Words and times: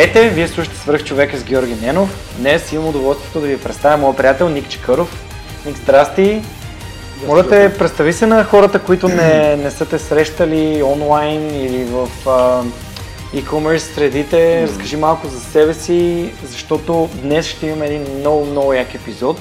Здравейте, 0.00 0.34
вие 0.34 0.48
слушате 0.48 0.76
свърх 0.76 1.04
човека 1.04 1.36
с 1.36 1.44
Георги 1.44 1.74
Ненов. 1.74 2.34
Днес 2.38 2.72
имам 2.72 2.88
удоволствието 2.88 3.40
да 3.40 3.46
ви 3.46 3.60
представя 3.60 3.96
моят 3.96 4.16
приятел 4.16 4.48
Ник 4.48 4.68
Чекаров. 4.68 5.26
Ник, 5.66 5.76
здрасти! 5.76 6.42
Моля 7.26 7.48
те, 7.48 7.74
представи 7.78 8.12
се 8.12 8.26
на 8.26 8.44
хората, 8.44 8.78
които 8.78 9.08
не, 9.08 9.56
не 9.56 9.70
са 9.70 9.86
те 9.86 9.98
срещали 9.98 10.82
онлайн 10.82 11.64
или 11.64 11.84
в 11.84 12.08
а, 12.26 12.62
e-commerce 13.34 13.94
средите. 13.94 14.62
Разкажи 14.62 14.96
малко 14.96 15.26
за 15.28 15.40
себе 15.40 15.74
си, 15.74 16.30
защото 16.44 17.08
днес 17.14 17.46
ще 17.46 17.66
имаме 17.66 17.86
един 17.86 18.18
много, 18.18 18.46
много 18.46 18.72
як 18.72 18.94
епизод 18.94 19.40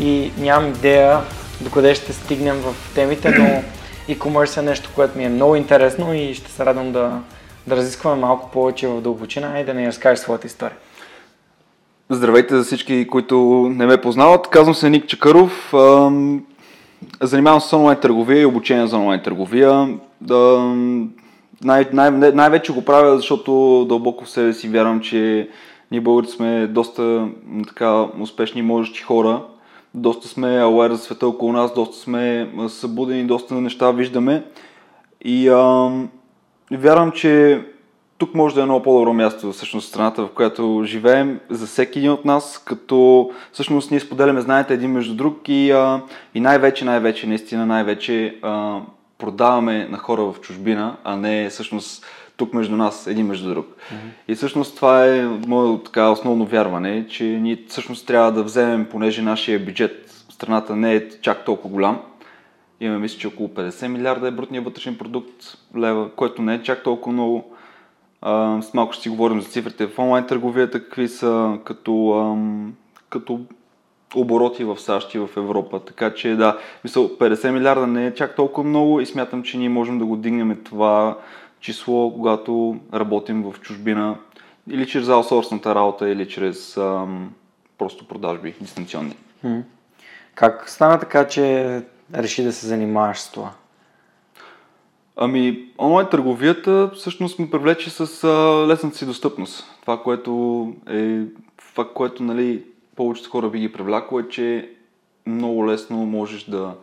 и 0.00 0.32
нямам 0.38 0.68
идея 0.68 1.20
докъде 1.60 1.94
ще 1.94 2.12
стигнем 2.12 2.56
в 2.56 2.94
темите, 2.94 3.30
но 3.30 3.62
e-commerce 4.14 4.58
е 4.58 4.62
нещо, 4.62 4.90
което 4.94 5.18
ми 5.18 5.24
е 5.24 5.28
много 5.28 5.56
интересно 5.56 6.14
и 6.14 6.34
ще 6.34 6.52
се 6.52 6.66
радвам 6.66 6.92
да, 6.92 7.20
да 7.66 7.76
разискваме 7.76 8.20
малко 8.20 8.50
повече 8.50 8.88
в 8.88 9.00
дълбочина 9.00 9.60
и 9.60 9.64
да 9.64 9.74
ни 9.74 9.86
разкажеш 9.86 10.18
своята 10.18 10.46
история. 10.46 10.76
Здравейте 12.10 12.56
за 12.56 12.64
всички, 12.64 13.06
които 13.06 13.36
не 13.74 13.86
ме 13.86 14.00
познават. 14.00 14.48
Казвам 14.48 14.74
се 14.74 14.90
Ник 14.90 15.06
Чакаров. 15.06 15.74
Занимавам 17.22 17.60
се 17.60 17.68
с 17.68 17.72
онлайн 17.72 18.00
търговия 18.00 18.40
и 18.42 18.46
обучение 18.46 18.86
за 18.86 18.96
онлайн 18.96 19.22
търговия. 19.22 19.98
Най- 21.64 21.88
най- 21.92 22.10
най-вече 22.10 22.72
го 22.72 22.84
правя, 22.84 23.16
защото 23.16 23.84
дълбоко 23.88 24.24
в 24.24 24.30
себе 24.30 24.52
си 24.52 24.68
вярвам, 24.68 25.00
че 25.00 25.48
ние 25.90 26.00
българи 26.00 26.26
сме 26.26 26.66
доста 26.66 27.28
така 27.68 28.06
успешни 28.20 28.60
и 28.60 28.64
можещи 28.64 29.02
хора. 29.02 29.42
Доста 29.94 30.28
сме 30.28 30.46
aware 30.46 30.92
за 30.92 30.98
света 30.98 31.28
около 31.28 31.52
нас, 31.52 31.74
доста 31.74 31.96
сме 31.96 32.50
събудени, 32.68 33.24
доста 33.24 33.54
неща 33.54 33.90
виждаме. 33.90 34.44
И 35.24 35.48
ам, 35.48 36.08
Вярвам, 36.70 37.12
че 37.12 37.62
тук 38.18 38.34
може 38.34 38.54
да 38.54 38.62
е 38.62 38.64
много 38.64 38.82
по-добро 38.82 39.12
място 39.12 39.52
всъщност 39.52 39.88
страната, 39.88 40.22
в 40.22 40.30
която 40.30 40.82
живеем 40.84 41.40
за 41.50 41.66
всеки 41.66 41.98
един 41.98 42.10
от 42.10 42.24
нас, 42.24 42.62
като 42.64 43.30
всъщност 43.52 43.90
ние 43.90 44.00
споделяме 44.00 44.40
знаете 44.40 44.74
един 44.74 44.90
между 44.90 45.14
друг 45.14 45.48
и, 45.48 45.70
а, 45.70 46.00
и 46.34 46.40
най-вече, 46.40 46.84
най-вече, 46.84 47.26
наистина 47.26 47.66
най-вече 47.66 48.38
а, 48.42 48.80
продаваме 49.18 49.88
на 49.90 49.98
хора 49.98 50.22
в 50.22 50.40
чужбина, 50.40 50.96
а 51.04 51.16
не 51.16 51.48
всъщност 51.50 52.06
тук 52.36 52.54
между 52.54 52.76
нас, 52.76 53.06
един 53.06 53.26
между 53.26 53.48
друг. 53.48 53.66
Mm-hmm. 53.66 54.32
И 54.32 54.34
всъщност 54.34 54.76
това 54.76 55.06
е 55.06 55.22
моето 55.46 55.82
така 55.84 56.10
основно 56.10 56.44
вярване, 56.44 57.06
че 57.08 57.24
ние 57.24 57.58
всъщност 57.68 58.06
трябва 58.06 58.32
да 58.32 58.42
вземем, 58.42 58.86
понеже 58.90 59.22
нашия 59.22 59.58
бюджет 59.58 60.24
страната 60.28 60.76
не 60.76 60.94
е 60.94 61.08
чак 61.20 61.44
толкова 61.44 61.70
голям, 61.70 62.00
Имаме, 62.80 63.00
мисля, 63.00 63.18
че 63.18 63.28
около 63.28 63.48
50 63.48 63.88
милиарда 63.88 64.28
е 64.28 64.30
брутния 64.30 64.62
вътрешен 64.62 64.98
продукт 64.98 65.58
лева, 65.76 66.10
който 66.16 66.42
не 66.42 66.54
е 66.54 66.62
чак 66.62 66.82
толкова 66.82 67.12
много. 67.12 67.56
А, 68.22 68.62
с 68.62 68.74
малко 68.74 68.92
ще 68.92 69.02
си 69.02 69.08
говорим 69.08 69.40
за 69.40 69.48
цифрите 69.48 69.86
в 69.86 69.98
онлайн 69.98 70.26
търговията, 70.26 70.84
какви 70.84 71.08
са 71.08 71.58
като, 71.64 72.10
ам, 72.10 72.74
като 73.08 73.40
обороти 74.14 74.64
в 74.64 74.78
САЩ 74.78 75.14
и 75.14 75.18
в 75.18 75.28
Европа. 75.36 75.80
Така 75.80 76.14
че 76.14 76.34
да, 76.34 76.58
мисъл, 76.84 77.08
50 77.08 77.50
милиарда 77.50 77.86
не 77.86 78.06
е 78.06 78.14
чак 78.14 78.36
толкова 78.36 78.68
много 78.68 79.00
и 79.00 79.06
смятам, 79.06 79.42
че 79.42 79.58
ние 79.58 79.68
можем 79.68 79.98
да 79.98 80.04
го 80.04 80.16
дигнем 80.16 80.60
това 80.64 81.18
число, 81.60 82.12
когато 82.12 82.76
работим 82.94 83.42
в 83.42 83.60
чужбина 83.60 84.16
или 84.70 84.86
чрез 84.86 85.08
аутсорсната 85.08 85.74
работа, 85.74 86.08
или 86.08 86.28
чрез 86.28 86.76
ам, 86.76 87.32
просто 87.78 88.08
продажби 88.08 88.54
дистанционни. 88.60 89.16
Как 90.34 90.68
стана 90.68 90.98
така, 90.98 91.28
че 91.28 91.82
реши 92.14 92.44
да 92.44 92.52
се 92.52 92.66
занимаваш 92.66 93.18
с 93.18 93.32
това? 93.32 93.52
Ами, 95.16 95.68
онлайн 95.78 96.08
търговията 96.10 96.90
всъщност 96.94 97.38
ми 97.38 97.50
привлече 97.50 97.90
с 97.90 98.24
а, 98.24 98.28
лесната 98.68 98.96
си 98.96 99.06
достъпност. 99.06 99.64
Това, 99.80 100.02
което 100.02 100.72
е, 100.88 101.20
това, 101.56 101.88
което 101.94 102.22
нали, 102.22 102.64
повечето 102.96 103.30
хора 103.30 103.48
би 103.48 103.58
ги 103.58 103.72
привлякло 103.72 104.20
е, 104.20 104.28
че 104.28 104.70
много 105.26 105.66
лесно 105.66 105.96
можеш 105.96 106.44
да 106.44 106.74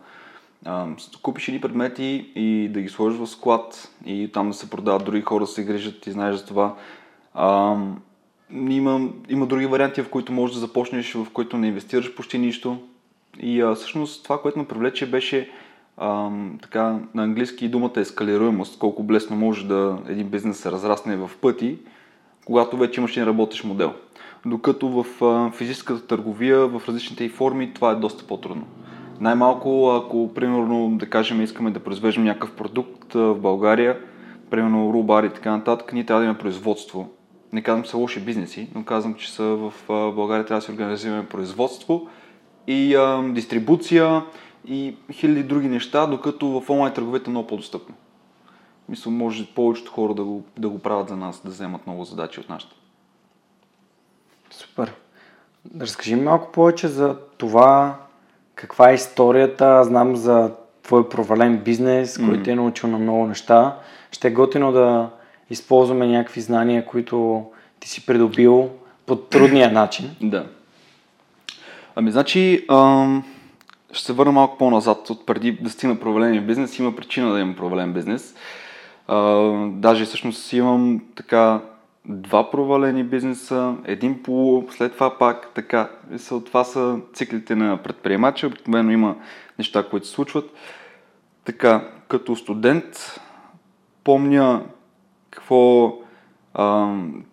а, 0.64 0.86
купиш 1.22 1.48
едни 1.48 1.60
предмети 1.60 2.32
и 2.34 2.68
да 2.68 2.80
ги 2.80 2.88
сложиш 2.88 3.18
в 3.18 3.26
склад 3.26 3.92
и 4.06 4.30
там 4.32 4.48
да 4.48 4.54
се 4.54 4.70
продават, 4.70 5.04
други 5.04 5.22
хора 5.22 5.46
се 5.46 5.64
грижат 5.64 6.06
и 6.06 6.12
знаеш 6.12 6.36
за 6.36 6.46
това. 6.46 6.74
А, 7.34 7.76
има, 8.50 9.08
има 9.28 9.46
други 9.46 9.66
варианти, 9.66 10.02
в 10.02 10.10
които 10.10 10.32
можеш 10.32 10.54
да 10.54 10.60
започнеш, 10.60 11.14
в 11.14 11.26
които 11.32 11.56
не 11.56 11.66
инвестираш 11.66 12.14
почти 12.14 12.38
нищо, 12.38 12.78
и 13.40 13.60
а, 13.60 13.74
всъщност 13.74 14.24
това, 14.24 14.42
което 14.42 14.58
ме 14.58 14.68
привлече 14.68 15.10
беше 15.10 15.50
а, 15.96 16.30
така, 16.62 16.98
на 17.14 17.22
английски 17.22 17.68
думата 17.68 17.92
ескалируемост, 17.96 18.78
колко 18.78 19.02
блесно 19.02 19.36
може 19.36 19.66
да 19.66 19.98
един 20.08 20.28
бизнес 20.28 20.58
се 20.58 20.70
разрасне 20.70 21.16
в 21.16 21.30
пъти, 21.40 21.78
когато 22.44 22.76
вече 22.76 23.00
имаш 23.00 23.16
един 23.16 23.28
работещ 23.28 23.64
модел. 23.64 23.92
Докато 24.46 24.88
в 24.88 25.24
а, 25.24 25.50
физическата 25.50 26.06
търговия, 26.06 26.66
в 26.66 26.82
различните 26.88 27.24
и 27.24 27.28
форми, 27.28 27.74
това 27.74 27.90
е 27.90 27.94
доста 27.94 28.26
по-трудно. 28.26 28.66
Най-малко, 29.20 29.90
ако, 29.90 30.34
примерно, 30.34 30.90
да 30.98 31.06
кажем, 31.06 31.42
искаме 31.42 31.70
да 31.70 31.80
произвеждаме 31.80 32.26
някакъв 32.28 32.52
продукт 32.52 33.12
в 33.12 33.34
България, 33.34 33.98
примерно 34.50 34.92
рубар 34.92 35.24
и 35.24 35.30
така 35.30 35.50
нататък, 35.50 35.92
ние 35.92 36.06
трябва 36.06 36.20
да 36.20 36.24
имаме 36.24 36.38
производство. 36.38 37.08
Не 37.52 37.62
казвам, 37.62 37.84
че 37.84 37.90
са 37.90 37.96
лоши 37.96 38.20
бизнеси, 38.20 38.68
но 38.74 38.84
казвам, 38.84 39.14
че 39.14 39.32
са 39.32 39.44
в 39.44 39.72
България 39.88 40.46
трябва 40.46 40.60
да 40.60 40.64
се 40.64 40.72
организираме 40.72 41.26
производство, 41.26 42.08
и 42.66 42.94
а, 42.94 43.22
дистрибуция 43.22 44.22
и 44.68 44.96
хиляди 45.12 45.42
други 45.42 45.68
неща, 45.68 46.06
докато 46.06 46.60
в 46.60 46.70
онлайн 46.70 46.94
търговете 46.94 47.24
е 47.26 47.30
много 47.30 47.46
по-достъпно. 47.46 47.94
Мисля, 48.88 49.10
може 49.10 49.54
повечето 49.54 49.92
хора 49.92 50.14
да 50.14 50.24
го, 50.24 50.44
да 50.58 50.68
го 50.68 50.78
правят 50.78 51.08
за 51.08 51.16
нас, 51.16 51.42
да 51.44 51.50
вземат 51.50 51.86
много 51.86 52.04
задачи 52.04 52.40
от 52.40 52.48
нашата. 52.48 52.74
Супер. 54.50 54.94
Разкажи 55.80 56.14
ми 56.14 56.22
малко 56.22 56.52
повече 56.52 56.88
за 56.88 57.16
това, 57.36 57.98
каква 58.54 58.90
е 58.90 58.94
историята. 58.94 59.84
Знам 59.84 60.16
за 60.16 60.52
твой 60.82 61.08
провален 61.08 61.58
бизнес, 61.58 62.18
mm. 62.18 62.28
който 62.28 62.50
е 62.50 62.54
научил 62.54 62.88
на 62.88 62.98
много 62.98 63.26
неща. 63.26 63.78
Ще 64.10 64.28
е 64.28 64.30
готино 64.30 64.72
да 64.72 65.10
използваме 65.50 66.06
някакви 66.06 66.40
знания, 66.40 66.86
които 66.86 67.46
ти 67.80 67.88
си 67.88 68.06
придобил 68.06 68.70
по 69.06 69.16
трудния 69.16 69.72
начин. 69.72 70.16
Да. 70.20 70.46
Ами, 71.96 72.10
значи, 72.10 72.64
ам, 72.68 73.24
ще 73.92 74.04
се 74.04 74.12
върна 74.12 74.32
малко 74.32 74.58
по-назад. 74.58 75.10
От 75.10 75.26
преди 75.26 75.52
да 75.52 75.70
стигна 75.70 76.00
проваления 76.00 76.42
бизнес, 76.42 76.78
има 76.78 76.96
причина 76.96 77.32
да 77.32 77.40
имам 77.40 77.56
провален 77.56 77.92
бизнес. 77.92 78.34
А, 79.08 79.16
даже 79.68 80.04
всъщност 80.04 80.52
имам 80.52 81.00
така 81.14 81.60
два 82.04 82.50
провалени 82.50 83.04
бизнеса, 83.04 83.74
един 83.84 84.22
полу, 84.22 84.64
след 84.70 84.92
това 84.92 85.18
пак 85.18 85.50
така. 85.54 85.90
Това 86.46 86.64
са 86.64 86.98
циклите 87.12 87.54
на 87.54 87.82
предприемача. 87.82 88.46
Обикновено 88.46 88.90
има 88.90 89.16
неща, 89.58 89.82
които 89.90 90.06
се 90.06 90.12
случват. 90.12 90.50
Така, 91.44 91.88
като 92.08 92.36
студент 92.36 93.20
помня 94.04 94.62
какво 95.30 95.92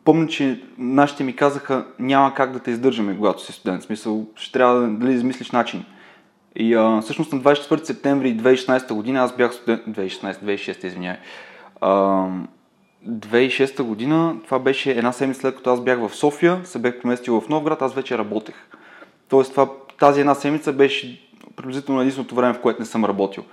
помня, 0.06 0.28
че 0.30 0.64
нашите 0.78 1.24
ми 1.24 1.36
казаха, 1.36 1.86
няма 2.00 2.34
как 2.34 2.52
да 2.52 2.60
те 2.60 2.72
издържаме, 2.72 3.18
когато 3.18 3.44
си 3.44 3.52
студент. 3.52 3.82
В 3.82 3.86
смисъл, 3.86 4.26
ще 4.36 4.52
трябва 4.52 4.82
да 4.82 4.88
дали 4.88 5.14
измислиш 5.14 5.52
начин. 5.52 5.86
И 6.56 6.76
а, 6.76 7.02
всъщност 7.02 7.34
на 7.34 7.42
24 7.42 7.84
септември 7.84 8.38
2016 8.38 8.94
година 8.94 9.20
аз 9.20 9.36
бях 9.36 9.54
студент, 9.54 9.82
2016, 9.88 10.34
2006, 10.34 10.86
извинявай, 10.86 11.20
А, 11.82 12.28
2006 13.10 13.84
година, 13.84 14.36
това 14.46 14.60
беше 14.60 14.92
една 14.92 15.12
седмица 15.12 15.42
след 15.42 15.56
като 15.56 15.74
аз 15.74 15.82
бях 15.82 16.08
в 16.08 16.16
София, 16.16 16.62
се 16.64 16.80
бях 16.80 17.02
поместил 17.02 17.42
в 17.42 17.50
Новград, 17.50 17.82
аз 17.82 17.94
вече 17.94 18.18
работех. 18.18 18.56
Тоест 19.30 19.52
това, 19.52 19.70
тази 20.00 20.20
една 20.20 20.36
седмица 20.36 20.74
беше 20.74 21.22
приблизително 21.56 22.02
единственото 22.02 22.36
време, 22.36 22.54
в 22.54 22.62
което 22.62 22.80
не 22.80 22.86
съм 22.86 23.06
работил. 23.06 23.44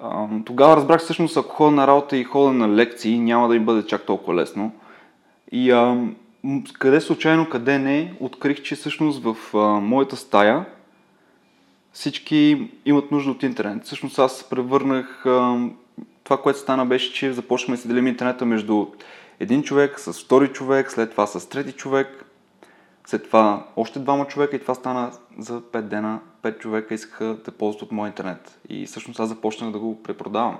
А, 0.00 0.26
тогава 0.44 0.76
разбрах 0.76 1.00
всъщност, 1.00 1.36
ако 1.36 1.48
ходя 1.48 1.70
на 1.70 1.86
работа 1.86 2.16
и 2.16 2.24
ходя 2.24 2.52
на 2.52 2.68
лекции, 2.68 3.18
няма 3.18 3.48
да 3.48 3.54
ми 3.54 3.60
бъде 3.60 3.86
чак 3.86 4.02
толкова 4.06 4.34
лесно. 4.34 4.72
И 5.52 5.70
а, 5.70 6.06
къде 6.78 7.00
случайно, 7.00 7.48
къде 7.48 7.78
не, 7.78 8.14
открих, 8.20 8.62
че 8.62 8.74
всъщност 8.74 9.22
в 9.22 9.36
а, 9.54 9.58
моята 9.80 10.16
стая 10.16 10.64
всички 11.92 12.70
имат 12.84 13.10
нужда 13.10 13.30
от 13.30 13.42
интернет. 13.42 13.84
Всъщност 13.84 14.18
аз 14.18 14.48
превърнах, 14.50 15.26
а, 15.26 15.68
това, 16.24 16.42
което 16.42 16.58
стана 16.58 16.86
беше, 16.86 17.12
че 17.12 17.32
започнахме 17.32 17.76
да 17.76 17.82
се 17.82 17.88
делим 17.88 18.06
интернета 18.06 18.46
между 18.46 18.86
един 19.40 19.62
човек, 19.62 20.00
с 20.00 20.12
втори 20.12 20.48
човек, 20.48 20.90
след 20.90 21.10
това 21.10 21.26
с 21.26 21.48
трети 21.48 21.72
човек, 21.72 22.24
след 23.06 23.24
това 23.24 23.66
още 23.76 23.98
двама 23.98 24.26
човека 24.26 24.56
и 24.56 24.60
това 24.60 24.74
стана 24.74 25.12
за 25.38 25.60
5 25.60 25.80
дена. 25.80 26.20
5 26.42 26.58
човека 26.58 26.94
искаха 26.94 27.36
да 27.44 27.52
ползват 27.52 27.82
от 27.82 27.92
моя 27.92 28.08
интернет. 28.08 28.58
И 28.68 28.86
всъщност 28.86 29.20
аз 29.20 29.28
започнах 29.28 29.72
да 29.72 29.78
го 29.78 30.02
препродавам. 30.02 30.58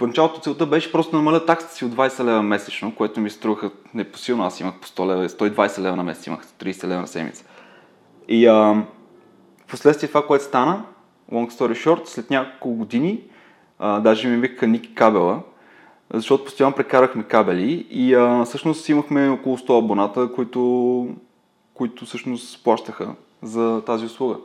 В 0.00 0.06
началото 0.06 0.40
целта 0.40 0.66
беше 0.66 0.92
просто 0.92 1.10
да 1.10 1.16
намаля 1.16 1.46
таксата 1.46 1.74
си 1.74 1.84
от 1.84 1.92
20 1.92 2.24
лева 2.24 2.42
месечно, 2.42 2.94
което 2.94 3.20
ми 3.20 3.30
струваха 3.30 3.70
непосилно. 3.94 4.44
Аз 4.44 4.60
имах 4.60 4.74
по 4.74 4.88
100 4.88 5.06
лева, 5.06 5.28
120 5.28 5.80
лева 5.80 5.96
на 5.96 6.02
месец, 6.02 6.26
имах 6.26 6.46
30 6.46 6.88
лева 6.88 7.00
на 7.00 7.06
седмица. 7.06 7.44
И 8.28 8.46
а, 8.46 8.82
последствие 9.68 10.08
това, 10.08 10.26
което 10.26 10.44
стана, 10.44 10.84
long 11.32 11.50
story 11.50 11.86
short, 11.86 12.06
след 12.06 12.30
няколко 12.30 12.74
години, 12.74 13.20
а, 13.78 14.00
даже 14.00 14.28
ми 14.28 14.36
викаха 14.36 14.66
Ники 14.66 14.94
Кабела, 14.94 15.40
защото 16.14 16.44
постоянно 16.44 16.74
прекарахме 16.74 17.22
кабели 17.22 17.86
и 17.90 18.14
а, 18.14 18.44
всъщност 18.44 18.88
имахме 18.88 19.28
около 19.28 19.58
100 19.58 19.78
абоната, 19.78 20.32
които, 20.32 21.08
които 21.74 22.04
всъщност 22.04 22.64
плащаха 22.64 23.14
за 23.42 23.82
тази 23.86 24.04
услуга. 24.04 24.36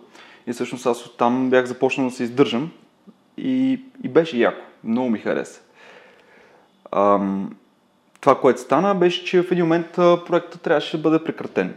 И 0.47 0.53
всъщност 0.53 0.85
аз 0.85 1.05
оттам 1.05 1.49
бях 1.49 1.65
започнал 1.65 2.09
да 2.09 2.15
се 2.15 2.23
издържам 2.23 2.71
и, 3.37 3.79
и 4.03 4.09
беше 4.09 4.37
яко. 4.37 4.61
Много 4.85 5.09
ми 5.09 5.19
хареса. 5.19 5.61
Ам, 6.91 7.55
това, 8.21 8.39
което 8.39 8.61
стана, 8.61 8.95
беше, 8.95 9.25
че 9.25 9.43
в 9.43 9.51
един 9.51 9.65
момент 9.65 9.87
проектът 9.95 10.61
трябваше 10.61 10.97
да 10.97 11.03
бъде 11.03 11.23
прекратен. 11.23 11.75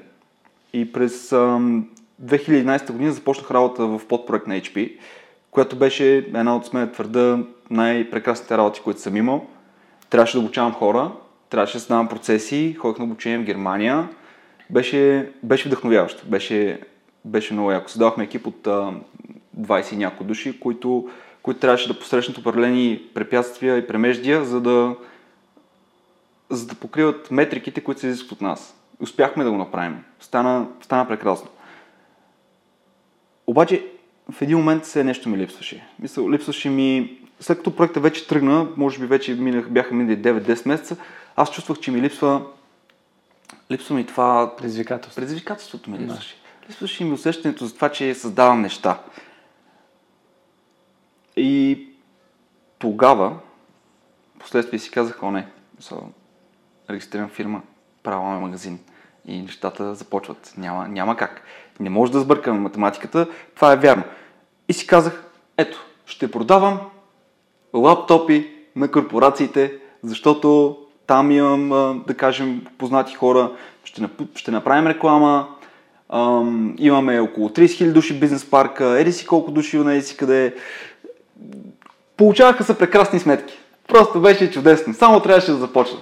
И 0.73 0.93
през 0.93 1.33
ам, 1.33 1.89
2011 2.23 2.93
година 2.93 3.13
започнах 3.13 3.51
работа 3.51 3.87
в 3.87 4.01
подпроект 4.09 4.47
на 4.47 4.55
HP, 4.55 4.99
която 5.51 5.77
беше 5.77 6.17
една 6.17 6.57
от 6.57 6.67
сме 6.67 6.93
твърда 6.93 7.39
най-прекрасните 7.71 8.59
работи, 8.59 8.81
които 8.81 9.01
съм 9.01 9.17
имал. 9.17 9.47
Трябваше 10.11 10.33
да 10.33 10.41
обучавам 10.41 10.73
хора, 10.73 11.13
трябваше 11.51 11.79
да 11.79 11.85
знам 11.85 12.09
процеси, 12.09 12.75
ходих 12.75 12.99
на 12.99 13.05
обучение 13.05 13.39
в 13.39 13.45
Германия. 13.45 14.09
Беше, 14.71 15.33
беше 15.43 15.69
вдъхновяващо, 15.69 16.27
беше, 16.27 16.81
беше 17.25 17.53
много 17.53 17.73
яко. 17.73 17.89
Създавахме 17.89 18.25
екип 18.25 18.47
от 18.47 18.67
а, 18.67 18.93
20 19.61 19.93
и 19.93 19.97
няколко 19.97 20.25
души, 20.25 20.61
които 20.61 21.09
които 21.49 21.61
трябваше 21.61 21.89
да 21.89 21.99
посрещнат 21.99 22.39
определени 22.39 23.03
препятствия 23.15 23.79
и 23.79 23.87
премеждия, 23.87 24.45
за 24.45 24.61
да, 24.61 24.97
за 26.51 26.67
да 26.67 26.75
покриват 26.75 27.31
метриките, 27.31 27.81
които 27.81 28.01
се 28.01 28.07
изискват 28.07 28.33
от 28.33 28.41
нас. 28.41 28.77
Успяхме 29.01 29.45
да 29.45 29.51
го 29.51 29.57
направим. 29.57 30.05
Стана, 30.21 30.67
стана 30.81 31.09
прекрасно. 31.09 31.49
Обаче 33.47 33.87
в 34.31 34.43
един 34.43 34.59
момент 34.59 34.85
се 34.85 35.05
нещо 35.05 35.29
ми 35.29 35.39
липсваше. 35.39 35.87
Мисъл, 35.99 36.31
липсваше 36.31 36.71
ми... 36.71 37.19
След 37.41 37.59
като 37.59 37.77
проектът 37.77 38.03
вече 38.03 38.27
тръгна, 38.27 38.67
може 38.77 38.99
би 38.99 39.07
вече 39.07 39.35
минах, 39.35 39.71
бяха 39.71 39.95
минали 39.95 40.19
9-10 40.19 40.69
месеца, 40.69 40.97
аз 41.37 41.53
чувствах, 41.53 41.79
че 41.79 41.91
ми 41.91 42.03
липсва 42.03 42.43
липсва 43.71 43.95
ми 43.95 44.07
това... 44.07 44.57
Предизвикателство. 44.57 45.21
Предизвикателството 45.21 45.91
ми 45.91 45.99
липсваше. 45.99 46.37
Липсваше 46.69 47.05
ми 47.05 47.13
усещането 47.13 47.67
за 47.67 47.75
това, 47.75 47.89
че 47.89 48.15
създавам 48.15 48.61
неща. 48.61 49.01
И 51.39 51.87
тогава, 52.79 53.37
последствие 54.39 54.79
си 54.79 54.91
казах, 54.91 55.23
о 55.23 55.31
не, 55.31 55.49
регистрирам 56.91 57.29
фирма, 57.29 57.63
правя 58.03 58.41
магазин 58.41 58.79
и 59.27 59.43
нещата 59.43 59.95
започват. 59.95 60.55
Няма, 60.57 60.89
няма 60.89 61.17
как. 61.17 61.43
Не 61.81 61.91
може 61.91 62.13
да 62.13 62.21
сбъркаме 62.21 62.59
математиката, 62.59 63.27
това 63.55 63.73
е 63.73 63.77
вярно. 63.77 64.05
И 64.69 64.73
си 64.73 64.87
казах, 64.87 65.25
ето, 65.57 65.79
ще 66.07 66.31
продавам 66.31 66.81
лаптопи 67.75 68.51
на 68.77 68.91
корпорациите, 68.91 69.73
защото 70.03 70.79
там 71.07 71.31
имам, 71.31 71.69
да 72.07 72.15
кажем, 72.15 72.67
познати 72.79 73.15
хора, 73.15 73.53
ще, 73.85 74.09
ще 74.35 74.51
направим 74.51 74.87
реклама, 74.87 75.49
имаме 76.79 77.21
около 77.21 77.49
30 77.49 77.65
000 77.65 77.93
души 77.93 78.21
бизнес 78.21 78.51
парка, 78.51 79.01
еди 79.01 79.13
си 79.13 79.27
колко 79.27 79.51
души, 79.51 79.77
еди 79.77 80.03
си 80.03 80.17
къде, 80.17 80.55
Получаваха 82.17 82.65
се 82.65 82.79
прекрасни 82.79 83.19
сметки. 83.19 83.59
Просто 83.89 84.21
беше 84.21 84.51
чудесно. 84.51 84.95
Само 84.95 85.21
трябваше 85.21 85.51
да 85.51 85.57
започна. 85.57 85.99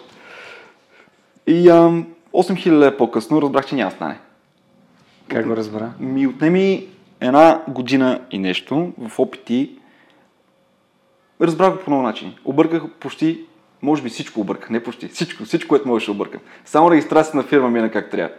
И 1.46 1.68
ам, 1.68 2.06
8000 2.34 2.70
лева 2.70 2.96
по-късно 2.96 3.42
разбрах, 3.42 3.66
че 3.66 3.74
няма 3.74 3.90
стане. 3.90 4.18
Как 5.28 5.46
го 5.46 5.56
разбра? 5.56 5.90
Ми 6.00 6.26
отнеми 6.26 6.88
една 7.20 7.62
година 7.68 8.20
и 8.30 8.38
нещо 8.38 8.92
в 8.98 9.18
опити. 9.18 9.70
Разбрах 11.40 11.72
го 11.72 11.78
по 11.78 11.90
много 11.90 12.02
начин. 12.02 12.34
Обърках 12.44 12.82
почти, 13.00 13.40
може 13.82 14.02
би 14.02 14.08
всичко 14.08 14.40
обърках, 14.40 14.70
не 14.70 14.82
почти, 14.82 15.08
всичко, 15.08 15.44
всичко, 15.44 15.68
което 15.68 15.88
можеше 15.88 16.10
объркам. 16.10 16.40
Само 16.64 16.90
регистрация 16.90 17.36
на 17.36 17.42
фирма 17.42 17.70
мина 17.70 17.90
как 17.90 18.10
трябва. 18.10 18.34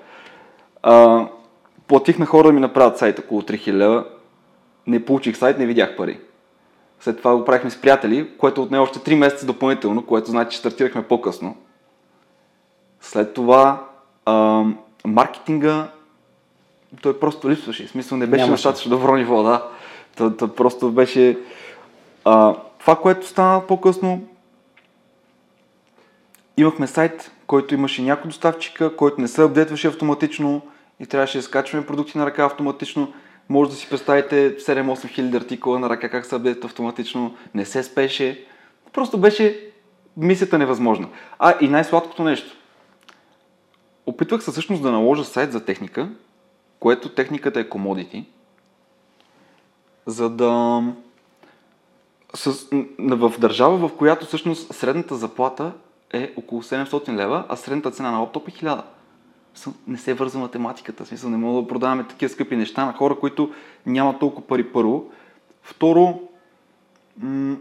А, 0.83 1.25
платих 1.87 2.19
на 2.19 2.25
хора 2.25 2.47
да 2.47 2.53
ми 2.53 2.59
направят 2.59 2.97
сайт 2.97 3.19
около 3.19 3.41
3000 3.41 3.73
лева. 3.73 4.05
Не 4.87 5.05
получих 5.05 5.37
сайт, 5.37 5.57
не 5.57 5.65
видях 5.65 5.95
пари. 5.95 6.19
След 6.99 7.17
това 7.17 7.35
го 7.35 7.45
правихме 7.45 7.69
с 7.69 7.81
приятели, 7.81 8.37
което 8.37 8.63
отне 8.63 8.79
още 8.79 8.99
3 8.99 9.15
месеца 9.15 9.45
допълнително, 9.45 10.05
което 10.05 10.31
значи, 10.31 10.51
че 10.51 10.57
стартирахме 10.57 11.03
по-късно. 11.03 11.55
След 13.01 13.33
това 13.33 13.85
а, 14.25 14.63
маркетинга 15.05 15.87
той 17.01 17.19
просто 17.19 17.49
липсваше. 17.49 17.87
В 17.87 17.89
смисъл 17.89 18.17
не 18.17 18.27
беше 18.27 18.45
на 18.45 18.51
достатъчно 18.51 18.89
добро 18.89 19.15
ниво, 19.15 19.43
да. 19.43 19.67
То 20.15 20.47
просто 20.55 20.91
беше... 20.91 21.37
А, 22.25 22.55
това, 22.79 22.95
което 22.95 23.27
стана 23.27 23.67
по-късно, 23.67 24.27
имахме 26.57 26.87
сайт, 26.87 27.31
който 27.47 27.73
имаше 27.73 28.01
някой 28.01 28.27
доставчика, 28.27 28.95
който 28.95 29.21
не 29.21 29.27
се 29.27 29.43
апдейтваше 29.43 29.87
автоматично 29.87 30.61
и 30.99 31.05
трябваше 31.05 31.37
да 31.37 31.43
скачваме 31.43 31.85
продукти 31.85 32.17
на 32.17 32.25
ръка 32.25 32.45
автоматично. 32.45 33.13
Може 33.49 33.69
да 33.69 33.75
си 33.75 33.89
представите 33.89 34.57
7-8 34.57 35.07
хиляди 35.07 35.37
артикула 35.37 35.79
на 35.79 35.89
ръка 35.89 36.09
как 36.09 36.25
се 36.25 36.35
апдейтят 36.35 36.65
автоматично, 36.65 37.35
не 37.53 37.65
се 37.65 37.83
спеше. 37.83 38.45
Просто 38.93 39.17
беше 39.17 39.69
мисията 40.17 40.57
невъзможна. 40.57 41.09
А 41.39 41.53
и 41.61 41.67
най-сладкото 41.67 42.23
нещо. 42.23 42.57
Опитвах 44.05 44.43
се 44.43 44.51
всъщност 44.51 44.81
да 44.81 44.91
наложа 44.91 45.23
сайт 45.23 45.51
за 45.51 45.65
техника, 45.65 46.09
което 46.79 47.09
техниката 47.09 47.59
е 47.59 47.69
commodity, 47.69 48.25
за 50.05 50.29
да 50.29 50.83
с, 52.33 52.67
в 52.99 53.33
държава, 53.39 53.87
в 53.87 53.97
която 53.97 54.25
всъщност 54.25 54.73
средната 54.73 55.15
заплата 55.15 55.71
е 56.13 56.33
около 56.35 56.63
700 56.63 57.15
лева, 57.15 57.45
а 57.49 57.55
средната 57.55 57.91
цена 57.91 58.11
на 58.11 58.19
лаптоп 58.19 58.47
е 58.47 58.51
1000 58.51 58.81
не 59.87 59.97
се 59.97 60.13
върза 60.13 60.39
математиката. 60.39 61.05
В 61.05 61.07
смисъл, 61.07 61.29
не 61.29 61.37
мога 61.37 61.61
да 61.61 61.67
продаваме 61.67 62.03
такива 62.03 62.29
скъпи 62.29 62.55
неща 62.55 62.85
на 62.85 62.93
хора, 62.93 63.19
които 63.19 63.51
нямат 63.85 64.19
толкова 64.19 64.47
пари 64.47 64.63
първо. 64.63 65.05
Второ, 65.63 66.19
м- 67.17 67.57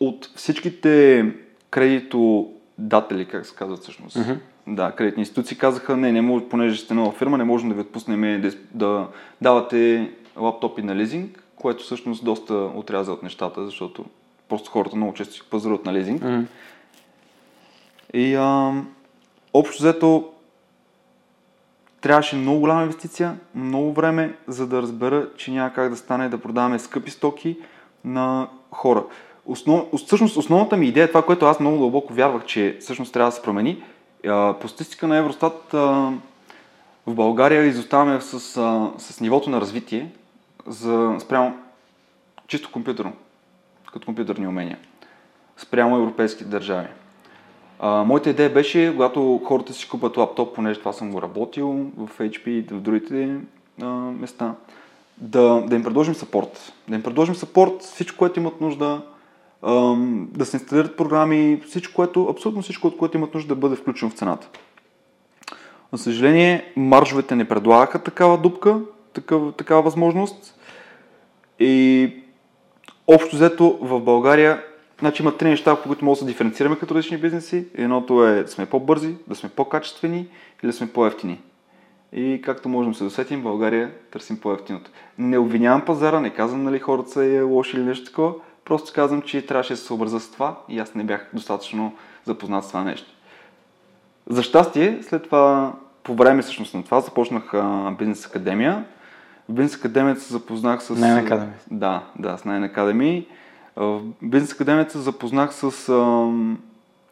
от 0.00 0.30
всичките 0.36 1.24
кредитодатели, 1.70 3.24
как 3.24 3.46
се 3.46 3.54
казват 3.54 3.82
всъщност, 3.82 4.18
да, 4.66 4.92
кредитни 4.92 5.20
институции 5.20 5.58
казаха, 5.58 5.96
не, 5.96 6.12
не 6.12 6.22
може, 6.22 6.44
понеже 6.44 6.80
сте 6.80 6.94
нова 6.94 7.12
фирма, 7.12 7.38
не 7.38 7.44
можем 7.44 7.68
да 7.68 7.74
ви 7.74 7.80
отпуснем 7.80 8.40
да, 8.40 8.52
да 8.74 9.08
давате 9.40 10.10
лаптопи 10.36 10.82
на 10.82 10.96
лизинг, 10.96 11.42
което 11.56 11.84
всъщност 11.84 12.24
доста 12.24 12.54
отряза 12.54 13.12
от 13.12 13.22
нещата, 13.22 13.64
защото 13.64 14.04
просто 14.48 14.70
хората 14.70 14.96
много 14.96 15.14
често 15.14 15.34
си 15.34 15.42
пазаруват 15.50 15.84
на 15.84 15.94
лизинг. 15.94 16.22
Uh-huh. 16.22 16.46
И 18.14 18.34
а, 18.34 18.72
общо 19.54 19.82
взето 19.82 20.32
трябваше 22.06 22.36
много 22.36 22.60
голяма 22.60 22.82
инвестиция, 22.82 23.36
много 23.54 23.92
време, 23.92 24.34
за 24.48 24.66
да 24.66 24.82
разбера, 24.82 25.28
че 25.36 25.50
няма 25.50 25.72
как 25.72 25.90
да 25.90 25.96
стане 25.96 26.28
да 26.28 26.38
продаваме 26.38 26.78
скъпи 26.78 27.10
стоки 27.10 27.58
на 28.04 28.48
хора. 28.70 29.04
Основ... 29.46 29.84
Всъщност 29.96 30.36
основната 30.36 30.76
ми 30.76 30.86
идея, 30.86 31.08
това, 31.08 31.22
което 31.22 31.46
аз 31.46 31.60
много 31.60 31.78
дълбоко 31.78 32.12
вярвах, 32.12 32.44
че 32.44 32.76
всъщност 32.80 33.12
трябва 33.12 33.30
да 33.30 33.36
се 33.36 33.42
промени, 33.42 33.82
по 34.60 34.68
статистика 34.68 35.06
на 35.08 35.16
Евростат 35.16 35.72
в 35.72 37.14
България 37.14 37.64
изоставаме 37.64 38.20
с, 38.20 38.40
с 38.98 39.20
нивото 39.20 39.50
на 39.50 39.60
развитие 39.60 40.10
за 40.66 41.16
спрямо 41.20 41.56
чисто 42.46 42.72
компютърно, 42.72 43.12
като 43.92 44.06
компютърни 44.06 44.46
умения. 44.46 44.78
спрямо 45.56 45.96
европейските 45.96 46.44
държави. 46.44 46.88
А, 47.78 48.04
моята 48.04 48.30
идея 48.30 48.50
беше, 48.50 48.92
когато 48.92 49.40
хората 49.44 49.72
си 49.72 49.88
купат 49.88 50.16
лаптоп, 50.16 50.54
понеже 50.54 50.78
това 50.78 50.92
съм 50.92 51.12
го 51.12 51.22
работил 51.22 51.86
в 51.96 52.10
HP 52.18 52.48
и 52.48 52.62
в 52.62 52.80
другите 52.80 53.36
а, 53.82 53.86
места, 53.86 54.54
да, 55.18 55.60
да 55.66 55.76
им 55.76 55.82
предложим 55.82 56.14
сапорт. 56.14 56.72
Да 56.88 56.94
им 56.94 57.02
предложим 57.02 57.34
сапорт, 57.34 57.82
всичко, 57.82 58.18
което 58.18 58.40
имат 58.40 58.60
нужда, 58.60 59.02
а, 59.62 59.94
да 60.32 60.46
се 60.46 60.56
инсталират 60.56 60.96
програми, 60.96 61.62
всичко, 61.66 61.94
което, 61.94 62.28
абсолютно 62.30 62.62
всичко, 62.62 62.86
от 62.86 62.96
което 62.96 63.16
имат 63.16 63.34
нужда 63.34 63.48
да 63.48 63.60
бъде 63.60 63.76
включено 63.76 64.10
в 64.10 64.14
цената. 64.14 64.48
За 65.92 66.02
съжаление, 66.02 66.72
маржовете 66.76 67.36
не 67.36 67.48
предлагаха 67.48 68.02
такава 68.02 68.38
дупка, 68.38 68.80
такава, 69.12 69.52
такава 69.52 69.82
възможност. 69.82 70.58
И 71.58 72.10
общо 73.06 73.36
взето 73.36 73.78
в 73.80 74.00
България 74.00 74.62
Значи 75.00 75.22
има 75.22 75.36
три 75.36 75.48
неща, 75.48 75.76
по 75.76 75.88
които 75.88 76.04
може 76.04 76.18
да 76.18 76.24
се 76.26 76.32
диференцираме 76.32 76.76
като 76.76 76.94
различни 76.94 77.18
бизнеси. 77.18 77.66
Едното 77.74 78.26
е 78.26 78.42
да 78.42 78.48
сме 78.48 78.66
по-бързи, 78.66 79.14
да 79.26 79.34
сме 79.34 79.48
по-качествени 79.48 80.28
или 80.62 80.66
да 80.66 80.72
сме 80.72 80.92
по-ефтини. 80.92 81.40
И 82.12 82.40
както 82.44 82.68
можем 82.68 82.92
да 82.92 82.98
се 82.98 83.04
досетим, 83.04 83.40
в 83.40 83.42
България 83.42 83.90
търсим 84.10 84.40
по-ефтиното. 84.40 84.90
Не 85.18 85.38
обвинявам 85.38 85.84
пазара, 85.84 86.20
не 86.20 86.30
казвам 86.30 86.62
нали 86.62 86.78
хората 86.78 87.10
са 87.10 87.24
е 87.24 87.40
лоши 87.40 87.76
или 87.76 87.84
нещо 87.84 88.06
такова, 88.06 88.32
просто 88.64 88.92
казвам, 88.94 89.22
че 89.22 89.46
трябваше 89.46 89.72
да 89.72 89.76
се 89.76 89.84
съобразя 89.84 90.20
с 90.20 90.30
това 90.30 90.56
и 90.68 90.78
аз 90.78 90.94
не 90.94 91.04
бях 91.04 91.28
достатъчно 91.32 91.94
запознат 92.24 92.64
с 92.64 92.68
това 92.68 92.84
нещо. 92.84 93.08
За 94.26 94.42
щастие, 94.42 94.98
след 95.02 95.22
това, 95.22 95.72
по 96.02 96.14
време 96.14 96.42
всъщност 96.42 96.74
на 96.74 96.84
това, 96.84 97.00
започнах 97.00 97.54
а, 97.54 97.94
бизнес 97.98 98.26
академия. 98.26 98.84
В 99.48 99.52
бизнес 99.52 99.76
академията 99.76 100.20
се 100.20 100.32
запознах 100.32 100.82
с... 100.82 100.94
Nine 100.94 101.28
Academy. 101.28 101.48
Да, 101.70 102.02
да, 102.18 102.38
с 102.38 102.42
Nine 102.42 102.74
Academy. 102.74 103.26
В 103.76 104.02
Бизнес 104.22 104.52
Академията 104.52 104.92
се 104.92 104.98
запознах 104.98 105.54
с 105.54 105.88
а, 105.88 106.28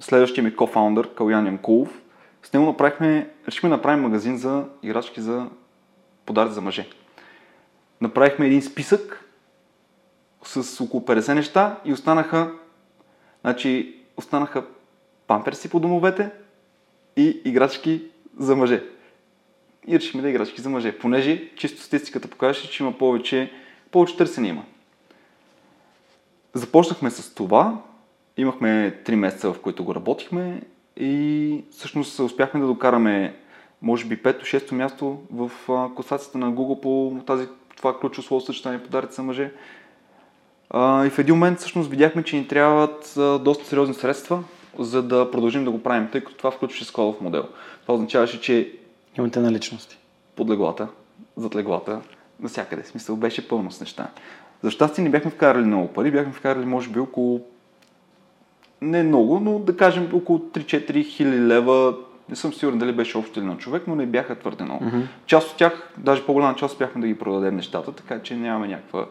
следващия 0.01 0.45
ми 0.45 0.57
кофаундър, 0.57 1.15
Калян 1.15 1.47
Ямкулов. 1.47 2.03
С 2.43 2.53
него 2.53 2.67
направихме, 2.67 3.31
решихме 3.49 3.69
да 3.69 3.77
направим 3.77 4.03
магазин 4.03 4.37
за 4.37 4.65
играчки 4.83 5.21
за 5.21 5.47
подаръци 6.27 6.55
за 6.55 6.61
мъже. 6.61 6.89
Направихме 8.01 8.47
един 8.47 8.63
списък 8.63 9.31
с 10.45 10.81
около 10.81 11.03
50 11.03 11.35
неща 11.35 11.81
и 11.85 11.93
останаха, 11.93 12.53
значи, 13.41 13.97
останаха 14.17 14.65
памперси 15.27 15.71
по 15.71 15.81
домовете 15.81 16.31
и 17.17 17.41
играчки 17.45 18.05
за 18.39 18.57
мъже. 18.57 18.83
И 19.87 19.99
решихме 19.99 20.23
да 20.23 20.31
играчки 20.31 20.61
за 20.61 20.71
мъже, 20.71 20.99
понеже 20.99 21.51
чисто 21.57 21.83
статистиката 21.83 22.29
показваше, 22.29 22.71
че 22.71 22.83
има 22.83 22.99
повече, 22.99 23.53
повече 23.91 24.17
търсене 24.17 24.49
има. 24.49 24.65
Започнахме 26.55 27.11
с 27.11 27.35
това, 27.35 27.79
имахме 28.37 29.01
3 29.07 29.15
месеца, 29.15 29.53
в 29.53 29.61
които 29.61 29.85
го 29.85 29.95
работихме 29.95 30.63
и 30.97 31.65
всъщност 31.71 32.19
успяхме 32.19 32.61
да 32.61 32.67
докараме 32.67 33.37
може 33.83 34.05
би 34.05 34.23
5-6 34.23 34.73
място 34.73 35.19
в 35.33 35.51
класацията 35.97 36.39
на 36.39 36.53
Google 36.53 36.81
по 36.81 37.21
тази, 37.27 37.49
това 37.77 37.99
ключово 37.99 38.27
слово 38.27 38.41
съчетание 38.41 38.83
подаръци 38.83 39.15
за 39.15 39.23
мъже. 39.23 39.53
и 40.75 41.11
в 41.11 41.19
един 41.19 41.35
момент 41.35 41.59
всъщност 41.59 41.91
видяхме, 41.91 42.23
че 42.23 42.37
ни 42.37 42.49
трябват 42.49 43.15
доста 43.45 43.65
сериозни 43.67 43.95
средства, 43.95 44.45
за 44.79 45.03
да 45.03 45.31
продължим 45.31 45.65
да 45.65 45.71
го 45.71 45.83
правим, 45.83 46.09
тъй 46.13 46.21
като 46.21 46.37
това 46.37 46.51
включваше 46.51 46.85
складов 46.85 47.21
модел. 47.21 47.49
Това 47.83 47.95
означаваше, 47.95 48.41
че 48.41 48.73
Имате 49.19 49.41
наличности. 49.41 49.99
Под 50.37 50.51
леглата, 50.51 50.89
зад 51.37 51.55
леглата, 51.55 52.01
навсякъде. 52.41 52.85
Смисъл 52.85 53.17
беше 53.17 53.49
пълно 53.49 53.71
с 53.71 53.81
неща. 53.81 54.11
За 54.65 54.71
щастие 54.71 55.05
не 55.05 55.11
бяхме 55.11 55.31
вкарали 55.31 55.65
много 55.65 55.89
пари, 55.89 56.11
бяхме 56.11 56.33
вкарали 56.33 56.67
може 56.67 56.91
би 56.91 57.01
около 57.01 57.41
не 58.83 59.03
много, 59.03 59.41
но 59.41 59.59
да 59.59 59.77
кажем 59.77 60.11
около 60.15 60.39
3-4 60.39 61.05
хиляди 61.05 61.41
лева. 61.41 61.95
Не 62.29 62.37
съм 62.37 62.53
сигурен 62.53 62.79
дали 62.79 62.93
беше 62.93 63.19
общо 63.19 63.39
или 63.39 63.47
на 63.47 63.57
човек, 63.57 63.83
но 63.87 63.95
не 63.95 64.07
бяха 64.07 64.35
твърде 64.35 64.65
много. 64.65 64.85
Mm-hmm. 64.85 65.03
Част 65.27 65.51
от 65.51 65.57
тях, 65.57 65.93
даже 65.99 66.27
по-голяма 66.27 66.55
част, 66.55 66.79
бяхме 66.79 67.01
да 67.01 67.07
ги 67.07 67.19
продадем 67.19 67.57
нещата, 67.57 67.93
така 67.93 68.23
че 68.23 68.37
нямаме 68.37 68.69
някаква... 68.69 69.07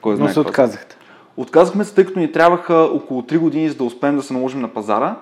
Кой 0.00 0.16
знае 0.16 0.28
но 0.28 0.32
се 0.34 0.40
отказахте. 0.40 0.96
Отказахме 1.36 1.84
се, 1.84 1.94
тъй 1.94 2.04
като 2.04 2.18
ни 2.18 2.32
трябваха 2.32 2.74
около 2.74 3.22
3 3.22 3.38
години, 3.38 3.68
за 3.68 3.76
да 3.76 3.84
успеем 3.84 4.16
да 4.16 4.22
се 4.22 4.32
наложим 4.32 4.60
на 4.60 4.68
пазара. 4.68 5.16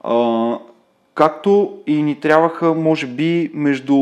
А, 0.00 0.58
както 1.14 1.78
и 1.86 2.02
ни 2.02 2.20
трябваха, 2.20 2.74
може 2.74 3.06
би, 3.06 3.50
между 3.54 3.94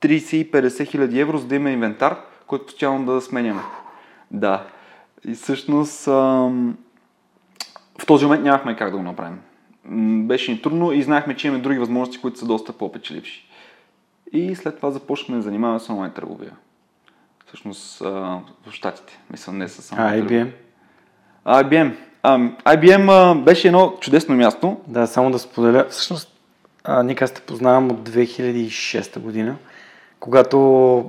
30 0.00 0.34
и 0.34 0.50
50 0.50 0.86
хиляди 0.86 1.20
евро, 1.20 1.38
за 1.38 1.46
да 1.46 1.54
има 1.54 1.70
инвентар, 1.70 2.16
който 2.46 2.66
постоянно 2.66 3.14
да 3.14 3.20
сменяме. 3.20 3.60
Да. 4.30 4.66
И 5.24 5.34
всъщност 5.34 6.08
ам, 6.08 6.76
в 7.98 8.06
този 8.06 8.24
момент 8.24 8.44
нямахме 8.44 8.76
как 8.76 8.90
да 8.90 8.96
го 8.96 9.02
направим. 9.02 9.40
Беше 10.26 10.52
ни 10.52 10.62
трудно 10.62 10.92
и 10.92 11.02
знаехме, 11.02 11.36
че 11.36 11.46
имаме 11.46 11.62
други 11.62 11.78
възможности, 11.78 12.20
които 12.20 12.38
са 12.38 12.46
доста 12.46 12.72
по-печеливши. 12.72 13.46
И 14.32 14.54
след 14.54 14.76
това 14.76 14.90
започнахме 14.90 15.36
да 15.36 15.42
занимаваме 15.42 15.80
с 15.80 15.90
онлайн 15.90 16.12
търговия. 16.12 16.52
Всъщност 17.46 18.02
а, 18.02 18.06
в 18.66 18.72
Штатите. 18.72 19.18
Мисля, 19.30 19.52
не 19.52 19.68
с 19.68 19.92
онлайн 19.92 20.28
IBM? 20.28 20.50
IBM. 21.46 21.94
А, 22.22 22.38
IBM 22.76 23.10
а, 23.10 23.34
беше 23.34 23.68
едно 23.68 23.96
чудесно 24.00 24.36
място. 24.36 24.80
Да, 24.86 25.06
само 25.06 25.30
да 25.30 25.38
споделя. 25.38 25.86
Всъщност, 25.90 26.40
а, 26.84 27.02
Ника 27.02 27.24
аз 27.24 27.30
те 27.30 27.40
познавам 27.40 27.90
от 27.90 28.08
2006 28.08 29.18
година, 29.18 29.56
когато 30.20 30.58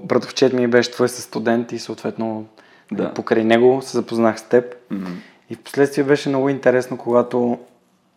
братовчет 0.05 0.53
ми 0.53 0.67
беше 0.67 0.91
твой 0.91 1.09
със 1.09 1.23
студент 1.23 1.71
и 1.71 1.79
съответно 1.79 2.45
да. 2.91 3.13
Покрай 3.13 3.43
него 3.43 3.81
се 3.81 3.97
запознах 3.97 4.39
с 4.39 4.43
теб. 4.43 4.75
Mm-hmm. 4.91 5.15
И 5.49 5.55
в 5.55 5.59
последствие 5.59 6.03
беше 6.03 6.29
много 6.29 6.49
интересно, 6.49 6.97
когато, 6.97 7.59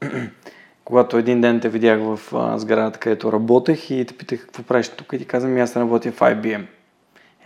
когато 0.84 1.18
един 1.18 1.40
ден 1.40 1.60
те 1.60 1.68
видях 1.68 2.00
в 2.00 2.20
а, 2.34 2.58
сградата, 2.58 2.98
където 2.98 3.32
работех 3.32 3.90
и 3.90 4.04
те 4.04 4.16
питах 4.16 4.40
какво 4.40 4.62
правиш 4.62 4.88
тук 4.88 5.12
и 5.12 5.18
ти 5.18 5.24
казвам, 5.24 5.56
аз 5.56 5.76
работя 5.76 6.12
в 6.12 6.20
IBM. 6.20 6.62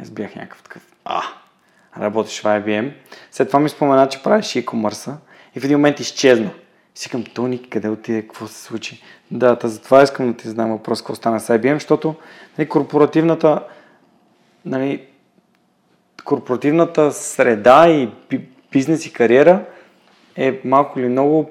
И 0.01 0.03
аз 0.03 0.11
бях 0.11 0.35
някакъв 0.35 0.63
такъв, 0.63 0.83
а, 1.05 1.23
работиш 1.99 2.41
в 2.41 2.45
IBM. 2.45 2.93
След 3.31 3.49
това 3.49 3.61
ми 3.61 3.69
спомена, 3.69 4.09
че 4.09 4.23
правиш 4.23 4.47
e-commerce 4.47 5.15
и 5.57 5.61
в 5.61 5.65
един 5.65 5.77
момент 5.77 6.01
изчезна. 6.01 6.51
И 6.97 6.99
си 6.99 7.11
към 7.11 7.25
Тони, 7.25 7.71
къде 7.71 7.89
отиде, 7.89 8.23
какво 8.23 8.47
се 8.47 8.63
случи? 8.63 9.03
Да, 9.31 9.59
та 9.59 9.69
затова 9.69 10.03
искам 10.03 10.33
да 10.33 10.37
ти 10.37 10.49
задам 10.49 10.71
въпрос, 10.71 11.01
какво 11.01 11.15
стана 11.15 11.41
с 11.41 11.59
IBM, 11.59 11.75
защото 11.75 12.15
нали, 12.59 12.69
корпоративната 12.69 13.65
нали, 14.65 15.07
корпоративната 16.29 17.13
среда 17.13 17.89
и 17.89 18.09
бизнес 18.73 19.07
и 19.07 19.13
кариера 19.13 19.65
е 20.37 20.61
малко 20.65 21.01
или 21.01 21.09
много 21.09 21.51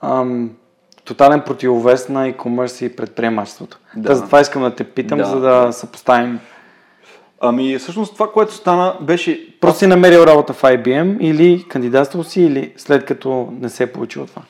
ам, 0.00 0.50
тотален 1.04 1.40
противовес 1.40 2.08
на 2.08 2.32
e-commerce 2.32 2.84
и 2.84 2.96
предприемачеството. 2.96 3.78
Да. 3.96 4.08
Та 4.08 4.14
затова 4.14 4.40
искам 4.40 4.62
да 4.62 4.74
те 4.74 4.84
питам, 4.84 5.18
да. 5.18 5.24
за 5.24 5.40
да 5.40 5.72
съпоставим. 5.72 6.40
Ами 7.40 7.78
всъщност 7.78 8.14
това, 8.14 8.32
което 8.32 8.54
стана, 8.54 8.96
беше... 9.00 9.60
Просто 9.60 9.78
си 9.78 9.86
намерил 9.86 10.20
работа 10.20 10.52
в 10.52 10.62
IBM 10.62 11.18
или 11.20 11.64
кандидатствал 11.68 12.24
си, 12.24 12.42
или 12.42 12.72
след 12.76 13.04
като 13.04 13.52
не 13.60 13.68
се 13.68 13.82
е 13.82 13.92
получило 13.92 14.26
това? 14.26 14.42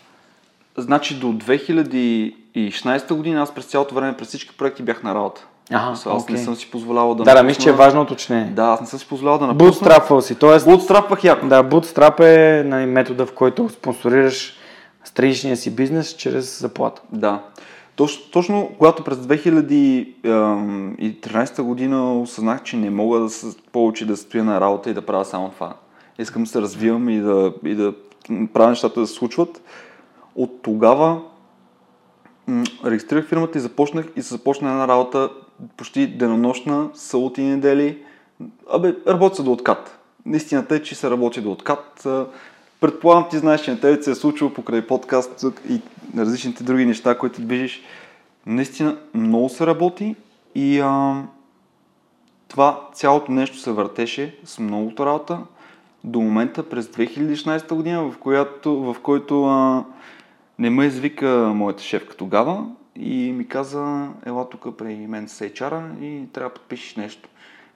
Значи 0.77 1.21
до 1.21 1.27
2016 1.27 3.15
година 3.15 3.43
аз 3.43 3.55
през 3.55 3.65
цялото 3.65 3.95
време, 3.95 4.17
през 4.17 4.29
всички 4.29 4.57
проекти 4.57 4.83
бях 4.83 5.03
на 5.03 5.15
работа. 5.15 5.47
Ага, 5.71 5.91
аз 5.91 6.05
okay. 6.05 6.31
не 6.31 6.39
съм 6.39 6.57
си 6.57 6.71
позволявал 6.71 7.15
да 7.15 7.25
Да, 7.25 7.35
да, 7.35 7.43
мисля, 7.43 7.63
че 7.63 7.69
е 7.69 7.73
важно 7.73 8.01
уточнение. 8.01 8.53
Да, 8.53 8.63
аз 8.63 8.81
не 8.81 8.87
съм 8.87 8.99
си 8.99 9.09
позволявал 9.09 9.39
да 9.39 9.47
напусна. 9.47 9.73
Bootstrapвал 9.73 10.21
си, 10.21 10.35
т.е. 10.35 10.51
Bootstrapвах 10.51 11.25
яко. 11.25 11.47
Да, 11.47 11.65
Bootstrap 11.65 12.21
е 12.21 12.65
най- 12.65 12.87
метода, 12.87 13.27
в 13.27 13.33
който 13.33 13.69
спонсорираш 13.69 14.55
страничния 15.05 15.57
си 15.57 15.75
бизнес 15.75 16.17
чрез 16.17 16.61
заплата. 16.61 17.03
Да. 17.13 17.43
Точно, 17.97 18.31
точно 18.31 18.71
когато 18.79 19.05
през 19.05 19.19
2013 19.19 21.63
година 21.63 22.21
осъзнах, 22.21 22.63
че 22.63 22.77
не 22.77 22.91
мога 22.91 23.19
да 23.19 23.31
се 23.31 23.47
повече 23.73 24.07
да 24.07 24.17
стоя 24.17 24.45
на 24.45 24.61
работа 24.61 24.91
и 24.91 24.95
да 24.95 25.03
правя 25.03 25.25
само 25.25 25.51
това. 25.51 25.73
Искам 26.19 26.43
да 26.43 26.49
се 26.49 26.61
развивам 26.61 27.09
и 27.09 27.21
да, 27.21 27.53
и 27.65 27.75
да 27.75 27.95
правя 28.53 28.71
нещата 28.71 29.01
да 29.01 29.07
се 29.07 29.15
случват. 29.15 29.63
От 30.35 30.63
тогава 30.63 31.21
регистрирах 32.85 33.27
фирмата 33.27 33.59
и 33.59 33.61
започнах 33.61 34.07
и 34.17 34.23
се 34.23 34.35
започна 34.35 34.71
една 34.71 34.89
работа 34.89 35.31
почти 35.77 36.07
денонощна, 36.07 36.91
саути 36.95 37.43
недели. 37.43 37.99
Абе, 38.73 38.95
работи 39.07 39.37
се 39.37 39.43
до 39.43 39.53
откат. 39.53 39.99
Истината 40.27 40.75
е, 40.75 40.83
че 40.83 40.95
се 40.95 41.11
работи 41.11 41.41
до 41.41 41.53
откат. 41.53 42.07
Предполагам, 42.81 43.27
ти 43.31 43.39
знаеш, 43.39 43.61
че 43.61 43.71
на 43.71 43.81
тебе 43.81 44.03
се 44.03 44.11
е 44.11 44.15
случило 44.15 44.51
покрай 44.51 44.87
подкаст 44.87 45.45
и 45.71 45.81
различните 46.17 46.65
други 46.65 46.87
неща, 46.87 47.19
които 47.19 47.43
движиш. 47.43 47.83
Наистина 48.47 48.99
много 49.15 49.49
се 49.49 49.67
работи 49.67 50.17
и 50.55 50.81
а, 50.81 51.23
това 52.49 52.81
цялото 52.95 53.33
нещо 53.33 53.59
се 53.59 53.73
въртеше 53.73 54.39
с 54.45 54.59
многото 54.59 55.07
работа 55.07 55.39
до 56.05 56.21
момента 56.21 56.69
през 56.69 56.87
2016 56.87 57.75
година, 57.75 58.11
в, 58.11 58.19
която, 58.19 58.77
в 58.77 58.97
който 59.03 59.45
а, 59.45 59.85
не 60.59 60.71
ме 60.71 60.87
извика 60.87 61.53
моята 61.55 61.83
шефка 61.83 62.17
тогава 62.17 62.67
и 62.97 63.33
ми 63.33 63.49
каза, 63.49 64.09
ела 64.27 64.49
тук 64.49 64.77
при 64.79 64.95
мен 64.95 65.29
с 65.29 65.49
HR 65.49 66.01
и 66.01 66.33
трябва 66.33 66.51
да 66.51 66.55
подпишеш 66.55 66.97
нещо. 66.97 67.29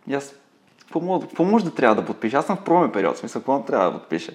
И 0.09 0.15
аз, 0.15 0.35
какво, 0.87 1.45
може 1.45 1.65
да 1.65 1.75
трябва 1.75 1.95
да 1.97 2.07
подпиша? 2.07 2.37
Аз 2.37 2.47
съм 2.47 2.57
в 2.57 2.65
промен 2.65 2.93
период, 2.93 3.19
смисъл, 3.19 3.43
какво 3.43 3.63
трябва 3.63 3.91
да 3.91 3.99
подпиша? 3.99 4.33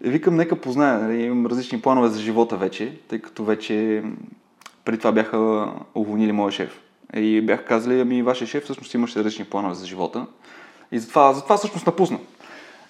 викам, 0.00 0.36
нека 0.36 0.56
позная, 0.56 0.98
нали, 0.98 1.22
имам 1.22 1.46
различни 1.46 1.80
планове 1.80 2.08
за 2.08 2.20
живота 2.20 2.56
вече, 2.56 2.98
тъй 3.08 3.18
като 3.18 3.44
вече 3.44 4.02
преди 4.84 4.98
това 4.98 5.12
бяха 5.12 5.68
уволнили 5.94 6.32
моя 6.32 6.52
шеф. 6.52 6.80
И 7.16 7.40
бях 7.40 7.64
казали, 7.64 8.00
ами 8.00 8.22
вашия 8.22 8.46
шеф 8.46 8.64
всъщност 8.64 8.94
имаше 8.94 9.18
различни 9.18 9.44
планове 9.44 9.74
за 9.74 9.86
живота. 9.86 10.26
И 10.92 10.98
затова, 10.98 11.32
затова 11.32 11.56
всъщност 11.56 11.86
напусна. 11.86 12.18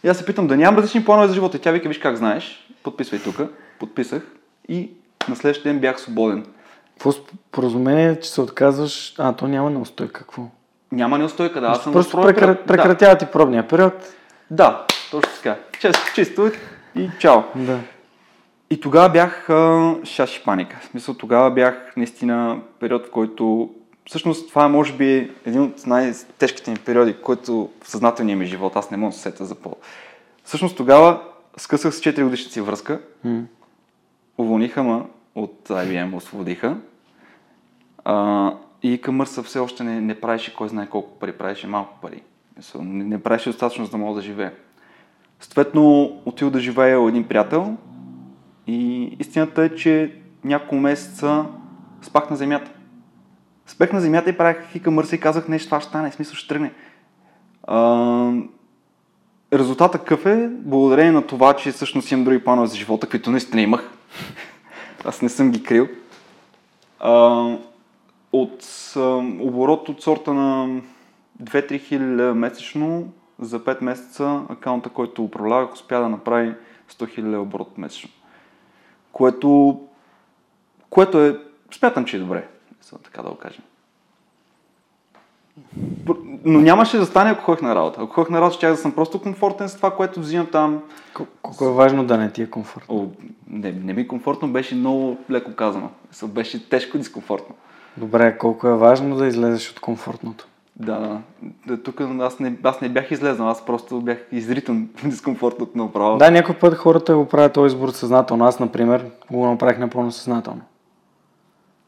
И 0.04 0.08
аз 0.08 0.18
се 0.18 0.26
питам 0.26 0.46
да 0.46 0.56
нямам 0.56 0.78
различни 0.78 1.04
планове 1.04 1.28
за 1.28 1.34
живота. 1.34 1.56
И 1.56 1.60
тя 1.60 1.72
вика, 1.72 1.88
виж 1.88 1.98
как 1.98 2.16
знаеш, 2.16 2.68
подписвай 2.82 3.20
тук. 3.20 3.40
Подписах 3.78 4.36
и 4.68 4.90
на 5.28 5.36
следващия 5.36 5.72
ден 5.72 5.80
бях 5.80 6.00
свободен. 6.00 6.46
Какво 7.00 7.12
споразумение, 7.12 8.20
че 8.20 8.30
се 8.30 8.40
отказваш? 8.40 9.14
А, 9.18 9.32
то 9.32 9.48
няма 9.48 9.70
неустойка. 9.70 10.12
Какво? 10.20 10.42
Няма 10.92 11.18
неустойка, 11.18 11.60
да. 11.60 11.66
Аз 11.66 11.82
съм 11.82 11.92
Просто 11.92 12.20
прекра... 12.20 12.46
да. 12.46 12.64
прекратява 12.64 13.18
ти 13.18 13.26
пробния 13.26 13.68
период. 13.68 13.92
Да, 14.50 14.86
точно 15.10 15.32
така. 15.36 15.56
Често, 15.80 16.00
чисто 16.14 16.50
и 16.96 17.10
чао. 17.18 17.40
Да. 17.54 17.78
И 18.70 18.80
тогава 18.80 19.08
бях 19.08 19.50
а, 19.50 19.94
шаш 20.04 20.36
и 20.36 20.44
паника. 20.44 20.78
В 20.82 20.84
смисъл, 20.84 21.14
тогава 21.14 21.50
бях 21.50 21.92
наистина 21.96 22.60
период, 22.80 23.06
в 23.06 23.10
който... 23.10 23.70
Всъщност 24.06 24.48
това 24.48 24.64
е 24.64 24.68
може 24.68 24.92
би 24.92 25.30
един 25.46 25.62
от 25.62 25.86
най-тежките 25.86 26.70
ми 26.70 26.76
периоди, 26.76 27.14
който 27.14 27.70
в 27.84 27.90
съзнателния 27.90 28.36
ми 28.36 28.46
живот, 28.46 28.76
аз 28.76 28.90
не 28.90 28.96
мога 28.96 29.10
да 29.10 29.16
се 29.16 29.22
сета 29.22 29.44
за 29.44 29.54
по. 29.54 29.76
Всъщност 30.44 30.76
тогава 30.76 31.20
скъсах 31.56 31.94
с 31.94 32.00
4 32.00 32.22
годишната 32.22 32.52
си 32.52 32.60
връзка, 32.60 33.00
М. 33.24 33.42
уволниха 34.38 34.82
ме 34.82 35.02
от 35.42 35.68
IBM, 35.68 36.16
освободиха. 36.16 36.76
А, 38.04 38.52
и 38.82 39.00
към 39.00 39.16
Мърса 39.16 39.42
все 39.42 39.58
още 39.58 39.84
не, 39.84 40.00
не 40.00 40.20
правеше 40.20 40.54
кой 40.54 40.68
знае 40.68 40.86
колко 40.86 41.18
пари, 41.18 41.32
правеше 41.32 41.66
малко 41.66 41.98
пари. 42.02 42.22
Не, 42.80 43.04
не 43.04 43.22
правеше 43.22 43.50
достатъчно, 43.50 43.84
за 43.84 43.90
да 43.90 43.98
мога 43.98 44.14
да 44.14 44.22
живея. 44.22 44.52
Съответно, 45.40 46.12
отидох 46.24 46.52
да 46.52 46.60
живея 46.60 47.00
у 47.00 47.08
един 47.08 47.28
приятел 47.28 47.76
и 48.66 49.02
истината 49.20 49.62
е, 49.62 49.74
че 49.74 50.14
няколко 50.44 50.74
месеца 50.74 51.46
спах 52.02 52.30
на 52.30 52.36
земята. 52.36 52.70
Спех 53.66 53.92
на 53.92 54.00
земята 54.00 54.30
и 54.30 54.36
правих 54.36 54.70
хика 54.72 54.90
мърса 54.90 55.16
и 55.16 55.20
казах, 55.20 55.48
нещо 55.48 55.68
това 55.68 55.80
ще 55.80 55.88
стане, 55.88 56.12
смисъл 56.12 56.34
ще 56.34 56.48
тръгне. 56.48 56.72
А, 57.62 58.32
резултатът 59.52 60.00
какъв 60.00 60.26
е? 60.26 60.48
Благодарение 60.50 61.12
на 61.12 61.26
това, 61.26 61.56
че 61.56 61.72
всъщност 61.72 62.10
имам 62.10 62.24
други 62.24 62.44
планове 62.44 62.68
за 62.68 62.76
живота, 62.76 63.08
които 63.08 63.30
наистина 63.30 63.62
имах. 63.62 63.90
Аз 65.04 65.22
не 65.22 65.28
съм 65.28 65.50
ги 65.50 65.62
крил. 65.62 65.88
А, 67.00 67.56
от 68.32 68.64
а, 68.96 69.00
оборот 69.40 69.88
от 69.88 70.02
сорта 70.02 70.34
на 70.34 70.80
2-3 71.42 71.80
хиляди 71.80 72.38
месечно 72.38 73.12
за 73.38 73.60
5 73.60 73.82
месеца 73.82 74.42
акаунта, 74.48 74.88
който 74.88 75.24
управлявах, 75.24 75.72
успя 75.72 76.00
да 76.00 76.08
направи 76.08 76.54
100 76.90 77.08
хиляди 77.08 77.36
оборот 77.36 77.78
месечно. 77.78 78.10
Което, 79.12 79.80
което 80.90 81.24
е, 81.24 81.40
смятам, 81.70 82.04
че 82.04 82.16
е 82.16 82.20
добре, 82.20 82.48
мисля, 82.78 82.98
така 82.98 83.22
да 83.22 83.30
го 83.30 83.36
кажем. 83.36 83.62
Но 86.44 86.60
нямаше 86.60 86.98
да 86.98 87.06
стане, 87.06 87.30
ако 87.30 87.42
ходих 87.44 87.62
на 87.62 87.74
работа. 87.74 88.00
Ако 88.02 88.12
ходих 88.12 88.30
на 88.30 88.40
работа, 88.40 88.56
ще 88.56 88.68
да 88.68 88.76
съм 88.76 88.92
просто 88.92 89.22
комфортен 89.22 89.68
с 89.68 89.76
това, 89.76 89.90
което 89.90 90.20
взимам 90.20 90.46
там. 90.46 90.82
Кол- 91.14 91.26
Колко 91.42 91.64
е 91.64 91.72
важно 91.72 92.04
да 92.04 92.18
не 92.18 92.30
ти 92.30 92.42
е 92.42 92.50
комфортно. 92.50 92.96
О, 92.96 93.06
не, 93.50 93.72
не 93.72 93.92
ми 93.92 94.00
е 94.00 94.06
комфортно, 94.06 94.48
беше 94.48 94.74
много 94.74 95.16
леко 95.30 95.52
казано. 95.54 95.90
Беше 96.24 96.68
тежко 96.68 96.98
дискомфортно. 96.98 97.54
Добре, 97.96 98.38
колко 98.38 98.68
е 98.68 98.76
важно 98.76 99.16
да 99.16 99.26
излезеш 99.26 99.70
от 99.70 99.80
комфортното. 99.80 100.46
Да, 100.76 100.98
да. 100.98 101.18
да. 101.66 101.82
Тук 101.82 102.00
аз 102.20 102.38
не, 102.40 102.56
аз 102.62 102.80
не 102.80 102.88
бях 102.88 103.10
излезнал, 103.10 103.48
аз 103.48 103.66
просто 103.66 104.00
бях 104.00 104.18
изритан 104.32 104.88
дискомфортното 105.04 105.78
направо. 105.78 106.18
Да, 106.18 106.30
някой 106.30 106.54
път 106.54 106.74
хората 106.74 107.16
го 107.16 107.24
правят 107.24 107.52
този 107.52 107.74
избор 107.74 107.88
съзнателно. 107.88 108.44
Аз, 108.44 108.60
например, 108.60 109.06
го 109.30 109.46
направих 109.46 109.78
напълно 109.78 110.12
съзнателно. 110.12 110.60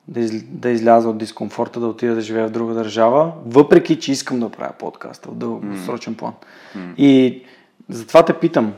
Да, 0.09 0.21
из, 0.21 0.43
да 0.43 0.71
изляза 0.71 1.09
от 1.09 1.19
дискомфорта, 1.19 1.81
да 1.81 1.87
отида 1.87 2.15
да 2.15 2.21
живея 2.21 2.49
в 2.49 2.53
друга 2.53 2.75
държава, 2.75 3.33
въпреки, 3.47 4.01
че 4.01 4.13
искам 4.13 4.41
да 4.41 4.49
правя 4.49 4.73
подкаста 4.79 5.29
в 5.31 5.35
дългосрочен 5.35 6.15
план. 6.15 6.33
И 6.99 7.43
затова 7.89 8.25
те 8.25 8.33
питам, 8.33 8.73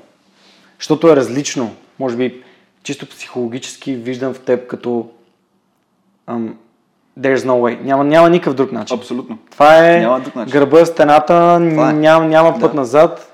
защото 0.78 1.08
е 1.08 1.16
различно. 1.16 1.70
Може 1.98 2.16
би 2.16 2.42
чисто 2.82 3.08
психологически 3.08 3.94
виждам 3.94 4.34
в 4.34 4.40
теб 4.40 4.66
като 4.66 5.08
um, 6.28 6.52
there's 7.20 7.37
no 7.37 7.50
way. 7.50 7.80
Няма, 7.82 8.04
няма 8.04 8.30
никакъв 8.30 8.54
друг 8.54 8.72
начин. 8.72 8.98
Абсолютно. 8.98 9.38
Това 9.50 9.90
е 9.94 10.00
Няма 10.00 10.20
друг 10.20 10.34
начин. 10.37 10.52
гърба, 10.52 10.84
стената, 10.84 11.58
Това 11.70 11.90
е. 11.90 11.92
няма, 11.92 12.26
няма 12.26 12.52
път 12.60 12.70
Да. 12.70 12.76
назад, 12.76 13.34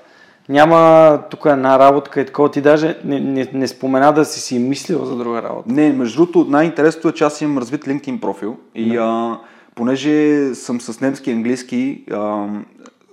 няма 0.51 1.23
тук 1.29 1.45
една 1.45 1.79
работа 1.79 2.21
и 2.21 2.25
такова. 2.25 2.51
Ти 2.51 2.61
даже 2.61 2.99
не, 3.05 3.19
не, 3.19 3.47
не 3.53 3.67
спомена 3.67 4.13
да 4.13 4.25
си 4.25 4.39
си 4.39 4.59
мислил 4.59 5.05
за 5.05 5.15
друга 5.15 5.43
работа. 5.43 5.73
Не, 5.73 5.93
между 5.93 6.25
другото, 6.25 6.51
най-интересното 6.51 7.07
е, 7.09 7.13
че 7.13 7.23
аз 7.23 7.41
имам 7.41 7.57
развит 7.57 7.85
LinkedIn 7.85 8.19
профил 8.19 8.57
и 8.75 8.97
а, 8.97 9.39
понеже 9.75 10.55
съм 10.55 10.81
с 10.81 11.01
немски 11.01 11.29
и 11.29 11.33
английски, 11.33 12.05
а, 12.11 12.47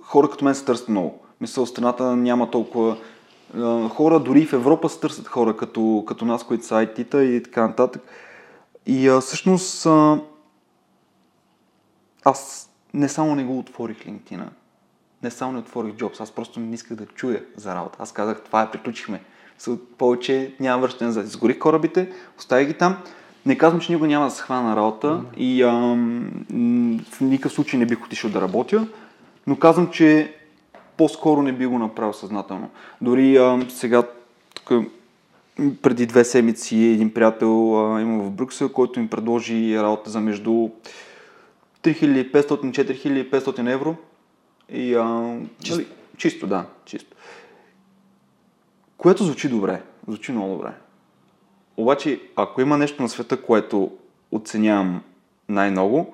хора 0.01 0.29
като 0.29 0.45
мен 0.45 0.55
се 0.55 0.65
търсят 0.65 0.89
много. 0.89 1.19
Мисля, 1.41 1.67
страната 1.67 2.15
няма 2.15 2.51
толкова 2.51 2.97
а, 3.57 3.89
хора, 3.89 4.19
дори 4.19 4.45
в 4.45 4.53
Европа 4.53 4.89
се 4.89 4.99
търсят 4.99 5.27
хора 5.27 5.57
като, 5.57 6.03
като 6.07 6.25
нас, 6.25 6.43
които 6.43 6.65
са 6.65 6.75
IT-та 6.75 7.23
и 7.23 7.43
така 7.43 7.67
нататък. 7.67 8.01
И 8.85 9.07
а, 9.07 9.21
всъщност 9.21 9.85
а, 9.85 10.19
аз 12.25 12.69
не 12.93 13.09
само 13.09 13.35
не 13.35 13.43
го 13.43 13.59
отворих 13.59 13.97
LinkedIn, 13.97 14.41
не 15.23 15.31
само 15.31 15.51
не 15.51 15.59
отворих 15.59 15.93
Jobs, 15.93 16.21
аз 16.21 16.31
просто 16.31 16.59
не 16.59 16.75
исках 16.75 16.97
да 16.97 17.05
чуя 17.05 17.43
за 17.55 17.75
работа. 17.75 17.97
Аз 17.99 18.11
казах, 18.11 18.41
това 18.45 18.61
е, 18.61 18.71
приключихме. 18.71 19.21
Повече 19.97 20.53
няма 20.59 20.81
връщане 20.81 21.07
назад. 21.07 21.27
Изгорих 21.27 21.59
корабите, 21.59 22.11
оставих 22.37 22.67
ги 22.67 22.73
там. 22.73 22.97
Не 23.45 23.57
казвам, 23.57 23.81
че 23.81 23.91
никога 23.91 24.07
няма 24.07 24.25
да 24.25 24.31
се 24.31 24.41
хвана 24.41 24.69
на 24.69 24.75
работа 24.75 25.21
и 25.37 25.63
ам, 25.63 26.45
в 27.11 27.21
никакъв 27.21 27.51
случай 27.51 27.79
не 27.79 27.85
бих 27.85 28.05
отишъл 28.05 28.31
да 28.31 28.41
работя, 28.41 28.87
но 29.47 29.55
казвам, 29.55 29.89
че 29.91 30.35
по-скоро 30.97 31.41
не 31.41 31.51
би 31.51 31.65
го 31.65 31.79
направил 31.79 32.13
съзнателно. 32.13 32.69
Дори 33.01 33.37
ам, 33.37 33.69
сега, 33.69 34.03
тук, 34.53 34.71
преди 35.81 36.05
две 36.05 36.23
седмици, 36.23 36.77
един 36.77 37.13
приятел 37.13 37.79
а, 37.95 38.01
има 38.01 38.23
в 38.23 38.31
Брюксел, 38.31 38.69
който 38.69 38.99
им 38.99 39.07
предложи 39.07 39.77
работа 39.77 40.09
за 40.09 40.19
между 40.19 40.69
3500-4500 41.83 43.73
евро. 43.73 43.95
И, 44.71 44.95
а, 44.95 45.37
Чисто. 45.63 45.75
нали, 45.77 45.87
чисто, 46.17 46.47
да, 46.47 46.65
чисто. 46.85 47.15
Което 48.97 49.23
звучи 49.23 49.49
добре, 49.49 49.81
звучи 50.07 50.31
много 50.31 50.55
добре. 50.55 50.73
Обаче, 51.77 52.21
ако 52.35 52.61
има 52.61 52.77
нещо 52.77 53.01
на 53.01 53.09
света, 53.09 53.41
което 53.41 53.91
оценявам 54.31 55.03
най-много, 55.49 56.13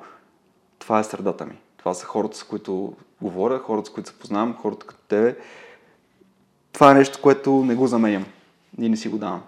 това 0.80 1.00
е 1.00 1.04
средата 1.04 1.46
ми. 1.46 1.58
Това 1.78 1.94
са 1.94 2.06
хората, 2.06 2.38
с 2.38 2.44
които 2.44 2.94
говоря, 3.22 3.60
хората, 3.60 3.90
с 3.90 3.94
които 3.94 4.10
се 4.10 4.20
познавам, 4.20 4.56
хората 4.56 4.86
като 4.86 5.02
тебе. 5.08 5.38
Това 6.72 6.92
е 6.92 6.94
нещо, 6.94 7.20
което 7.22 7.52
не 7.56 7.76
го 7.76 7.88
заменям 7.88 8.26
и 8.82 8.90
не 8.90 8.98
си 8.98 9.10
го 9.10 9.18
давам. 9.18 9.44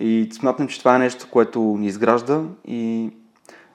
И 0.00 0.28
смятам, 0.32 0.68
че 0.68 0.78
това 0.78 0.96
е 0.96 0.98
нещо, 0.98 1.26
което 1.30 1.60
ни 1.60 1.86
изгражда 1.86 2.42
и 2.66 3.10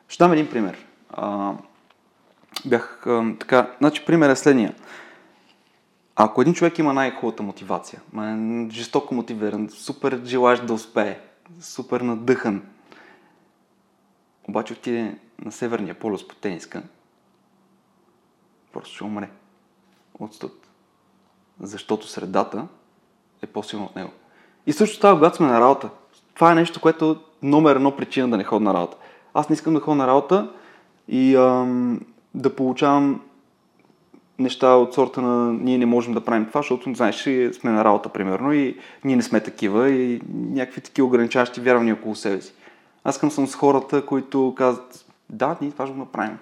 ще 0.08 0.24
дам 0.24 0.34
един 0.34 0.50
пример. 0.50 0.86
А, 1.10 1.54
бях 2.66 3.08
а, 3.08 3.36
така, 3.40 3.72
значи 3.80 4.06
пример 4.06 4.30
е 4.30 4.36
следния. 4.36 4.76
Ако 6.16 6.42
един 6.42 6.54
човек 6.54 6.80
има 6.80 6.94
най-хубавата 6.94 7.44
мотивация, 7.44 8.02
е 8.18 8.70
жестоко 8.70 9.14
мотивиран, 9.14 9.70
супер 9.70 10.22
желаящ 10.26 10.66
да 10.66 10.74
успее, 10.74 11.20
супер 11.62 12.02
надъхан, 12.02 12.64
обаче 14.48 14.74
отиде 14.74 15.18
на 15.46 15.52
Северния 15.52 16.00
полюс 16.00 16.28
по 16.28 16.36
тениска, 16.36 16.84
просто 18.74 18.96
ще 18.96 19.04
умре 19.04 19.30
от 20.20 20.34
студ. 20.34 20.68
Защото 21.62 22.08
средата 22.08 22.68
е 23.42 23.48
по-силна 23.48 23.86
от 23.86 23.96
него. 23.96 24.12
И 24.66 24.74
също 24.74 24.96
става, 24.96 25.16
когато 25.16 25.36
сме 25.38 25.48
на 25.48 25.62
работа. 25.62 25.90
Това 26.36 26.52
е 26.52 26.56
нещо, 26.56 26.82
което 26.82 27.22
номер 27.44 27.76
едно 27.76 27.96
причина 27.96 28.30
да 28.30 28.38
не 28.38 28.44
ходя 28.44 28.64
на 28.64 28.74
работа. 28.74 28.98
Аз 29.34 29.50
не 29.50 29.54
искам 29.54 29.74
да 29.74 29.80
ходя 29.80 29.96
на 29.96 30.08
работа 30.08 30.54
и 31.08 31.36
ам, 31.36 32.00
да 32.36 32.56
получавам 32.56 33.22
неща 34.40 34.74
от 34.74 34.94
сорта 34.94 35.22
на 35.22 35.54
ние 35.54 35.78
не 35.78 35.86
можем 35.86 36.14
да 36.14 36.22
правим 36.22 36.46
това, 36.46 36.62
защото, 36.62 36.94
знаеш, 36.94 37.24
сме 37.54 37.72
на 37.72 37.84
работа, 37.84 38.10
примерно, 38.10 38.54
и 38.54 38.78
ние 39.04 39.16
не 39.16 39.24
сме 39.24 39.40
такива 39.40 39.90
и 39.90 40.22
някакви 40.34 40.82
такива 40.82 41.08
ограничаващи 41.08 41.62
вярвания 41.62 41.94
около 41.94 42.16
себе 42.16 42.42
си. 42.42 42.54
Аз 43.04 43.16
искам 43.16 43.32
съм 43.32 43.48
с 43.48 43.56
хората, 43.56 44.06
които 44.06 44.54
казват, 44.58 45.06
да, 45.30 45.58
ние 45.62 45.72
това 45.72 45.86
ще 45.86 45.94
го 45.94 46.00
направим. 46.00 46.38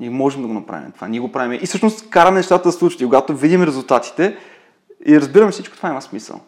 Ние 0.00 0.10
можем 0.10 0.42
да 0.42 0.48
го 0.48 0.54
направим 0.54 0.92
това, 0.92 1.08
ние 1.08 1.20
го 1.20 1.32
правим. 1.32 1.60
И 1.62 1.66
всъщност 1.66 2.10
кара 2.10 2.30
нещата 2.30 2.68
да 2.68 2.72
случват. 2.72 3.00
И 3.00 3.04
когато 3.04 3.36
видим 3.36 3.62
резултатите 3.62 4.36
и 5.06 5.20
разбираме 5.20 5.52
всичко, 5.52 5.76
това 5.76 5.88
има 5.88 6.02
смисъл. 6.02 6.40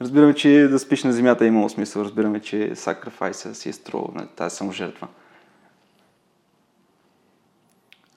Разбираме, 0.00 0.34
че 0.34 0.68
да 0.70 0.78
спиш 0.78 1.04
на 1.04 1.12
земята 1.12 1.44
е 1.44 1.48
имало 1.48 1.68
смисъл. 1.68 2.02
Разбираме, 2.02 2.40
че 2.40 2.76
сакрифайса 2.76 3.54
си 3.54 3.68
е 3.68 3.72
струвал 3.72 4.10
на 4.14 4.26
тази 4.26 4.56
саможертва. 4.56 5.06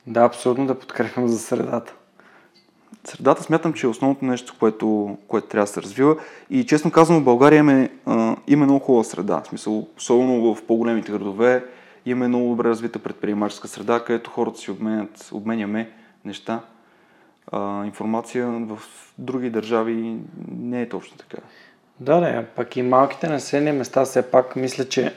Да, 0.07 0.21
абсолютно 0.21 0.65
да 0.65 0.79
подкрепям 0.79 1.27
за 1.27 1.39
средата. 1.39 1.93
Средата 3.03 3.43
смятам, 3.43 3.73
че 3.73 3.85
е 3.85 3.89
основното 3.89 4.25
нещо, 4.25 4.55
което, 4.59 5.17
което 5.27 5.47
трябва 5.47 5.63
да 5.63 5.71
се 5.71 5.81
развива. 5.81 6.15
И 6.49 6.65
честно 6.65 6.91
казано, 6.91 7.19
в 7.19 7.23
България 7.23 7.59
имаме, 7.59 7.89
а, 8.05 8.35
има 8.47 8.65
много 8.65 8.79
хубава 8.79 9.03
среда. 9.03 9.41
В 9.41 9.47
смисъл, 9.47 9.87
особено 9.97 10.55
в 10.55 10.63
по-големите 10.63 11.11
градове, 11.11 11.65
имаме 12.05 12.27
много 12.27 12.49
добре 12.49 12.69
развита 12.69 12.99
предприемаческа 12.99 13.67
среда, 13.67 14.03
където 14.03 14.29
хората 14.29 14.59
си 14.59 14.71
обменят, 14.71 15.29
обменяме 15.31 15.91
неща, 16.25 16.59
а, 17.51 17.85
информация. 17.85 18.47
В 18.47 18.79
други 19.17 19.49
държави 19.49 20.17
не 20.51 20.81
е 20.81 20.89
точно 20.89 21.17
така. 21.17 21.37
Да, 21.99 22.19
да, 22.19 22.45
пък 22.55 22.77
и 22.77 22.81
малките 22.81 23.29
населени 23.29 23.71
места 23.77 24.05
все 24.05 24.31
пак 24.31 24.55
мисля, 24.55 24.85
че 24.85 25.13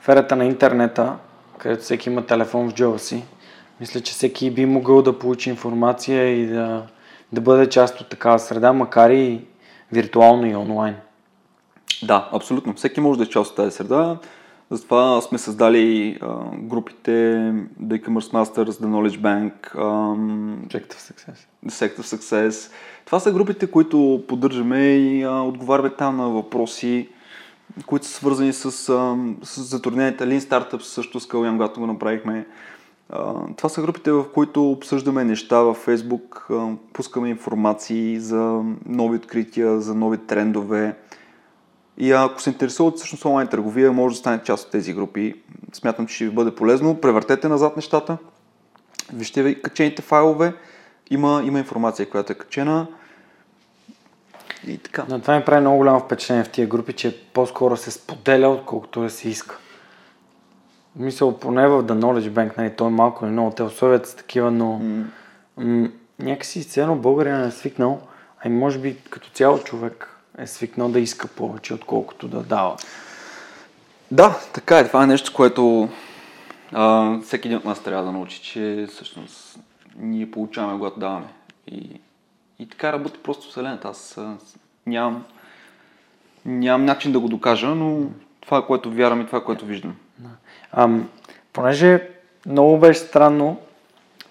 в 0.00 0.08
ерата 0.08 0.36
на 0.36 0.44
интернета, 0.44 1.16
където 1.58 1.82
всеки 1.82 2.08
има 2.10 2.26
телефон 2.26 2.70
в 2.70 2.74
джоба 2.74 2.98
си, 2.98 3.24
мисля, 3.82 4.00
че 4.00 4.12
всеки 4.12 4.50
би 4.50 4.66
могъл 4.66 5.02
да 5.02 5.18
получи 5.18 5.50
информация 5.50 6.40
и 6.40 6.46
да, 6.46 6.86
да 7.32 7.40
бъде 7.40 7.68
част 7.68 8.00
от 8.00 8.08
такава 8.08 8.38
среда, 8.38 8.72
макар 8.72 9.10
и 9.10 9.40
виртуално 9.92 10.46
и 10.46 10.54
онлайн. 10.54 10.94
Да, 12.02 12.28
абсолютно. 12.32 12.74
Всеки 12.74 13.00
може 13.00 13.18
да 13.18 13.24
е 13.24 13.28
част 13.28 13.50
от 13.50 13.56
тази 13.56 13.76
среда. 13.76 14.18
Затова 14.70 15.20
сме 15.20 15.38
създали 15.38 16.18
а, 16.20 16.26
групите 16.56 17.10
The 17.82 18.00
E-Commerce 18.02 18.32
Masters, 18.32 18.70
The 18.70 18.86
Knowledge 18.86 19.18
Bank, 19.18 19.74
um, 19.74 20.66
Sector 20.66 20.96
Success. 20.96 21.46
The 21.66 21.70
Sect 21.70 21.98
of 21.98 22.16
Success. 22.16 22.72
Това 23.04 23.20
са 23.20 23.32
групите, 23.32 23.66
които 23.66 24.24
поддържаме 24.28 24.86
и 24.86 25.22
а, 25.22 25.30
отговаряме 25.30 25.90
там 25.90 26.16
на 26.16 26.28
въпроси, 26.28 27.08
които 27.86 28.06
са 28.06 28.12
свързани 28.12 28.52
с, 28.52 28.64
а, 28.64 29.16
с 29.42 29.62
затрудненията. 29.62 30.26
Lean 30.26 30.40
Startups 30.40 30.82
също 30.82 31.20
с 31.20 31.26
Калян, 31.26 31.56
когато 31.56 31.80
го 31.80 31.86
направихме. 31.86 32.46
Това 33.56 33.68
са 33.68 33.82
групите, 33.82 34.12
в 34.12 34.24
които 34.34 34.70
обсъждаме 34.70 35.24
неща 35.24 35.60
във 35.60 35.86
Facebook, 35.86 36.52
пускаме 36.92 37.28
информации 37.28 38.20
за 38.20 38.62
нови 38.86 39.16
открития, 39.16 39.80
за 39.80 39.94
нови 39.94 40.18
трендове. 40.18 40.96
И 41.98 42.12
ако 42.12 42.42
се 42.42 42.50
интересуват 42.50 42.96
всъщност 42.96 43.24
онлайн 43.24 43.48
търговия, 43.48 43.92
може 43.92 44.14
да 44.14 44.18
стане 44.18 44.42
част 44.42 44.64
от 44.64 44.70
тези 44.70 44.94
групи. 44.94 45.34
Смятам, 45.72 46.06
че 46.06 46.14
ще 46.14 46.24
ви 46.24 46.30
бъде 46.30 46.54
полезно. 46.54 47.00
Превъртете 47.00 47.48
назад 47.48 47.76
нещата, 47.76 48.18
вижте 49.12 49.42
ви 49.42 49.62
качените 49.62 50.02
файлове, 50.02 50.54
има, 51.10 51.42
има 51.46 51.58
информация, 51.58 52.10
която 52.10 52.32
е 52.32 52.36
качена. 52.36 52.86
И 54.66 54.78
така. 54.78 55.04
Но 55.08 55.20
това 55.20 55.36
ми 55.36 55.44
прави 55.44 55.60
много 55.60 55.76
голямо 55.76 56.00
впечатление 56.00 56.44
в 56.44 56.50
тия 56.50 56.66
групи, 56.66 56.92
че 56.92 57.24
по-скоро 57.32 57.76
се 57.76 57.90
споделя, 57.90 58.48
отколкото 58.48 59.00
да 59.00 59.10
се 59.10 59.28
иска. 59.28 59.58
Мисля, 60.96 61.38
поне 61.38 61.68
в 61.68 61.82
The 61.82 61.92
Knowledge 61.92 62.30
Bank, 62.30 62.58
нали, 62.58 62.76
той 62.76 62.86
е 62.86 62.90
малко 62.90 63.24
или 63.24 63.32
много, 63.32 63.50
те 63.50 63.62
условията 63.62 64.08
са 64.08 64.16
такива, 64.16 64.50
но 64.50 64.80
mm. 64.82 65.04
м- 65.56 65.88
някакси 66.18 66.64
ценно 66.64 66.96
българин 66.96 67.44
е 67.44 67.50
свикнал, 67.50 68.00
а 68.44 68.48
и 68.48 68.52
може 68.52 68.78
би 68.78 68.96
като 69.10 69.30
цяло 69.30 69.58
човек 69.58 70.20
е 70.38 70.46
свикнал 70.46 70.88
да 70.88 71.00
иска 71.00 71.28
повече, 71.28 71.74
отколкото 71.74 72.28
да 72.28 72.42
дава. 72.42 72.76
Да, 74.10 74.38
така 74.54 74.78
е. 74.78 74.86
Това 74.86 75.04
е 75.04 75.06
нещо, 75.06 75.32
което 75.34 75.88
а, 76.72 77.18
всеки 77.20 77.48
един 77.48 77.58
от 77.58 77.64
нас 77.64 77.82
трябва 77.82 78.04
да 78.04 78.12
научи, 78.12 78.42
че 78.42 78.86
всъщност 78.90 79.58
ние 79.96 80.30
получаваме, 80.30 80.78
когато 80.78 81.00
даваме. 81.00 81.26
И, 81.66 82.00
и 82.58 82.68
така 82.68 82.92
работи 82.92 83.18
просто 83.22 83.48
Вселената. 83.48 83.88
Аз 83.88 84.18
а, 84.18 84.36
нямам, 84.86 85.24
нямам 86.44 86.84
начин 86.84 87.12
да 87.12 87.20
го 87.20 87.28
докажа, 87.28 87.68
но 87.68 88.06
това 88.40 88.66
което 88.66 88.90
вярвам 88.92 89.20
и 89.20 89.26
това 89.26 89.44
което 89.44 89.66
виждам. 89.66 89.96
Ам, 90.72 91.08
понеже 91.52 92.08
много 92.46 92.78
беше 92.78 93.00
странно, 93.00 93.60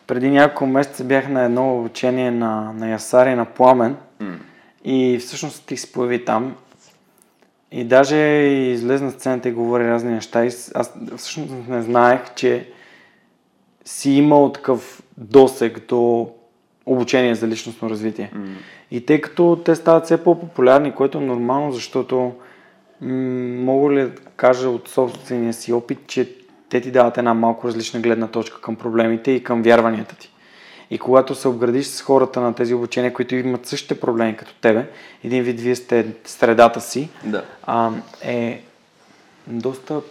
преди 0.08 0.30
няколко 0.30 0.66
месеца 0.66 1.04
бях 1.04 1.30
на 1.30 1.44
едно 1.44 1.78
обучение 1.78 2.32
на, 2.32 2.74
на 2.74 2.90
Ясари 2.90 3.36
на 3.36 3.46
Пламен 3.46 3.98
Mm. 4.22 4.36
и 4.84 5.18
всъщност 5.18 5.66
ти 5.66 5.78
се 5.78 5.92
появи 5.92 6.26
там 6.26 6.56
и 7.72 7.84
даже 7.84 8.18
излезна 8.18 9.06
на 9.06 9.12
сцената 9.12 9.50
и 9.50 9.52
говори 9.52 9.88
разни 9.88 10.14
неща 10.14 10.46
и 10.46 10.48
аз 10.48 10.94
всъщност 11.18 11.54
не 11.68 11.82
знаех, 11.82 12.22
че 12.36 12.70
си 13.86 14.12
имал 14.12 14.52
такъв 14.52 15.04
досег 15.18 15.88
до 15.88 16.32
обучение 16.86 17.36
за 17.36 17.48
личностно 17.48 17.90
развитие. 17.90 18.32
Mm. 18.36 18.48
И 18.92 19.06
тъй 19.06 19.22
като 19.22 19.62
те 19.66 19.76
стават 19.76 20.06
все 20.06 20.24
по-популярни, 20.24 20.92
което 20.92 21.18
е 21.18 21.22
нормално, 21.22 21.72
защото 21.72 22.34
мога 23.02 23.94
ли 23.94 24.02
да 24.02 24.12
кажа 24.36 24.70
от 24.70 24.88
собствения 24.90 25.54
си 25.54 25.74
опит, 25.74 26.00
че 26.08 26.36
те 26.70 26.82
ти 26.82 26.92
дават 26.92 27.18
една 27.18 27.34
малко 27.34 27.68
различна 27.68 28.00
гледна 28.00 28.28
точка 28.28 28.62
към 28.62 28.76
проблемите 28.76 29.32
и 29.32 29.44
към 29.44 29.64
вярванията 29.64 30.16
ти. 30.16 30.32
И 30.92 31.00
когато 31.00 31.36
се 31.36 31.48
обградиш 31.48 31.86
с 31.86 32.02
хората 32.02 32.42
на 32.42 32.54
тези 32.56 32.74
обучения, 32.74 33.14
които 33.14 33.36
имат 33.36 33.66
същите 33.66 34.00
проблеми 34.00 34.38
като 34.38 34.54
тебе, 34.62 34.90
един 35.24 35.44
вид 35.44 35.60
вие 35.60 35.76
сте 35.76 36.08
средата 36.26 36.82
си, 36.82 37.10
Да. 37.24 37.44
а, 37.64 37.92
е 38.24 38.64
доста 39.48 40.02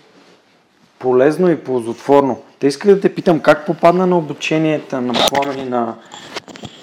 полезно 0.99 1.51
и 1.51 1.57
ползотворно. 1.57 2.43
Те 2.59 2.67
исках 2.67 2.95
да 2.95 3.01
те 3.01 3.15
питам 3.15 3.41
как 3.41 3.67
попадна 3.67 4.07
на 4.07 4.19
обученията 4.19 5.01
на 5.01 5.15
пламени 5.31 5.69
на 5.69 5.97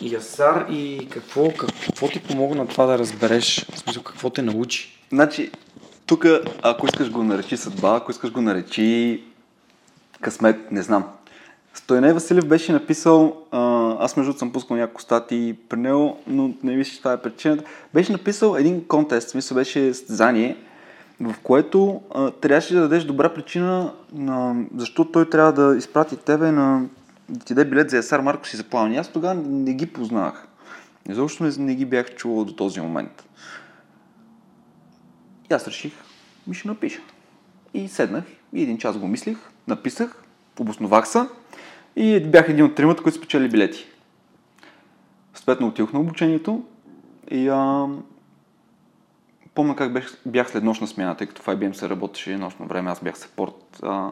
Ясар 0.02 0.65
и 0.70 1.08
какво, 1.12 1.52
какво 1.86 2.08
ти 2.08 2.20
помогна 2.20 2.67
това 2.67 2.86
да 2.86 2.98
разбереш, 3.00 3.65
в 3.72 3.80
смисъл 3.80 4.04
какво 4.04 4.30
те 4.30 4.41
научи? 4.41 5.00
Значи, 5.10 5.52
тук, 6.08 6.26
ако 6.63 6.86
искаш 6.86 7.12
го 7.12 7.24
наречи 7.24 7.58
съдба, 7.58 7.96
ако 7.96 8.12
искаш 8.12 8.32
го 8.32 8.41
наречи 8.41 9.24
късмет, 10.22 10.72
не 10.72 10.82
знам. 10.82 11.04
Стойне 11.74 12.13
Василев 12.13 12.48
беше 12.48 12.72
написал, 12.72 13.38
аз 14.00 14.17
между 14.17 14.34
съм 14.34 14.52
пускал 14.52 14.78
няколко 14.78 15.02
статии 15.02 15.56
при 15.70 15.80
него, 15.80 16.17
но 16.28 16.54
не 16.63 16.76
мисля, 16.76 16.91
че 16.91 17.00
това 17.00 17.13
е 17.13 17.22
причината. 17.22 17.63
Беше 17.93 18.12
написал 18.12 18.56
един 18.60 18.88
контест, 18.88 19.30
смисъл 19.30 19.56
беше 19.56 19.93
състезание, 19.93 20.58
в 21.20 21.36
което 21.43 22.02
а, 22.15 22.32
трябваше 22.32 22.74
да 22.74 22.82
дадеш 22.82 23.04
добра 23.04 23.34
причина 23.34 23.93
на 24.13 24.56
защо 24.76 25.06
той 25.06 25.30
трябва 25.30 25.54
да 25.54 25.78
изпрати 25.78 26.15
тебе 26.15 26.52
на 26.52 26.86
да 27.30 27.46
ти 27.46 27.54
даде 27.54 27.70
билет 27.70 27.89
за 27.89 27.96
Ясар 27.96 28.20
Маркос 28.20 28.54
и 28.54 28.58
за 28.58 28.63
плаване. 28.63 28.98
Аз 28.98 29.12
тогава 29.12 29.36
не 29.36 29.74
ги 29.74 29.86
познавах. 29.86 30.48
Изобщо 31.10 31.43
не, 31.43 31.52
не 31.58 31.76
ги 31.76 31.86
бях 31.86 32.15
чувал 32.15 32.46
до 32.46 32.54
този 32.54 32.82
момент. 32.82 33.24
И 35.51 35.53
аз 35.53 35.67
реших, 35.67 35.93
ми 36.47 36.55
ще 36.55 36.67
напиша. 36.67 37.01
И 37.73 37.88
седнах 37.88 38.23
и 38.53 38.62
един 38.62 38.77
час 38.77 38.97
го 38.97 39.07
мислих, 39.07 39.38
написах, 39.67 40.23
обосновах 40.60 41.07
се 41.07 41.19
и 41.95 42.19
бях 42.19 42.49
един 42.49 42.65
от 42.65 42.75
тримата, 42.75 43.03
които 43.03 43.17
спечели 43.17 43.49
билети. 43.49 43.88
Съответно 45.33 45.67
отидох 45.67 45.93
на 45.93 45.99
обучението 45.99 46.63
и 47.31 47.49
а, 47.49 47.88
помня 49.55 49.75
как 49.75 49.93
бях, 49.93 50.17
бях 50.25 50.51
след 50.51 50.63
нощна 50.63 50.88
смяна, 50.88 51.17
тъй 51.17 51.27
като 51.27 51.41
в 51.41 51.45
IBM 51.45 51.71
се 51.71 51.89
работеше 51.89 52.38
нощно 52.38 52.67
време, 52.67 52.91
аз 52.91 53.03
бях 53.03 53.17
сапорт. 53.17 53.79
А, 53.83 54.12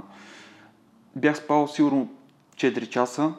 бях 1.15 1.37
спал 1.37 1.67
сигурно 1.67 2.09
4 2.55 2.89
часа 2.89 3.33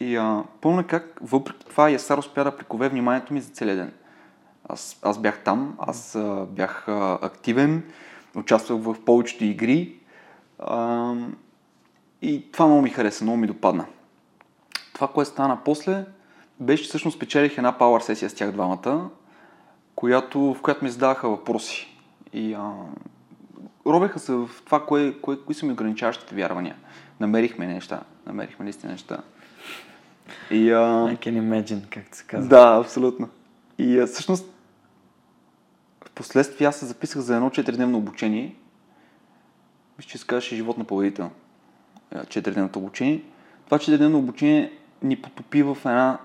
и 0.00 0.16
а, 0.16 0.44
помня 0.60 0.86
как 0.86 1.18
въпреки 1.22 1.66
това 1.66 1.90
Ясар 1.90 2.18
успя 2.18 2.44
да 2.44 2.56
прикове 2.56 2.88
вниманието 2.88 3.34
ми 3.34 3.40
за 3.40 3.50
целия 3.50 3.76
ден. 3.76 3.92
Аз, 4.68 4.98
аз 5.02 5.18
бях 5.18 5.44
там, 5.44 5.76
аз 5.78 6.14
а, 6.14 6.46
бях 6.50 6.88
а, 6.88 7.18
активен, 7.22 7.82
участвах 8.34 8.80
в 8.82 8.96
повечето 9.04 9.44
игри 9.44 9.96
а, 10.58 11.14
и 12.22 12.52
това 12.52 12.66
много 12.66 12.82
ми 12.82 12.90
хареса, 12.90 13.24
много 13.24 13.38
ми 13.38 13.46
допадна. 13.46 13.86
Това, 14.92 15.08
което 15.08 15.30
стана 15.30 15.58
после, 15.64 16.04
беше, 16.60 16.82
че 16.82 16.88
всъщност 16.88 17.16
спечелих 17.16 17.58
една 17.58 17.78
пауър 17.78 18.00
сесия 18.00 18.30
с 18.30 18.34
тях 18.34 18.52
двамата, 18.52 19.10
която, 19.94 20.54
в 20.54 20.62
която 20.62 20.84
ми 20.84 20.90
задаваха 20.90 21.28
въпроси. 21.28 21.96
И 22.32 22.54
а, 22.54 22.72
робеха 23.86 24.18
се 24.18 24.32
в 24.32 24.50
това, 24.64 24.86
кое, 24.86 25.12
кое, 25.12 25.36
кои 25.46 25.54
са 25.54 25.66
ми 25.66 25.72
ограничаващите 25.72 26.34
вярвания. 26.34 26.76
Намерихме 27.20 27.66
неща, 27.66 28.00
намерихме 28.26 28.64
наистина 28.64 28.92
неща. 28.92 29.18
И, 30.50 30.70
а, 30.70 30.78
I 30.80 31.18
can 31.18 31.40
imagine, 31.40 31.88
както 31.90 32.16
се 32.16 32.24
казва. 32.24 32.48
да, 32.48 32.78
абсолютно. 32.80 33.28
И 33.78 33.98
а, 33.98 34.06
всъщност, 34.06 34.51
последствие 36.22 36.66
аз 36.66 36.76
се 36.76 36.86
записах 36.86 37.22
за 37.22 37.36
едно 37.36 37.50
4-дневно 37.50 37.96
обучение. 37.96 38.56
Мисля, 39.98 40.40
че 40.40 40.48
се 40.48 40.56
живот 40.56 40.78
на 40.78 40.84
победител. 40.84 41.30
4-дневното 42.14 42.76
обучение. 42.76 43.22
Това 43.64 43.78
4-дневно 43.78 44.18
обучение 44.18 44.72
ни 45.02 45.22
потопи 45.22 45.62
в 45.62 45.78
една, 45.84 46.18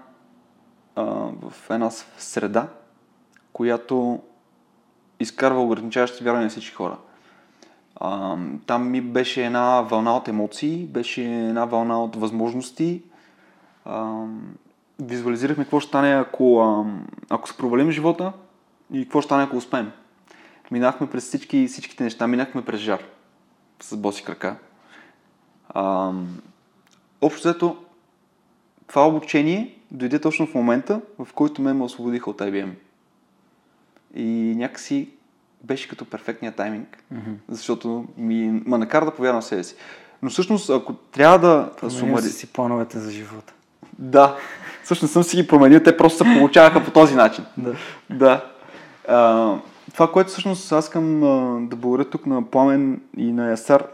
в 1.42 1.54
една 1.70 1.90
среда, 2.18 2.68
която 3.54 4.20
изкарва 5.20 5.64
ограничаващи 5.64 6.24
вярвания 6.24 6.46
на 6.46 6.50
всички 6.50 6.76
хора. 6.76 6.98
Там 8.66 8.90
ми 8.92 9.02
беше 9.02 9.46
една 9.46 9.82
вълна 9.82 10.18
от 10.18 10.28
емоции, 10.28 10.86
беше 10.86 11.24
една 11.24 11.66
вълна 11.66 12.04
от 12.04 12.16
възможности. 12.16 13.04
Визуализирахме 15.00 15.64
какво 15.64 15.80
ще 15.80 15.88
стане, 15.88 16.14
ако, 16.14 16.86
ако 17.30 17.50
се 17.50 17.58
провалим 17.58 17.92
живота 17.92 18.34
и 18.94 19.04
какво 19.04 19.22
ще 19.22 19.26
стане, 19.28 19.44
ако 19.44 19.58
успеем. 19.58 19.92
Минахме 20.72 21.10
през 21.10 21.24
всички, 21.24 21.68
всичките 21.68 22.04
неща, 22.04 22.28
минахме 22.28 22.66
през 22.66 22.80
жар 22.80 23.04
с 23.82 23.98
боси 23.98 24.24
крака. 24.24 24.56
А, 25.70 26.12
общо 27.22 27.40
взето, 27.40 27.78
това 28.88 29.08
обучение 29.08 29.78
дойде 29.92 30.22
точно 30.22 30.48
в 30.48 30.54
момента, 30.54 31.02
в 31.20 31.34
който 31.34 31.62
ме 31.62 31.74
ме 31.74 31.84
освободиха 31.84 32.30
от 32.30 32.40
IBM. 32.40 32.72
И 34.16 34.54
някакси 34.58 35.10
беше 35.64 35.88
като 35.88 36.06
перфектния 36.06 36.52
тайминг, 36.52 37.04
mm-hmm. 37.14 37.36
защото 37.50 38.06
ми 38.18 38.62
ме 38.66 38.78
накара 38.78 39.06
да 39.06 39.16
повярвам 39.16 39.42
в 39.42 39.46
себе 39.46 39.64
си. 39.64 39.76
Но 40.22 40.30
всъщност, 40.30 40.70
ако 40.70 40.94
трябва 40.94 41.40
да 41.40 41.90
сумари... 41.90 42.24
си 42.24 42.48
плановете 42.48 43.00
за 43.00 43.12
живота. 43.12 43.54
Да, 44.00 44.38
всъщност 44.84 45.14
съм 45.14 45.24
си 45.24 45.38
ги 45.38 45.48
променил, 45.48 45.80
те 45.80 45.98
просто 45.98 46.18
се 46.18 46.38
получаваха 46.38 46.84
по 46.84 46.92
този 46.92 47.16
начин. 47.16 47.46
Да. 47.58 47.76
да. 48.10 48.52
А, 49.08 49.56
това, 49.94 50.12
което 50.12 50.30
всъщност 50.30 50.72
аз 50.72 50.86
искам 50.86 51.20
да 51.70 51.76
благодаря 51.76 52.10
тук 52.10 52.26
на 52.26 52.50
Пламен 52.50 53.02
и 53.18 53.32
на 53.32 53.50
Ясар, 53.50 53.88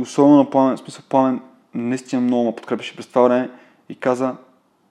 особено 0.00 0.36
на 0.36 0.50
Пламен, 0.50 0.76
в 0.76 0.80
смисъл 0.80 1.04
Пламен 1.08 1.40
наистина 1.74 2.22
много 2.22 2.44
ме 2.44 2.56
подкрепеше 2.56 2.96
през 2.96 3.06
това 3.06 3.22
време 3.22 3.50
и 3.88 3.94
каза, 3.94 4.34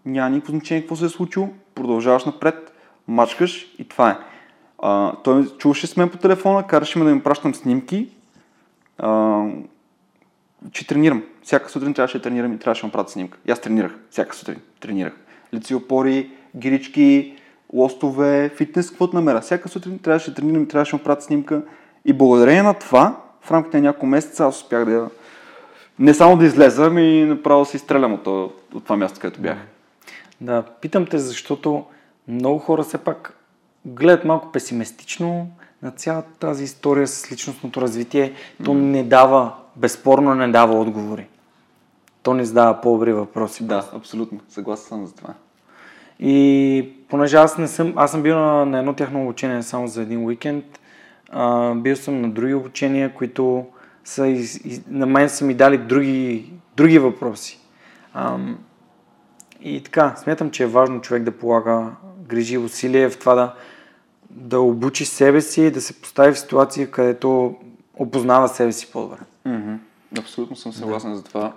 няма 0.05 0.29
никакво 0.29 0.51
значение 0.51 0.81
какво 0.81 0.95
се 0.95 1.05
е 1.05 1.09
случило, 1.09 1.49
продължаваш 1.75 2.25
напред, 2.25 2.73
мачкаш 3.07 3.75
и 3.79 3.87
това 3.87 4.09
е. 4.09 4.17
А, 4.79 5.15
той 5.23 5.45
чуваше 5.57 5.87
с 5.87 5.97
мен 5.97 6.09
по 6.09 6.17
телефона, 6.17 6.67
караше 6.67 6.99
ме 6.99 7.05
да 7.05 7.11
им 7.11 7.23
пращам 7.23 7.55
снимки, 7.55 8.09
а, 8.97 9.43
че 10.71 10.87
тренирам. 10.87 11.23
Всяка 11.43 11.69
сутрин 11.69 11.93
трябваше 11.93 12.17
да 12.17 12.23
тренирам 12.23 12.53
и 12.53 12.59
трябваше 12.59 12.81
да 12.81 12.87
му 12.87 12.91
правя 12.91 13.09
снимка. 13.09 13.37
И 13.47 13.51
аз 13.51 13.61
тренирах. 13.61 13.95
Всяка 14.09 14.35
сутрин 14.35 14.61
тренирах. 14.79 15.13
Лици 15.53 15.75
опори, 15.75 16.31
гирички, 16.57 17.35
лостове, 17.73 18.49
фитнес, 18.55 18.89
каквото 18.89 19.15
намеря. 19.15 19.41
Всяка 19.41 19.69
сутрин 19.69 19.99
трябваше 19.99 20.29
да 20.29 20.35
тренирам 20.35 20.63
и 20.63 20.67
трябваше 20.67 20.91
да 20.91 20.97
му 20.97 21.03
правя 21.03 21.21
снимка. 21.21 21.61
И 22.05 22.13
благодарение 22.13 22.63
на 22.63 22.73
това, 22.73 23.21
в 23.41 23.51
рамките 23.51 23.77
на 23.77 23.83
няколко 23.83 24.05
месеца, 24.05 24.45
аз 24.45 24.55
успях 24.55 24.85
да 24.85 25.09
не 25.99 26.13
само 26.13 26.37
да 26.37 26.45
излеза, 26.45 26.85
ами 26.85 27.25
направо 27.25 27.61
да 27.61 27.65
се 27.65 27.77
изстрелям 27.77 28.13
от, 28.13 28.27
от 28.27 28.83
това 28.83 28.97
място, 28.97 29.19
където 29.19 29.41
бях. 29.41 29.57
Да, 30.41 30.63
питам 30.81 31.05
те, 31.05 31.19
защото 31.19 31.85
много 32.27 32.59
хора 32.59 32.83
все 32.83 32.97
пак 32.97 33.37
гледат 33.85 34.25
малко 34.25 34.51
песимистично 34.51 35.47
на 35.81 35.91
цялата 35.91 36.29
тази 36.39 36.63
история 36.63 37.07
с 37.07 37.31
личностното 37.31 37.81
развитие. 37.81 38.33
То 38.65 38.73
не 38.73 39.03
дава, 39.03 39.53
безспорно 39.75 40.35
не 40.35 40.47
дава 40.47 40.79
отговори. 40.79 41.27
То 42.23 42.33
не 42.33 42.45
задава 42.45 42.81
по-добри 42.81 43.13
въпроси. 43.13 43.63
Да, 43.63 43.89
абсолютно. 43.93 44.39
Съгласен 44.49 44.87
съм 44.87 45.05
за 45.05 45.15
това. 45.15 45.33
И 46.19 46.89
понеже 47.09 47.37
аз 47.37 47.57
не 47.57 47.67
съм, 47.67 47.93
аз 47.95 48.11
съм 48.11 48.23
бил 48.23 48.35
на, 48.39 48.65
на 48.65 48.79
едно 48.79 48.93
тяхно 48.93 49.21
обучение 49.21 49.63
само 49.63 49.87
за 49.87 50.01
един 50.01 50.25
уикенд, 50.25 50.65
а, 51.29 51.73
бил 51.75 51.95
съм 51.95 52.21
на 52.21 52.29
други 52.29 52.53
обучения, 52.53 53.13
които 53.13 53.65
са 54.03 54.27
из, 54.27 54.65
из, 54.65 54.81
на 54.87 55.05
мен 55.05 55.29
са 55.29 55.45
ми 55.45 55.53
дали 55.53 55.77
други, 55.77 56.53
други 56.77 56.99
въпроси. 56.99 57.59
А, 58.13 58.37
и 59.61 59.83
така, 59.83 60.15
смятам, 60.15 60.51
че 60.51 60.63
е 60.63 60.67
важно 60.67 61.01
човек 61.01 61.23
да 61.23 61.31
полага 61.31 61.91
грижи 62.27 62.57
усилия 62.57 63.09
в 63.09 63.19
това 63.19 63.35
да, 63.35 63.53
да 64.29 64.59
обучи 64.59 65.05
себе 65.05 65.41
си 65.41 65.61
и 65.61 65.71
да 65.71 65.81
се 65.81 66.01
постави 66.01 66.33
в 66.33 66.39
ситуация, 66.39 66.91
където 66.91 67.55
опознава 67.93 68.47
себе 68.47 68.71
си 68.71 68.91
по-добре. 68.91 69.17
Mm-hmm. 69.47 69.77
Абсолютно 70.19 70.55
съм 70.55 70.73
съгласен 70.73 71.11
да. 71.11 71.17
за 71.17 71.23
това. 71.23 71.53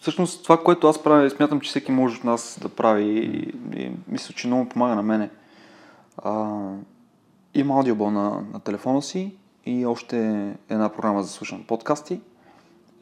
Всъщност 0.00 0.42
това, 0.42 0.62
което 0.62 0.88
аз 0.88 1.02
правя, 1.02 1.30
смятам, 1.30 1.60
че 1.60 1.70
всеки 1.70 1.92
може 1.92 2.18
от 2.18 2.24
нас 2.24 2.58
да 2.62 2.68
прави 2.68 3.04
и, 3.04 3.54
и 3.80 3.92
мисля, 4.08 4.34
че 4.34 4.46
много 4.46 4.68
помага 4.68 4.94
на 4.94 5.02
мене. 5.02 5.30
А, 6.18 6.58
има 7.54 7.74
аудиобол 7.74 8.10
на, 8.10 8.44
на 8.52 8.60
телефона 8.60 9.02
си 9.02 9.34
и 9.66 9.86
още 9.86 10.18
една 10.68 10.88
програма 10.88 11.22
за 11.22 11.28
слушане 11.28 11.66
подкасти. 11.66 12.20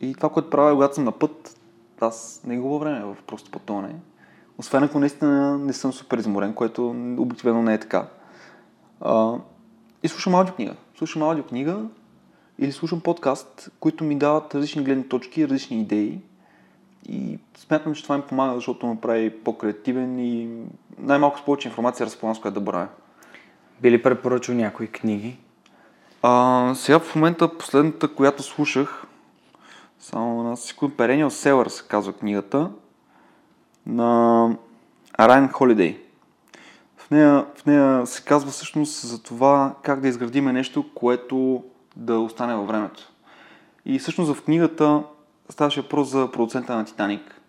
И 0.01 0.15
това, 0.15 0.29
което 0.29 0.51
правя, 0.51 0.73
когато 0.73 0.95
съм 0.95 1.05
на 1.05 1.13
път, 1.13 1.61
аз 2.01 2.43
не 2.47 2.59
губя 2.59 2.79
време 2.79 3.05
в 3.05 3.17
просто 3.27 3.51
пътуване. 3.51 3.95
Освен 4.59 4.83
ако 4.83 5.01
наистина 5.01 5.59
не 5.59 5.73
съм 5.73 5.93
супер 5.93 6.19
изморен, 6.19 6.55
което 6.55 6.89
обикновено 7.19 7.63
не 7.63 7.75
е 7.75 7.81
така. 7.81 8.09
А, 9.01 9.35
и 10.03 10.09
слушам 10.09 10.35
аудиокнига. 10.35 10.75
Слушам 10.99 11.23
аудиокнига 11.23 11.85
или 12.59 12.73
слушам 12.73 13.01
подкаст, 13.01 13.71
които 13.81 14.05
ми 14.05 14.19
дават 14.19 14.55
различни 14.55 14.85
гледни 14.85 15.09
точки, 15.09 15.49
различни 15.49 15.81
идеи. 15.81 16.21
И 17.09 17.39
смятам, 17.57 17.95
че 17.95 18.03
това 18.03 18.17
ми 18.17 18.23
помага, 18.23 18.55
защото 18.55 18.87
ме 18.87 19.01
прави 19.01 19.31
по-креативен 19.31 20.19
и 20.19 20.49
най-малко 20.99 21.39
с 21.39 21.45
повече 21.45 21.69
информация 21.69 22.07
разполагам 22.07 22.37
с 22.37 22.41
която 22.41 22.61
да 22.61 22.65
бравя. 22.65 22.89
Би 23.81 23.91
ли 23.91 24.03
препоръчал 24.03 24.55
някои 24.55 24.87
книги? 24.87 25.37
А, 26.23 26.73
сега 26.75 26.99
в 26.99 27.15
момента 27.15 27.59
последната, 27.59 28.09
която 28.09 28.43
слушах, 28.43 29.07
само 29.99 30.43
на 30.43 30.57
секунд, 30.57 30.95
Perennial 30.95 31.29
Селър 31.29 31.67
се 31.67 31.85
казва 31.89 32.13
книгата, 32.13 32.71
на 33.87 34.51
Райан 35.21 35.49
Холидей. 35.49 36.01
В 36.97 37.11
нея, 37.11 37.47
в 37.57 37.67
нея 37.67 38.07
се 38.07 38.25
казва 38.25 38.51
всъщност 38.51 39.07
за 39.07 39.23
това 39.23 39.75
как 39.83 40.01
да 40.01 40.09
изградиме 40.09 40.53
нещо, 40.53 40.85
което 40.95 41.65
да 41.99 42.19
остане 42.19 42.55
във 42.55 42.67
времето. 42.67 43.13
И 43.85 43.99
всъщност 43.99 44.35
в 44.35 44.45
книгата 44.45 45.03
ставаше 45.49 45.81
въпрос 45.81 46.09
за 46.09 46.31
продуцента 46.33 46.77
на 46.77 46.85
Титаник. 46.85 47.41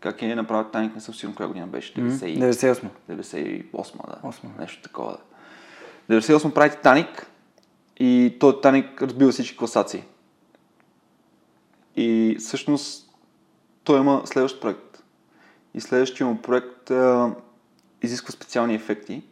Как 0.00 0.22
е 0.22 0.34
направил 0.34 0.64
Титаник, 0.64 0.94
не 0.94 1.00
съм 1.00 1.14
сигурен 1.14 1.36
коя 1.36 1.48
година 1.48 1.66
беше. 1.66 1.94
98. 1.94 2.88
98, 3.10 3.72
да. 3.72 4.28
8. 4.28 4.58
Нещо 4.58 4.82
такова. 4.82 5.16
Да. 6.08 6.20
98 6.20 6.54
прави 6.54 6.70
Титаник 6.70 7.26
и 7.96 8.36
той 8.40 8.54
Титаник 8.54 9.02
разбива 9.02 9.32
всички 9.32 9.56
класации. 9.56 10.04
И 11.96 12.36
всъщност 12.38 13.10
той 13.84 14.00
има 14.00 14.22
следващ 14.24 14.60
проект. 14.60 15.02
И 15.74 15.80
следващия 15.80 16.26
му 16.26 16.42
проект 16.42 16.90
а, 16.90 17.34
изисква 18.02 18.32
специални 18.32 18.74
ефекти. 18.74 19.22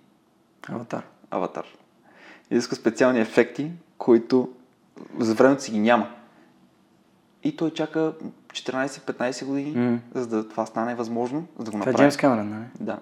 Аватар. 0.69 1.07
Аватар. 1.31 1.67
Изисква 2.51 2.77
специални 2.77 3.21
ефекти, 3.21 3.71
които 3.99 4.49
за 5.19 5.35
времето 5.35 5.63
си 5.63 5.71
ги 5.71 5.79
няма. 5.79 6.11
И 7.45 7.57
той 7.57 7.71
чака 7.71 8.13
14-15 8.53 9.45
години, 9.45 9.75
mm. 9.77 9.99
за 10.15 10.27
да 10.27 10.49
това 10.49 10.67
стане 10.67 10.95
възможно, 10.95 11.47
за 11.59 11.65
да 11.65 11.71
го 11.71 11.79
направи. 11.79 11.95
Това 11.95 12.05
е 12.05 12.09
Джеймс 12.09 12.17
Камерън, 12.17 12.49
нали? 12.49 12.65
Да. 12.81 12.99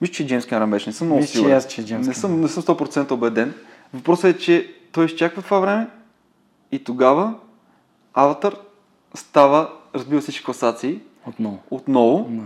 Мисля, 0.00 0.14
че 0.14 0.26
Джеймс 0.26 0.46
Камерън 0.46 0.70
беше. 0.70 0.88
Не 0.88 0.92
съм 0.92 1.06
много 1.06 1.22
сигурен. 1.22 1.50
Че 1.50 1.56
аз, 1.56 1.66
че 1.66 1.84
Джеймс 1.84 2.06
не, 2.06 2.14
съм, 2.14 2.40
не 2.40 2.48
съм 2.48 2.62
100% 2.62 3.10
убеден. 3.10 3.54
Въпросът 3.94 4.36
е, 4.36 4.38
че 4.38 4.74
той 4.92 5.04
изчаква 5.04 5.42
това 5.42 5.58
време 5.58 5.88
и 6.72 6.84
тогава 6.84 7.34
Аватар 8.14 8.54
става, 9.14 9.70
разбива 9.94 10.20
всички 10.20 10.44
класации. 10.44 11.00
Отново. 11.26 11.58
Отново. 11.70 12.28
No. 12.30 12.44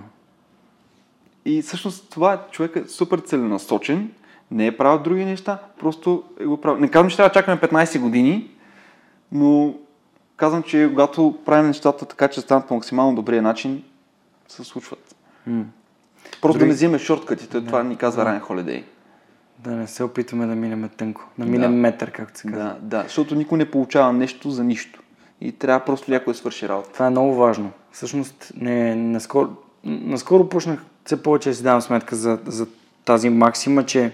И 1.44 1.62
всъщност 1.62 2.10
това 2.10 2.32
е 2.34 2.38
човек 2.50 2.76
е 2.76 2.88
супер 2.88 3.18
целенасочен, 3.18 4.12
не 4.50 4.66
е 4.66 4.76
правил 4.76 5.02
други 5.02 5.24
неща, 5.24 5.58
просто 5.78 6.22
е 6.40 6.44
го 6.44 6.60
правил. 6.60 6.80
Не 6.80 6.88
казвам, 6.88 7.10
че 7.10 7.16
трябва 7.16 7.28
да 7.28 7.34
чакаме 7.34 7.60
15 7.60 8.00
години, 8.00 8.50
но 9.32 9.74
казвам, 10.36 10.62
че 10.62 10.86
когато 10.88 11.38
правим 11.44 11.66
нещата 11.66 12.04
така, 12.06 12.28
че 12.28 12.40
станат 12.40 12.68
по 12.68 12.74
максимално 12.74 13.14
добрия 13.14 13.42
начин, 13.42 13.82
се 14.48 14.64
случват. 14.64 15.16
Mm. 15.48 15.64
Просто 16.42 16.58
Дори... 16.58 16.58
да 16.58 16.66
не 16.66 16.72
взимаме 16.72 16.98
шорткатите, 16.98 17.60
да. 17.60 17.66
това 17.66 17.82
ни 17.82 17.96
казва 17.96 18.24
Райан 18.24 18.40
Холидей. 18.40 18.84
Да 19.58 19.70
не 19.70 19.86
се 19.86 20.04
опитваме 20.04 20.46
да 20.46 20.54
минем 20.54 20.90
тънко, 20.96 21.28
да 21.38 21.46
минем 21.46 21.72
да. 21.72 21.76
метър, 21.76 22.10
както 22.10 22.38
се 22.38 22.48
казва. 22.48 22.64
Да, 22.64 22.76
да, 22.80 23.02
защото 23.02 23.34
никой 23.34 23.58
не 23.58 23.70
получава 23.70 24.12
нещо 24.12 24.50
за 24.50 24.64
нищо. 24.64 25.02
И 25.40 25.52
трябва 25.52 25.84
просто 25.84 26.10
някой 26.10 26.32
да 26.32 26.38
свърши 26.38 26.68
работа. 26.68 26.92
Това 26.92 27.06
е 27.06 27.10
много 27.10 27.34
важно. 27.34 27.70
Всъщност, 27.92 28.52
не, 28.56 28.94
наскоро, 28.94 29.48
наскоро 29.84 30.48
почнах 30.48 30.84
все 31.04 31.22
повече 31.22 31.48
да 31.48 31.54
си 31.54 31.62
давам 31.62 31.80
сметка 31.80 32.16
за, 32.16 32.38
за 32.46 32.66
тази 33.04 33.30
максима, 33.30 33.86
че 33.86 34.12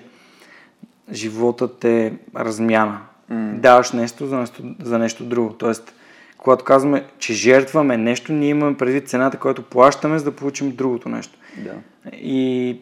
животът 1.12 1.84
е 1.84 2.12
размяна. 2.36 3.00
Mm. 3.32 3.60
Даваш 3.60 3.92
нещо 3.92 4.26
за, 4.26 4.36
нещо 4.36 4.62
за 4.82 4.98
нещо 4.98 5.24
друго. 5.24 5.52
Тоест, 5.52 5.94
когато 6.38 6.64
казваме, 6.64 7.04
че 7.18 7.32
жертваме 7.32 7.96
нещо, 7.96 8.32
ние 8.32 8.48
имаме 8.48 8.76
предвид 8.76 9.08
цената, 9.08 9.38
която 9.38 9.62
плащаме, 9.62 10.18
за 10.18 10.24
да 10.24 10.36
получим 10.36 10.76
другото 10.76 11.08
нещо. 11.08 11.38
Да. 11.56 11.72
И 12.12 12.78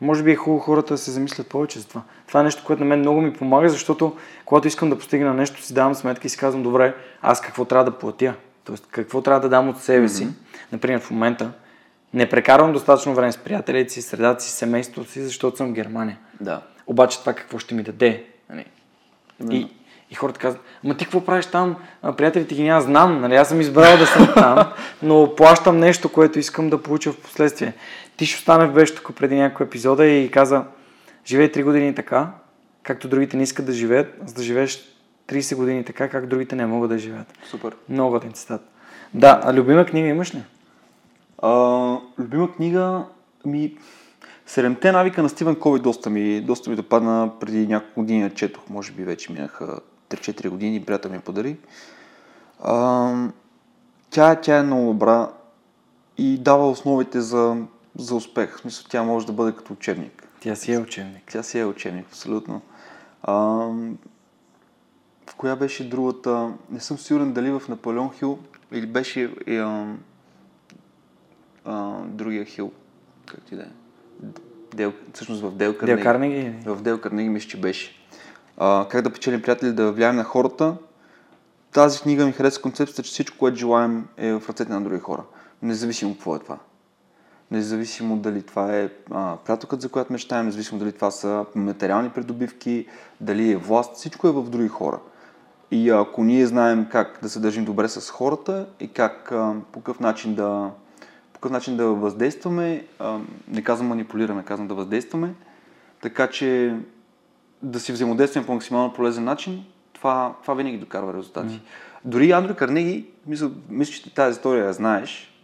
може 0.00 0.22
би 0.22 0.30
е 0.30 0.36
хубаво 0.36 0.60
хората 0.60 0.94
да 0.94 0.98
се 0.98 1.10
замислят 1.10 1.46
повече 1.46 1.78
за 1.78 1.88
това. 1.88 2.02
Това 2.28 2.40
е 2.40 2.44
нещо, 2.44 2.62
което 2.66 2.82
на 2.82 2.88
мен 2.88 2.98
много 2.98 3.20
ми 3.20 3.32
помага, 3.32 3.68
защото 3.68 4.16
когато 4.44 4.68
искам 4.68 4.90
да 4.90 4.98
постигна 4.98 5.34
нещо, 5.34 5.62
си 5.62 5.74
давам 5.74 5.94
сметка 5.94 6.26
и 6.26 6.30
си 6.30 6.38
казвам, 6.38 6.62
добре, 6.62 6.94
аз 7.22 7.40
какво 7.40 7.64
трябва 7.64 7.84
да 7.84 7.98
платя? 7.98 8.34
Тоест, 8.64 8.86
какво 8.90 9.22
трябва 9.22 9.40
да 9.40 9.48
дам 9.48 9.68
от 9.68 9.80
себе 9.80 10.08
си? 10.08 10.26
Mm-hmm. 10.26 10.72
Например, 10.72 11.00
в 11.00 11.10
момента 11.10 11.52
не 12.14 12.28
прекарвам 12.28 12.72
достатъчно 12.72 13.14
време 13.14 13.32
с 13.32 13.38
приятелите 13.38 13.92
си, 13.92 14.02
средата 14.02 14.42
си, 14.42 14.50
семейството 14.50 15.10
си, 15.10 15.22
защото 15.22 15.56
съм 15.56 15.68
в 15.68 15.72
Германия. 15.72 16.18
Да. 16.40 16.60
Обаче 16.86 17.20
това 17.20 17.32
какво 17.32 17.58
ще 17.58 17.74
ми 17.74 17.82
даде? 17.82 18.24
Нали? 18.50 18.64
И, 19.50 19.68
и 20.10 20.14
хората 20.14 20.40
казват, 20.40 20.62
ама 20.84 20.96
ти 20.96 21.04
какво 21.04 21.24
правиш 21.24 21.46
там? 21.46 21.76
Приятелите 22.16 22.54
ги 22.54 22.62
няма, 22.62 22.80
знам, 22.80 23.20
нали? 23.20 23.34
аз 23.34 23.48
съм 23.48 23.60
избрал 23.60 23.98
да 23.98 24.06
съм 24.06 24.28
там, 24.34 24.72
но 25.02 25.34
плащам 25.36 25.78
нещо, 25.78 26.08
което 26.08 26.38
искам 26.38 26.70
да 26.70 26.82
получа 26.82 27.12
в 27.12 27.20
последствие. 27.20 27.74
Ти 28.16 28.26
ще 28.26 28.36
остане 28.38 28.66
беше 28.66 28.94
тук 28.94 29.16
преди 29.16 29.34
няколко 29.36 29.62
епизода 29.62 30.06
и 30.06 30.30
каза, 30.30 30.64
живей 31.26 31.52
3 31.52 31.64
години 31.64 31.94
така, 31.94 32.30
както 32.82 33.08
другите 33.08 33.36
не 33.36 33.42
искат 33.42 33.66
да 33.66 33.72
живеят, 33.72 34.14
за 34.26 34.34
да 34.34 34.42
живееш 34.42 34.92
30 35.28 35.56
години 35.56 35.84
така, 35.84 36.08
как 36.08 36.26
другите 36.26 36.56
не 36.56 36.66
могат 36.66 36.90
да 36.90 36.98
живеят. 36.98 37.38
Супер. 37.50 37.76
Много 37.88 38.10
готин 38.10 38.32
цитат. 38.32 38.60
Да, 39.14 39.40
а 39.44 39.54
любима 39.54 39.84
книга 39.84 40.08
имаш 40.08 40.34
ли? 40.34 40.42
А, 41.42 41.50
любима 42.18 42.52
книга 42.52 43.04
ми... 43.44 43.76
Седемте 44.52 44.92
навика 44.92 45.22
на 45.22 45.28
Стивен 45.28 45.56
Кови 45.56 45.80
доста 45.80 46.10
ми, 46.10 46.40
доста 46.40 46.70
ми 46.70 46.76
допадна 46.76 47.30
преди 47.40 47.66
няколко 47.66 48.00
години 48.00 48.30
четох, 48.30 48.68
може 48.68 48.92
би 48.92 49.04
вече 49.04 49.32
минаха 49.32 49.80
3-4 50.10 50.48
години, 50.48 50.84
приятел 50.84 51.10
ми 51.10 51.16
я 51.16 51.20
подари. 51.20 51.56
А, 52.60 53.28
тя, 54.10 54.34
тя 54.34 54.58
е 54.58 54.62
много 54.62 54.86
добра 54.86 55.30
и 56.18 56.38
дава 56.38 56.70
основите 56.70 57.20
за, 57.20 57.56
за 57.98 58.14
успех. 58.14 58.56
В 58.56 58.60
смисъл, 58.60 58.86
тя 58.90 59.02
може 59.02 59.26
да 59.26 59.32
бъде 59.32 59.56
като 59.56 59.72
учебник. 59.72 60.28
Тя 60.40 60.56
си 60.56 60.72
е 60.72 60.78
учебник. 60.78 61.22
Тя 61.32 61.42
си 61.42 61.58
е 61.58 61.64
учебник, 61.64 62.06
абсолютно. 62.06 62.60
А, 63.22 63.34
в 65.26 65.34
коя 65.36 65.56
беше 65.56 65.88
другата? 65.88 66.52
Не 66.70 66.80
съм 66.80 66.98
сигурен 66.98 67.32
дали 67.32 67.50
в 67.50 67.62
Наполеон 67.68 68.10
Хил 68.12 68.38
или 68.72 68.86
беше 68.86 69.34
и, 69.46 69.56
а, 69.56 69.94
а, 71.64 72.00
другия 72.04 72.44
Хил. 72.44 72.72
Как 73.26 73.42
ти 73.42 73.56
да 73.56 73.62
е? 73.62 73.81
Дел, 74.74 74.92
всъщност 75.14 75.42
в 75.42 75.50
Дел 75.50 75.76
Карнеги. 75.78 75.96
Дел 75.96 76.04
Карнеги? 76.04 76.54
В 76.66 76.82
Дел 76.82 77.00
Карнеги 77.00 77.28
мисля, 77.28 77.48
че 77.48 77.60
беше. 77.60 77.94
А, 78.56 78.86
как 78.88 79.02
да 79.02 79.10
печелим 79.10 79.42
приятели, 79.42 79.72
да 79.72 79.92
влияем 79.92 80.16
на 80.16 80.24
хората. 80.24 80.74
Тази 81.72 82.00
книга 82.00 82.26
ми 82.26 82.32
хареса 82.32 82.60
концепцията, 82.60 83.02
че 83.02 83.10
всичко, 83.10 83.38
което 83.38 83.58
желаем 83.58 84.06
е 84.16 84.32
в 84.32 84.42
ръцете 84.48 84.72
на 84.72 84.80
други 84.80 84.98
хора. 84.98 85.22
Независимо 85.62 86.14
какво 86.14 86.36
е 86.36 86.38
това. 86.38 86.58
Независимо 87.50 88.16
дали 88.16 88.42
това 88.42 88.76
е 88.76 88.88
а, 89.10 89.36
приятелкът, 89.36 89.82
за 89.82 89.88
която 89.88 90.12
мечтаем, 90.12 90.46
независимо 90.46 90.78
дали 90.78 90.92
това 90.92 91.10
са 91.10 91.44
материални 91.54 92.10
придобивки, 92.10 92.86
дали 93.20 93.50
е 93.50 93.56
власт, 93.56 93.96
всичко 93.96 94.28
е 94.28 94.32
в 94.32 94.42
други 94.42 94.68
хора. 94.68 94.98
И 95.70 95.90
ако 95.90 96.24
ние 96.24 96.46
знаем 96.46 96.86
как 96.90 97.18
да 97.22 97.28
се 97.28 97.40
държим 97.40 97.64
добре 97.64 97.88
с 97.88 98.10
хората 98.10 98.66
и 98.80 98.88
как 98.88 99.32
а, 99.32 99.54
по 99.72 99.80
какъв 99.80 100.00
начин 100.00 100.34
да, 100.34 100.70
какъв 101.42 101.52
начин 101.52 101.76
да 101.76 101.86
въздействаме, 101.86 102.84
а, 102.98 103.18
не 103.48 103.62
казвам 103.62 103.88
манипулираме, 103.88 104.42
казвам 104.42 104.68
да 104.68 104.74
въздействаме, 104.74 105.34
така 106.02 106.26
че 106.26 106.76
да 107.62 107.80
си 107.80 107.92
взаимодействаме 107.92 108.46
по 108.46 108.52
максимално 108.52 108.92
полезен 108.92 109.24
начин, 109.24 109.64
това, 109.92 110.34
това 110.42 110.54
винаги 110.54 110.78
докарва 110.78 111.14
резултати. 111.14 111.54
Mm. 111.54 111.60
Дори 112.04 112.30
Андрю 112.30 112.54
Карнеги, 112.54 113.06
мисля, 113.26 113.50
мисля, 113.68 113.92
че 113.92 114.14
тази 114.14 114.36
история 114.36 114.64
я 114.64 114.72
знаеш, 114.72 115.34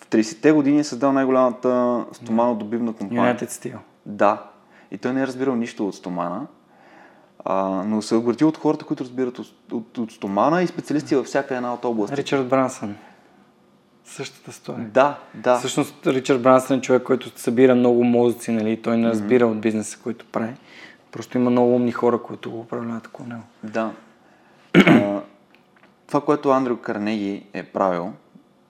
в 0.00 0.06
30-те 0.10 0.52
години 0.52 0.78
е 0.78 0.84
създал 0.84 1.12
най-голямата 1.12 2.04
стоманодобивна 2.12 2.92
компания. 2.92 3.36
United 3.36 3.48
Steel. 3.48 3.78
Да. 4.06 4.42
И 4.90 4.98
той 4.98 5.12
не 5.12 5.22
е 5.22 5.26
разбирал 5.26 5.56
нищо 5.56 5.88
от 5.88 5.94
стомана, 5.94 6.46
а, 7.44 7.64
но 7.86 8.02
се 8.02 8.14
е 8.14 8.18
от 8.44 8.56
хората, 8.56 8.84
които 8.84 9.04
разбират 9.04 9.38
от, 9.38 9.72
от, 9.72 9.98
от 9.98 10.12
стомана 10.12 10.62
и 10.62 10.66
специалисти 10.66 11.16
във 11.16 11.26
всяка 11.26 11.56
една 11.56 11.74
от 11.74 11.84
областите. 11.84 12.22
Ричард 12.22 12.48
Брансън. 12.48 12.96
Същата 14.06 14.50
история. 14.50 14.88
Да, 14.88 15.18
да. 15.34 15.58
Всъщност 15.58 16.06
Ричард 16.06 16.42
Брансън 16.42 16.78
е 16.78 16.82
човек, 16.82 17.02
който 17.02 17.40
събира 17.40 17.74
много 17.74 18.04
мозъци, 18.04 18.50
нали? 18.50 18.82
Той 18.82 18.98
не 18.98 19.08
разбира 19.08 19.44
mm-hmm. 19.44 19.52
от 19.52 19.60
бизнеса, 19.60 19.98
който 20.02 20.26
прави. 20.32 20.54
Просто 21.12 21.38
има 21.38 21.50
много 21.50 21.74
умни 21.74 21.92
хора, 21.92 22.22
които 22.22 22.50
го 22.50 22.60
управляват 22.60 23.06
около 23.06 23.28
него. 23.28 23.42
Да. 23.62 23.92
а, 24.74 25.20
това, 26.06 26.20
което 26.20 26.50
Андрю 26.50 26.76
Карнеги 26.76 27.46
е 27.52 27.62
правил 27.62 28.12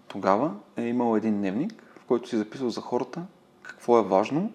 тогава, 0.09 0.51
е 0.77 0.83
имал 0.83 1.17
един 1.17 1.39
дневник, 1.39 1.73
в 2.03 2.05
който 2.05 2.29
си 2.29 2.37
записал 2.37 2.71
за 2.71 2.81
хората 2.81 3.23
какво 3.63 3.99
е 3.99 4.03
важно, 4.03 4.53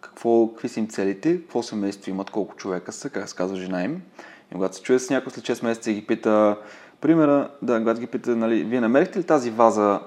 какво, 0.00 0.48
какви 0.48 0.68
са 0.68 0.80
им 0.80 0.88
целите, 0.88 1.40
какво 1.40 1.62
семейство 1.62 2.10
имат, 2.10 2.30
колко 2.30 2.56
човека 2.56 2.92
са, 2.92 3.10
как 3.10 3.28
се 3.28 3.36
казва 3.36 3.56
жена 3.56 3.84
им. 3.84 4.02
И 4.50 4.54
когато 4.54 4.76
се 4.76 4.82
чуе 4.82 4.98
с 4.98 5.10
някой 5.10 5.32
след 5.32 5.44
6 5.44 5.64
месеца 5.64 5.90
и 5.90 5.94
ги 5.94 6.06
пита, 6.06 6.56
примера, 7.00 7.50
да, 7.62 7.78
когато 7.78 8.00
ги 8.00 8.06
пита, 8.06 8.36
нали, 8.36 8.64
вие 8.64 8.80
намерихте 8.80 9.18
ли 9.18 9.24
тази 9.24 9.50
ваза, 9.50 10.00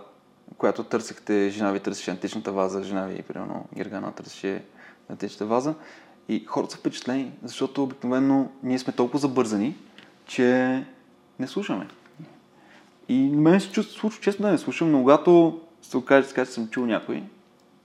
която 0.57 0.83
търсихте, 0.83 1.49
жена 1.49 1.71
ви 1.71 1.79
търсеше 1.79 2.11
античната 2.11 2.51
ваза, 2.51 2.83
жена 2.83 3.05
ви, 3.05 3.21
примерно, 3.21 3.65
Гергана 3.75 4.11
търсеше 4.11 4.63
античната 5.09 5.45
ваза. 5.45 5.73
И 6.29 6.45
хората 6.45 6.71
са 6.73 6.77
впечатлени, 6.77 7.31
защото 7.43 7.83
обикновено 7.83 8.51
ние 8.63 8.79
сме 8.79 8.93
толкова 8.93 9.19
забързани, 9.19 9.75
че 10.25 10.83
не 11.39 11.47
слушаме. 11.47 11.87
И 13.09 13.17
на 13.17 13.41
мен 13.41 13.59
се 13.59 13.71
чувства, 13.71 13.99
случва 13.99 14.21
честно 14.21 14.45
да 14.45 14.51
не 14.51 14.57
слушам, 14.57 14.91
но 14.91 14.99
когато 14.99 15.61
се 15.81 15.97
окаже, 15.97 16.27
че 16.35 16.45
съм 16.45 16.67
чул 16.67 16.85
някой, 16.85 17.23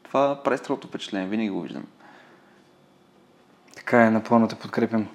това 0.03 0.41
прави 0.45 0.59
строгото 0.59 0.89
впечатление, 0.89 1.29
винаги 1.29 1.51
го 1.51 1.61
виждам. 1.61 1.85
Така 3.77 4.07
е, 4.07 4.11
напълно 4.11 4.49
те 4.49 4.55
подкрепям. 4.55 5.09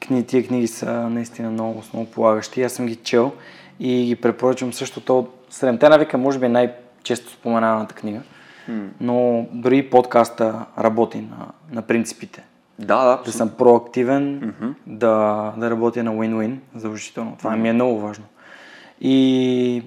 Книги, 0.00 0.26
тия 0.26 0.46
книги 0.46 0.66
са 0.66 0.92
наистина 0.92 1.50
много 1.50 1.78
основополагащи. 1.78 2.62
Аз 2.62 2.72
съм 2.72 2.86
ги 2.86 2.96
чел 2.96 3.32
и 3.80 4.06
ги 4.06 4.16
препоръчвам 4.16 4.72
също 4.72 5.00
то. 5.00 5.28
Седемте 5.50 5.88
навика 5.88 6.18
може 6.18 6.38
би 6.38 6.46
е 6.46 6.48
най-често 7.00 7.32
споменаваната 7.32 7.94
книга, 7.94 8.20
но 9.00 9.46
дори 9.52 9.90
подкаста 9.90 10.66
работи 10.78 11.18
на, 11.20 11.46
на 11.72 11.82
принципите. 11.82 12.42
Да, 12.78 13.04
да. 13.04 13.22
Да 13.24 13.32
съм 13.32 13.50
проактивен, 13.58 14.40
mm-hmm. 14.40 14.74
да, 14.86 15.52
да 15.56 15.70
работя 15.70 16.04
на 16.04 16.10
win-win, 16.10 16.56
задължително. 16.74 17.36
Това 17.38 17.50
mm-hmm. 17.50 17.56
ми 17.56 17.68
е 17.68 17.72
много 17.72 18.00
важно. 18.00 18.24
И 19.00 19.82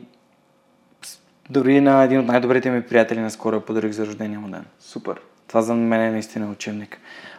дори 1.50 1.82
на 1.82 2.04
един 2.04 2.20
от 2.20 2.26
най-добрите 2.26 2.72
ми 2.72 2.82
приятели 2.82 3.20
наскоро 3.20 3.62
подарих 3.62 3.92
за 3.92 4.06
рождения 4.06 4.40
му 4.40 4.48
ден. 4.48 4.66
Супер. 4.80 5.22
Това 5.48 5.62
за 5.62 5.76
мен 5.76 6.02
е 6.02 6.12
наистина 6.12 6.52
учебник. 6.52 6.98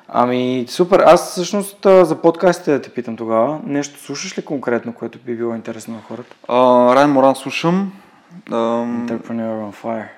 Ами, 0.08 0.66
супер. 0.68 1.00
Аз 1.00 1.30
всъщност 1.30 1.78
за 1.82 2.20
подкастите 2.22 2.72
да 2.72 2.82
те 2.82 2.90
питам 2.90 3.16
тогава. 3.16 3.60
Нещо 3.66 4.00
слушаш 4.00 4.38
ли 4.38 4.44
конкретно, 4.44 4.92
което 4.92 5.18
би 5.18 5.36
било 5.36 5.54
интересно 5.54 5.94
на 5.94 6.00
хората? 6.00 6.36
Райан 6.94 7.12
Моран 7.12 7.36
слушам. 7.36 7.92
Uh, 8.50 9.06
Entrepreneur 9.06 9.70
on 9.70 9.82
Fire. 9.82 10.08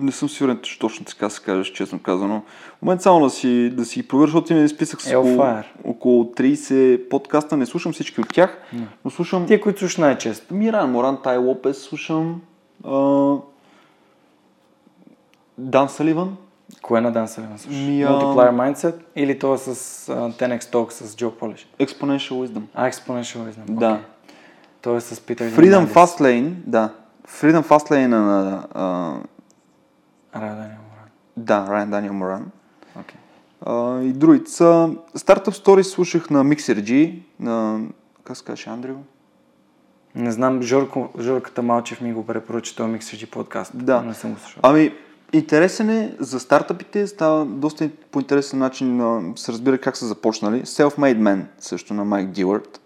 Не 0.00 0.12
съм 0.12 0.28
сигурен, 0.28 0.58
че 0.62 0.78
точно 0.78 1.04
така 1.06 1.30
се 1.30 1.42
кажеш, 1.42 1.72
честно 1.72 1.98
казано. 1.98 2.42
В 2.78 2.82
момент 2.82 3.02
само 3.02 3.20
да 3.24 3.30
си, 3.30 3.70
да 3.70 3.84
си 3.84 4.08
проверя, 4.08 4.26
защото 4.26 4.52
има 4.52 4.68
списък 4.68 5.02
с 5.02 5.14
около, 5.14 5.62
около 5.84 6.24
30 6.24 7.08
подкаста. 7.08 7.56
Не 7.56 7.66
слушам 7.66 7.92
всички 7.92 8.20
от 8.20 8.28
тях, 8.28 8.58
no. 8.74 8.86
но 9.04 9.10
слушам... 9.10 9.46
Тия, 9.46 9.60
които 9.60 9.78
слушаш 9.78 9.96
най-често? 9.96 10.54
Миран 10.54 10.90
Моран, 10.90 11.18
Тай 11.22 11.36
Лопес 11.36 11.82
слушам. 11.82 12.40
Uh, 12.84 13.42
Дан 15.58 15.88
Саливан. 15.88 16.36
Кое 16.82 17.00
на 17.00 17.12
Дан 17.12 17.28
Саливан 17.28 17.58
слушаш? 17.58 17.80
Ми, 17.80 18.02
а... 18.02 18.08
Multiplier 18.08 18.74
Mindset 18.74 18.94
или 19.16 19.38
това 19.38 19.58
с 19.58 19.74
uh, 20.12 20.32
10x 20.32 20.62
Talk 20.62 20.90
с 20.90 21.16
Джо 21.16 21.30
Полиш? 21.30 21.68
Exponential 21.80 22.32
Wisdom. 22.32 22.62
А, 22.74 22.90
Exponential 22.90 23.36
Wisdom. 23.36 23.64
Да. 23.68 23.86
Okay. 23.86 23.98
Това 24.82 24.96
е 24.96 25.00
с 25.00 25.20
Питър 25.20 25.50
Freedom 25.50 25.86
Fastlane, 25.86 26.50
да. 26.66 26.90
Freedom 27.28 27.62
Fastlane 27.62 28.06
на... 28.06 28.62
Uh, 28.74 29.24
Райан 30.36 30.56
Даниел 30.56 30.78
Моран. 30.90 31.08
Да, 31.36 31.66
Райан 31.70 31.90
Даниел 31.90 32.12
Моран. 32.12 32.50
Okay. 32.98 34.00
И 34.00 34.12
другите 34.12 34.50
са... 34.50 34.90
Startup 35.16 35.64
Stories 35.64 35.82
слушах 35.82 36.30
на 36.30 36.44
MixerG, 36.44 37.22
на... 37.40 37.80
Как 38.24 38.36
се 38.36 38.44
казваш, 38.44 38.66
Андрю? 38.66 38.94
Не 40.14 40.32
знам, 40.32 40.62
Жорко, 40.62 41.08
Жорката 41.20 41.62
Малчев 41.62 42.00
ми 42.00 42.12
го 42.12 42.26
препоръча 42.26 42.76
този 42.76 42.92
MixerG 42.92 43.30
подкаст. 43.30 43.72
Да. 43.74 44.02
Не 44.02 44.14
съм 44.14 44.32
го 44.32 44.38
слушал. 44.38 44.60
Ами, 44.62 44.92
Интересен 45.34 45.90
е 45.90 46.14
за 46.18 46.40
стартъпите, 46.40 47.06
става 47.06 47.44
доста 47.44 47.90
по 48.10 48.20
интересен 48.20 48.58
начин 48.58 49.02
се 49.36 49.52
разбира 49.52 49.78
как 49.78 49.96
са 49.96 50.06
започнали. 50.06 50.62
Self-Made 50.62 51.18
Man 51.18 51.42
също 51.58 51.94
на 51.94 52.04
Майк 52.04 52.30
Дилърд. 52.30 52.80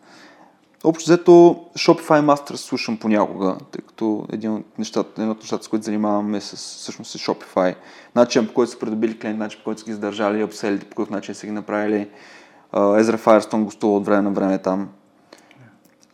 Общо 0.85 1.11
взето 1.11 1.31
Shopify 1.77 2.25
Master 2.25 2.55
слушам 2.55 2.97
понякога, 2.97 3.57
тъй 3.71 3.83
като 3.87 4.27
един 4.33 4.53
от 4.53 4.79
нещата, 4.79 5.23
едно 5.23 5.33
от 5.33 5.41
нещата, 5.41 5.65
с 5.65 5.69
които 5.69 5.85
занимаваме 5.85 6.41
с, 6.41 6.57
всъщност 6.57 7.15
е 7.15 7.19
Shopify. 7.19 7.75
Начин 8.15 8.47
по 8.47 8.55
който 8.55 8.73
са 8.73 8.79
придобили 8.79 9.19
клиент, 9.19 9.39
начин 9.39 9.59
по 9.59 9.65
който 9.65 9.81
са 9.81 9.85
ги 9.85 9.91
издържали, 9.91 10.45
обселите, 10.45 10.85
по 10.85 10.97
какъв 10.97 11.11
начин 11.11 11.35
са 11.35 11.47
ги 11.47 11.53
направили. 11.53 12.09
Езра 12.97 13.19
Firestone 13.19 13.65
гостува 13.65 13.97
от 13.97 14.07
време 14.07 14.23
на 14.23 14.31
време 14.31 14.59
там. 14.59 14.89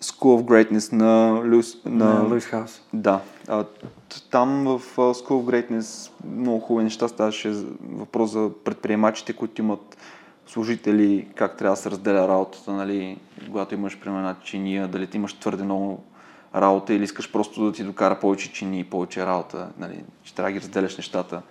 School 0.03 0.43
of 0.43 0.45
Greatness 0.45 0.93
на 0.93 1.43
Луис, 1.51 1.77
на... 1.85 2.23
Луис 2.23 2.45
Хаус. 2.45 2.83
Да. 2.93 3.21
А, 3.49 3.65
там 4.31 4.65
в 4.65 4.97
School 4.97 5.29
of 5.29 5.45
Greatness 5.45 6.11
много 6.37 6.61
хубави 6.61 6.85
неща 6.85 7.09
ставаше 7.09 7.55
въпрос 7.93 8.31
за 8.31 8.51
предприемачите, 8.65 9.33
които 9.33 9.63
имат 9.63 9.97
служители, 10.55 11.27
как 11.35 11.57
трябва 11.57 11.73
да 11.73 11.83
се 11.83 11.91
разделя 11.91 12.29
работата, 12.29 12.73
нали, 12.73 13.19
когато 13.47 13.75
имаш, 13.75 13.99
примерно, 13.99 14.35
чиния, 14.45 14.89
дали 14.89 15.07
ти 15.07 15.17
имаш 15.17 15.33
твърде 15.35 15.65
много 15.65 16.05
работа 16.55 16.95
или 16.95 17.05
искаш 17.05 17.33
просто 17.33 17.65
да 17.65 17.73
ти 17.73 17.85
докара 17.85 18.19
повече 18.21 18.53
чини 18.53 18.81
и 18.81 18.85
повече 18.85 19.27
работа, 19.27 19.69
нали, 19.79 20.05
че 20.25 20.35
трябва 20.35 20.49
да 20.49 20.53
ги 20.53 20.61
разделяш 20.61 20.97
нещата. 20.97 21.43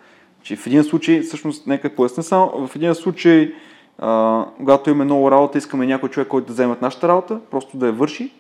Че 0.44 0.56
в 0.56 0.68
един 0.68 0.84
случай, 0.84 1.22
всъщност, 1.22 1.68
нека 1.68 1.96
поясня 1.96 2.24
само, 2.24 2.68
в 2.68 2.76
един 2.76 2.96
случай, 2.96 3.54
а, 3.98 4.46
когато 4.58 4.90
имаме 4.90 5.06
много 5.06 5.32
работа, 5.32 5.58
искаме 5.58 5.86
някой 5.86 6.10
човек, 6.10 6.28
който 6.28 6.48
да 6.48 6.54
вземе 6.54 6.78
нашата 6.82 7.08
работа, 7.08 7.40
просто 7.52 7.78
да 7.78 7.86
я 7.86 7.94
върши, 7.94 8.32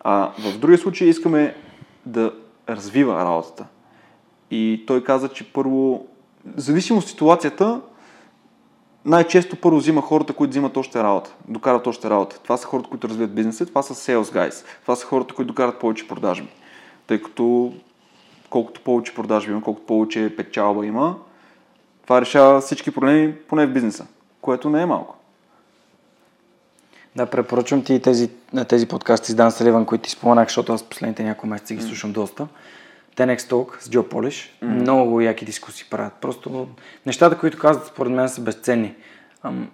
а 0.00 0.32
в 0.38 0.58
другия 0.58 0.78
случай 0.78 1.08
искаме 1.08 1.56
да 2.06 2.32
развива 2.68 3.14
работата. 3.14 3.66
И 4.50 4.84
той 4.86 5.04
каза, 5.04 5.28
че 5.28 5.52
първо, 5.52 6.06
зависимо 6.56 6.98
от 6.98 7.06
ситуацията, 7.06 7.80
най-често 9.04 9.56
първо 9.56 9.78
взима 9.78 10.02
хората, 10.02 10.32
които 10.32 10.50
взимат 10.50 10.76
още 10.76 11.02
работа, 11.02 11.34
докарат 11.48 11.86
още 11.86 12.10
работа. 12.10 12.38
Това 12.42 12.56
са 12.56 12.66
хората, 12.66 12.88
които 12.88 13.08
развиват 13.08 13.34
бизнеса, 13.34 13.66
това 13.66 13.82
са 13.82 13.94
sales 13.94 14.22
guys, 14.22 14.64
това 14.82 14.96
са 14.96 15.06
хората, 15.06 15.34
които 15.34 15.48
докарат 15.48 15.78
повече 15.78 16.08
продажби. 16.08 16.48
Тъй 17.06 17.22
като 17.22 17.74
колкото 18.50 18.80
повече 18.80 19.14
продажби 19.14 19.52
има, 19.52 19.62
колкото 19.62 19.86
повече 19.86 20.36
печалба 20.36 20.86
има, 20.86 21.16
това 22.02 22.20
решава 22.20 22.60
всички 22.60 22.90
проблеми, 22.90 23.34
поне 23.48 23.66
в 23.66 23.72
бизнеса, 23.72 24.06
което 24.40 24.70
не 24.70 24.82
е 24.82 24.86
малко. 24.86 25.16
Да, 27.16 27.26
препоръчвам 27.26 27.84
ти 27.84 28.02
тези, 28.02 28.30
тези 28.68 28.86
подкасти 28.86 29.32
с 29.32 29.34
Дан 29.34 29.52
Саливан, 29.52 29.86
които 29.86 30.02
ти 30.04 30.10
споменах, 30.10 30.48
защото 30.48 30.72
аз 30.72 30.82
последните 30.82 31.24
няколко 31.24 31.46
месеца 31.46 31.74
ги 31.74 31.82
слушам 31.82 32.12
доста. 32.12 32.46
Tenex 33.16 33.38
Talk 33.38 33.80
с 33.80 33.90
Джо 33.90 34.08
Полиш. 34.08 34.56
Mm. 34.62 34.66
Много 34.66 35.20
яки 35.20 35.44
дискусии 35.44 35.86
правят. 35.90 36.12
Просто 36.20 36.68
нещата, 37.06 37.38
които 37.38 37.58
казват, 37.58 37.86
според 37.86 38.12
мен 38.12 38.28
са 38.28 38.40
безценни. 38.40 38.94
Ам, 39.42 39.70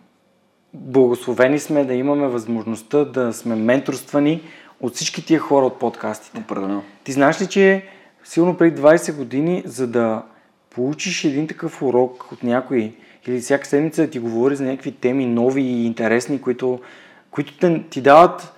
благословени 0.74 1.59
сме 1.59 1.84
да 1.84 1.95
имаме 1.95 2.28
възможността 2.28 3.05
да 3.05 3.32
сме 3.32 3.57
менторствани 3.57 4.43
от 4.80 4.95
всички 4.95 5.26
тия 5.26 5.41
хора 5.41 5.66
от 5.66 5.78
подкастите. 5.78 6.41
Определено. 6.41 6.82
Ти 7.05 7.12
знаеш 7.12 7.43
ли, 7.43 7.47
че 7.47 7.84
сигурно 8.24 8.57
преди 8.57 8.80
20 8.80 9.16
години, 9.16 9.62
за 9.66 9.86
да 9.86 10.22
получиш 10.70 11.24
един 11.24 11.49
такъв 11.49 11.82
урок 11.82 12.32
от 12.32 12.43
някой 12.43 12.95
или 13.26 13.41
всяка 13.41 13.66
седмица 13.66 14.03
да 14.03 14.11
ти 14.11 14.18
говори 14.18 14.57
за 14.57 14.64
някакви 14.64 14.93
теми 14.93 15.26
нови 15.26 15.62
и 15.62 15.86
интересни, 15.86 16.41
които, 16.41 16.80
които 17.30 17.59
те, 17.59 17.84
ти 17.91 18.01
дават 18.01 18.53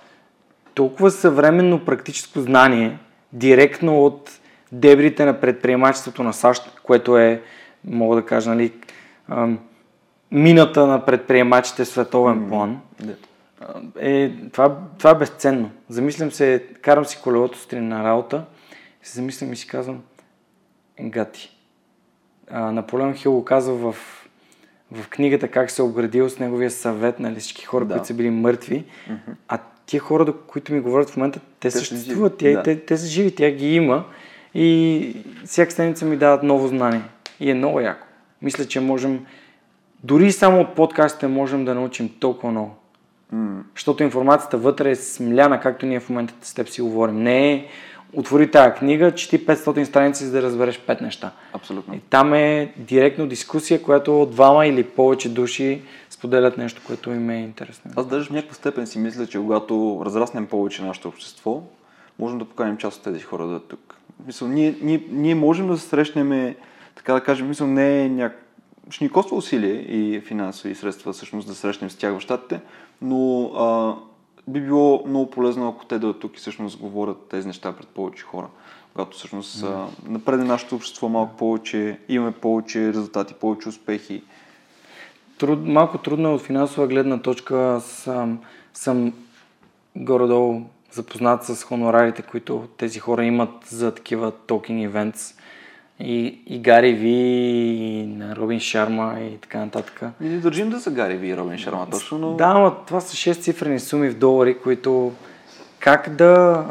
толкова 0.73 1.11
съвременно 1.11 1.85
практическо 1.85 2.41
знание, 2.41 2.97
директно 3.33 4.05
от 4.05 4.39
дебрите 4.73 5.25
на 5.25 5.39
предприемачеството 5.39 6.23
на 6.23 6.33
САЩ, 6.33 6.79
което 6.83 7.17
е, 7.17 7.41
мога 7.85 8.15
да 8.15 8.25
кажа, 8.25 8.49
нали, 8.49 8.71
мината 10.31 10.87
на 10.87 11.05
предприемачите 11.05 11.85
в 11.85 11.87
световен 11.87 12.47
план, 12.49 12.81
е, 13.99 14.31
това, 14.51 14.77
това 14.97 15.09
е 15.09 15.15
безценно. 15.15 15.71
Замислям 15.89 16.31
се, 16.31 16.65
карам 16.81 17.05
си 17.05 17.19
колелото 17.23 17.57
сутрин 17.57 17.87
на 17.87 18.03
работа, 18.03 18.43
се 19.03 19.15
замислям 19.15 19.53
и 19.53 19.55
си 19.55 19.67
казвам, 19.67 20.03
гати. 21.01 21.57
Наполеон 22.51 23.13
Хил 23.13 23.31
го 23.31 23.45
казва 23.45 23.75
в, 23.75 23.95
в 24.91 25.09
книгата 25.09 25.47
как 25.47 25.71
се 25.71 25.81
е 25.81 25.85
обградил 25.85 26.29
с 26.29 26.39
неговия 26.39 26.71
съвет, 26.71 27.19
нали, 27.19 27.39
всички 27.39 27.65
хора, 27.65 27.85
да. 27.85 27.93
които 27.93 28.07
са 28.07 28.13
били 28.13 28.29
мъртви, 28.29 28.85
mm-hmm. 29.09 29.33
а 29.47 29.59
тия 29.85 29.99
хора, 29.99 30.33
които 30.47 30.73
ми 30.73 30.79
говорят 30.79 31.09
в 31.09 31.17
момента, 31.17 31.39
те, 31.39 31.45
те 31.59 31.71
съществуват, 31.71 32.37
те, 32.37 32.53
да. 32.53 32.63
те, 32.63 32.85
те 32.85 32.97
са 32.97 33.07
живи, 33.07 33.35
тя 33.35 33.51
ги 33.51 33.75
има 33.75 34.05
и 34.55 35.15
всяка 35.45 35.71
седмица 35.71 36.05
ми 36.05 36.17
дават 36.17 36.43
ново 36.43 36.67
знание. 36.67 37.01
И 37.39 37.51
е 37.51 37.53
много 37.53 37.79
яко. 37.79 38.07
Мисля, 38.41 38.65
че 38.65 38.79
можем, 38.79 39.25
дори 40.03 40.31
само 40.31 40.61
от 40.61 40.75
подкастите 40.75 41.27
можем 41.27 41.65
да 41.65 41.75
научим 41.75 42.09
толкова 42.19 42.51
много. 42.51 42.75
Mm. 43.33 43.61
Защото 43.75 44.03
информацията 44.03 44.57
вътре 44.57 44.91
е 44.91 44.95
смляна, 44.95 45.59
както 45.59 45.85
ние 45.85 45.99
в 45.99 46.09
момента 46.09 46.33
с 46.41 46.53
теб 46.53 46.69
си 46.69 46.81
говорим. 46.81 47.23
Не 47.23 47.53
е 47.53 47.67
отвори 48.13 48.51
тази 48.51 48.73
книга, 48.73 49.11
чети 49.11 49.45
500 49.45 49.83
страници, 49.83 50.25
за 50.25 50.31
да 50.31 50.41
разбереш 50.41 50.79
5 50.79 51.01
неща. 51.01 51.31
Абсолютно. 51.53 51.95
И 51.95 51.99
там 51.99 52.33
е 52.33 52.73
директно 52.77 53.27
дискусия, 53.27 53.83
която 53.83 54.29
двама 54.31 54.65
или 54.65 54.83
повече 54.83 55.29
души 55.29 55.81
споделят 56.09 56.57
нещо, 56.57 56.81
което 56.87 57.11
им 57.11 57.29
е 57.29 57.41
интересно. 57.41 57.91
Аз 57.95 58.07
даже 58.07 58.29
в 58.29 58.31
някаква 58.31 58.55
степен 58.55 58.87
си 58.87 58.99
мисля, 58.99 59.27
че 59.27 59.37
когато 59.37 60.01
разраснем 60.05 60.45
повече 60.45 60.83
нашето 60.83 61.07
общество, 61.07 61.61
можем 62.19 62.39
да 62.39 62.45
поканим 62.45 62.77
част 62.77 62.97
от 62.97 63.03
тези 63.03 63.19
хора 63.19 63.47
да 63.47 63.59
тук. 63.59 63.95
Мисъл, 64.25 64.47
ние, 64.47 64.75
ние, 64.81 65.03
ние 65.09 65.35
можем 65.35 65.67
да 65.67 65.77
се 65.77 65.87
срещнем, 65.87 66.55
така 66.95 67.13
да 67.13 67.23
кажем, 67.23 67.47
мисъл, 67.47 67.67
не 67.67 68.01
е 68.01 68.09
няк... 68.09 68.39
Ще 68.89 69.03
ни 69.03 69.09
коства 69.09 69.37
усилие 69.37 69.73
и 69.73 70.21
финансови 70.21 70.75
средства 70.75 71.13
всъщност 71.13 71.47
да 71.47 71.55
срещнем 71.55 71.89
с 71.89 71.95
тях 71.95 72.17
в 72.17 72.19
щатите, 72.19 72.59
но 73.01 73.43
а, 73.45 73.95
би 74.47 74.61
било 74.61 75.03
много 75.07 75.29
полезно, 75.29 75.69
ако 75.69 75.85
те 75.85 75.99
да 75.99 76.19
тук 76.19 76.35
и 76.35 76.39
всъщност 76.39 76.79
говорят 76.79 77.27
тези 77.29 77.47
неща 77.47 77.71
пред 77.71 77.87
повече 77.87 78.23
хора. 78.23 78.47
Когато 78.93 79.17
всъщност 79.17 79.61
mm. 79.61 79.85
напреде 80.07 80.43
нашето 80.43 80.75
общество 80.75 81.09
малко 81.09 81.37
повече, 81.37 81.99
имаме 82.09 82.31
повече 82.31 82.87
резултати, 82.87 83.33
повече 83.33 83.69
успехи. 83.69 84.23
Труд, 85.37 85.59
малко 85.65 85.97
трудно 85.97 86.29
е 86.29 86.33
от 86.33 86.41
финансова 86.41 86.87
гледна 86.87 87.21
точка. 87.21 87.81
Съм, 87.81 88.39
съм 88.73 89.13
горе-долу 89.95 90.61
запознат 90.93 91.43
с 91.43 91.63
хонорарите, 91.63 92.21
които 92.21 92.67
тези 92.77 92.99
хора 92.99 93.25
имат 93.25 93.65
за 93.65 93.95
такива 93.95 94.31
токен 94.31 94.89
events. 94.89 95.39
И, 95.99 96.41
и 96.47 96.59
Гари 96.59 96.93
Ви, 96.93 97.09
и 97.09 98.05
на 98.07 98.35
Робин 98.35 98.59
Шарма 98.59 99.19
и 99.19 99.37
така 99.37 99.59
нататък. 99.59 100.01
И 100.21 100.27
не 100.27 100.37
държим 100.37 100.69
да 100.69 100.79
са 100.79 100.91
Гари 100.91 101.17
Ви 101.17 101.27
и 101.27 101.37
Робин 101.37 101.57
Шарма 101.57 101.87
точно, 101.91 102.17
но... 102.17 102.33
Да, 102.33 102.53
но 102.53 102.71
това 102.71 103.01
са 103.01 103.15
6 103.15 103.41
цифрени 103.41 103.79
суми 103.79 104.09
в 104.09 104.17
долари, 104.17 104.59
които 104.59 105.11
как 105.79 106.09
да... 106.09 106.65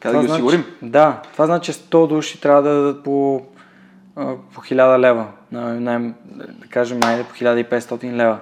Как 0.00 0.12
да 0.12 0.20
ги 0.20 0.26
значи, 0.26 0.42
осигурим? 0.42 0.64
Да, 0.82 1.22
това 1.32 1.46
значи 1.46 1.72
100 1.72 2.08
души 2.08 2.40
трябва 2.40 2.62
да 2.62 2.74
дадат 2.74 3.04
по, 3.04 3.42
по 4.54 4.60
1000 4.60 4.98
лева. 4.98 5.26
На, 5.52 5.80
на, 5.80 6.14
да 6.36 6.68
кажем, 6.70 7.00
айде 7.04 7.24
по 7.24 7.34
1500 7.34 8.12
лева. 8.12 8.38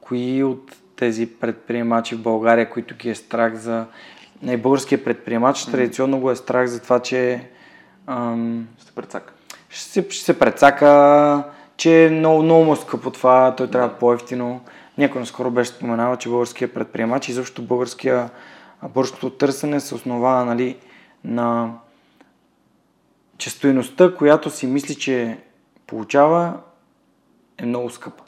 Кои 0.00 0.42
от 0.42 0.76
тези 0.98 1.26
предприемачи 1.26 2.14
в 2.14 2.22
България, 2.22 2.70
които 2.70 2.96
ги 2.96 3.10
е 3.10 3.14
страх 3.14 3.54
за... 3.54 3.86
Не, 4.42 4.56
българския 4.56 5.04
предприемач 5.04 5.66
традиционно 5.66 6.20
го 6.20 6.30
е 6.30 6.36
страх 6.36 6.66
за 6.66 6.80
това, 6.80 7.00
че 7.00 7.48
ам, 8.06 8.68
ще 8.82 8.92
прецака. 8.92 9.32
Ще 9.68 9.90
се, 9.90 10.06
ще 10.10 10.24
се 10.24 10.38
прецака, 10.38 11.44
че 11.76 12.06
е 12.06 12.10
много, 12.10 12.42
много 12.42 12.64
му 12.64 12.72
е 12.72 12.76
скъпо 12.76 13.10
това, 13.10 13.54
той 13.56 13.70
трябва 13.70 13.88
да. 13.88 13.94
по-ефтино. 13.94 14.60
Някой 14.98 15.20
наскоро 15.20 15.50
беше 15.50 15.70
споменава, 15.70 16.16
че 16.16 16.28
българския 16.28 16.74
предприемач 16.74 17.28
и 17.28 17.32
защото 17.32 17.62
българския, 17.62 18.30
българското 18.82 19.30
търсене 19.30 19.80
се 19.80 19.94
основава 19.94 20.44
нали, 20.44 20.76
на 21.24 21.74
че 23.38 23.50
стоеността, 23.50 24.14
която 24.14 24.50
си 24.50 24.66
мисли, 24.66 24.94
че 24.94 25.38
получава, 25.86 26.52
е 27.58 27.66
много 27.66 27.90
скъпа. 27.90 28.24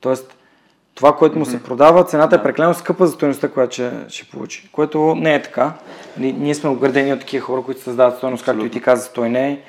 Тоест, 0.00 0.36
това, 0.96 1.16
което 1.16 1.38
му 1.38 1.46
се 1.46 1.62
продава, 1.62 2.04
цената 2.04 2.36
е 2.36 2.42
прекалено 2.42 2.74
скъпа 2.74 3.06
за 3.06 3.12
стоеността, 3.12 3.48
която 3.48 3.72
ще, 3.72 3.92
ще 4.08 4.30
получи. 4.30 4.68
Което 4.72 5.14
не 5.14 5.34
е 5.34 5.42
така. 5.42 5.72
Ние 6.18 6.54
сме 6.54 6.70
оградени 6.70 7.12
от 7.12 7.20
такива 7.20 7.46
хора, 7.46 7.62
които 7.62 7.80
създават 7.80 8.16
стоеност, 8.16 8.44
както 8.44 8.66
и 8.66 8.70
ти 8.70 8.82
каза, 8.82 9.12
той 9.12 9.28
не 9.28 9.50
е 9.50 9.60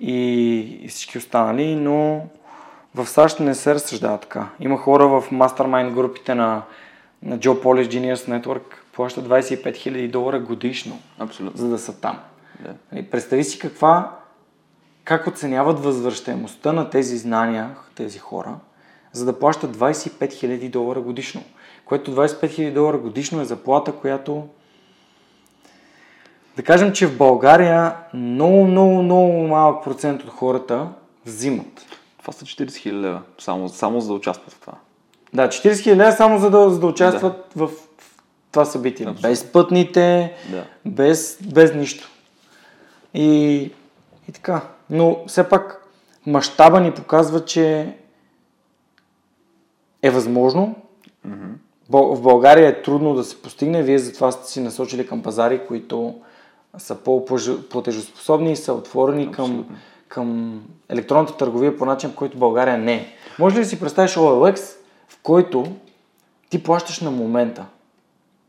и, 0.00 0.58
и 0.82 0.88
всички 0.88 1.18
останали, 1.18 1.74
но 1.76 2.22
в 2.94 3.06
САЩ 3.06 3.40
не 3.40 3.54
се 3.54 3.74
разсъждава 3.74 4.18
така. 4.18 4.48
Има 4.60 4.78
хора 4.78 5.08
в 5.08 5.24
мастермайн 5.30 5.94
групите 5.94 6.34
на, 6.34 6.62
на 7.22 7.38
Joe 7.38 7.62
Polish 7.62 7.88
Genius 7.88 8.40
Network, 8.40 8.62
плащат 8.92 9.28
25 9.28 9.62
000 9.64 10.10
долара 10.10 10.40
годишно, 10.40 10.98
Абсолютно. 11.18 11.58
за 11.58 11.68
да 11.68 11.78
са 11.78 12.00
там. 12.00 12.18
Yeah. 12.94 13.10
Представи 13.10 13.44
си 13.44 13.58
каква, 13.58 14.16
как 15.04 15.26
оценяват 15.26 15.80
възвръщаемостта 15.80 16.72
на 16.72 16.90
тези 16.90 17.18
знания, 17.18 17.70
тези 17.94 18.18
хора, 18.18 18.54
за 19.12 19.24
да 19.24 19.38
плащат 19.38 19.76
25 19.76 20.10
000 20.10 20.70
долара 20.70 21.00
годишно. 21.00 21.42
Което 21.84 22.10
25 22.10 22.44
000 22.44 22.72
долара 22.72 22.98
годишно 22.98 23.40
е 23.40 23.44
заплата, 23.44 23.92
която 23.92 24.48
да 26.56 26.62
кажем, 26.62 26.92
че 26.92 27.06
в 27.06 27.16
България 27.16 27.96
много, 28.14 28.66
много, 28.66 29.02
много 29.02 29.32
малък 29.32 29.84
процент 29.84 30.22
от 30.22 30.30
хората 30.30 30.88
взимат. 31.26 31.86
Това 32.18 32.32
са 32.32 32.44
40 32.44 32.66
000 32.66 32.92
лева, 32.92 33.22
само, 33.38 33.68
само 33.68 34.00
за 34.00 34.08
да 34.08 34.14
участват 34.14 34.52
в 34.52 34.60
това. 34.60 34.72
Да, 35.34 35.48
40 35.48 35.72
000 35.72 35.96
лева 35.96 36.12
само 36.12 36.38
за 36.38 36.50
да, 36.50 36.70
за 36.70 36.80
да 36.80 36.86
участват 36.86 37.46
да. 37.56 37.66
в 37.66 37.72
това 38.52 38.64
събитие. 38.64 39.06
Абсолютно. 39.06 39.30
Без 39.30 39.52
пътните, 39.52 40.34
да. 40.50 40.64
без, 40.86 41.38
без 41.52 41.74
нищо. 41.74 42.08
И, 43.14 43.54
и 44.28 44.32
така. 44.32 44.60
Но 44.90 45.18
все 45.26 45.48
пак 45.48 45.86
мащаба 46.26 46.80
ни 46.80 46.92
показва, 46.92 47.44
че 47.44 47.96
е 50.02 50.10
възможно. 50.10 50.74
Mm-hmm. 51.28 51.52
В 51.90 52.22
България 52.22 52.68
е 52.68 52.82
трудно 52.82 53.14
да 53.14 53.24
се 53.24 53.42
постигне. 53.42 53.82
Вие 53.82 53.98
затова 53.98 54.32
сте 54.32 54.50
си 54.50 54.60
насочили 54.60 55.06
към 55.06 55.22
пазари, 55.22 55.66
които 55.66 56.14
са 56.78 56.94
по-платежоспособни 56.94 58.52
и 58.52 58.56
са 58.56 58.72
отворени 58.72 59.30
към, 59.30 59.76
към 60.08 60.60
електронната 60.88 61.36
търговия 61.36 61.76
по 61.76 61.86
начин, 61.86 62.14
който 62.14 62.38
България 62.38 62.78
не 62.78 62.94
е. 62.94 63.06
Може 63.38 63.56
ли 63.56 63.60
да 63.60 63.66
си 63.66 63.80
представиш 63.80 64.14
OLX, 64.14 64.58
в 65.08 65.18
който 65.22 65.66
ти 66.50 66.62
плащаш 66.62 67.00
на 67.00 67.10
момента 67.10 67.66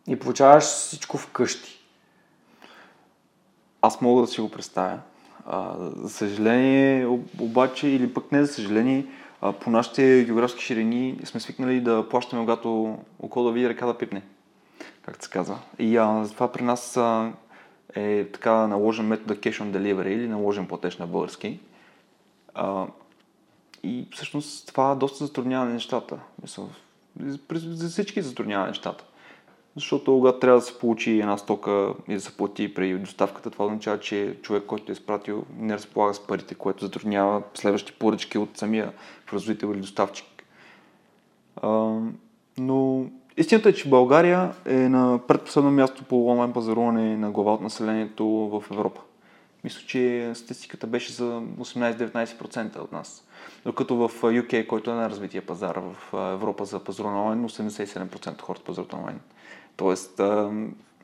и 0.07 0.15
получаваш 0.15 0.63
всичко 0.63 1.17
вкъщи? 1.17 1.79
Аз 3.81 4.01
мога 4.01 4.21
да 4.21 4.27
си 4.27 4.41
го 4.41 4.49
представя. 4.49 4.99
А, 5.45 5.75
за 5.95 6.09
съжаление, 6.09 7.07
обаче, 7.39 7.87
или 7.87 8.13
пък 8.13 8.31
не 8.31 8.45
за 8.45 8.53
съжаление, 8.53 9.05
по 9.51 9.69
нашите 9.69 10.23
географски 10.25 10.63
ширини 10.63 11.19
сме 11.23 11.39
свикнали 11.39 11.81
да 11.81 12.09
плащаме, 12.09 12.41
когато 12.41 12.97
около 13.19 13.45
да 13.45 13.51
види 13.51 13.69
река 13.69 13.85
да 13.85 13.97
пипне, 13.97 14.21
както 15.01 15.25
се 15.25 15.31
казва. 15.31 15.59
И 15.79 15.97
а, 15.97 16.25
това 16.33 16.51
при 16.51 16.63
нас 16.63 16.97
а, 16.97 17.31
е 17.95 18.27
така 18.33 18.67
наложен 18.67 19.07
метод 19.07 19.35
Cash 19.35 19.61
on 19.61 19.71
Delivery 19.71 20.07
или 20.07 20.27
наложен 20.27 20.67
платеж 20.67 20.97
на 20.97 21.07
български. 21.07 21.59
А, 22.53 22.87
и 23.83 24.07
всъщност 24.11 24.67
това 24.67 24.95
доста 24.95 25.25
затруднява 25.25 25.65
нещата. 25.65 26.19
За 27.55 27.89
всички 27.89 28.21
затруднява 28.21 28.67
нещата. 28.67 29.03
защото 29.75 30.11
когато 30.11 30.39
трябва 30.39 30.59
да 30.59 30.65
се 30.65 30.79
получи 30.79 31.19
една 31.19 31.37
стока 31.37 31.93
и 32.07 32.13
да 32.13 32.21
се 32.21 32.37
плати 32.37 32.73
при 32.73 32.97
доставката, 32.97 33.49
това 33.49 33.65
означава, 33.65 33.99
че 33.99 34.37
човек, 34.41 34.63
който 34.63 34.91
е 34.91 34.93
изпратил, 34.93 35.45
не 35.57 35.73
разполага 35.73 36.13
с 36.13 36.27
парите, 36.27 36.55
което 36.55 36.85
затруднява 36.85 37.41
следващи 37.53 37.93
поръчки 37.93 38.37
от 38.37 38.57
самия 38.57 38.93
производител 39.33 39.67
или 39.67 39.81
доставчик. 39.81 40.27
А, 41.61 41.99
но 42.57 43.05
истината 43.37 43.69
е, 43.69 43.73
че 43.73 43.89
България 43.89 44.53
е 44.65 44.89
на 44.89 45.19
предпоследно 45.27 45.71
място 45.71 46.03
по 46.03 46.27
онлайн 46.31 46.53
пазаруване 46.53 47.17
на 47.17 47.31
глава 47.31 47.53
от 47.53 47.61
населението 47.61 48.25
в 48.27 48.63
Европа. 48.71 49.01
Мисля, 49.63 49.81
че 49.87 50.31
статистиката 50.35 50.87
беше 50.87 51.13
за 51.13 51.41
18-19% 51.59 52.79
от 52.79 52.91
нас. 52.91 53.27
Докато 53.65 53.95
в 53.95 54.09
UK, 54.21 54.67
който 54.67 54.91
е 54.91 54.95
най-развития 54.95 55.45
пазар 55.45 55.79
в 55.79 56.13
Европа 56.33 56.65
за 56.65 56.79
пазаруване 56.79 57.19
онлайн, 57.19 57.49
87% 57.49 58.31
от 58.31 58.41
хората 58.41 58.65
пазаруват 58.65 58.93
онлайн. 58.93 59.19
Тоест, 59.75 60.19
а, 60.19 60.51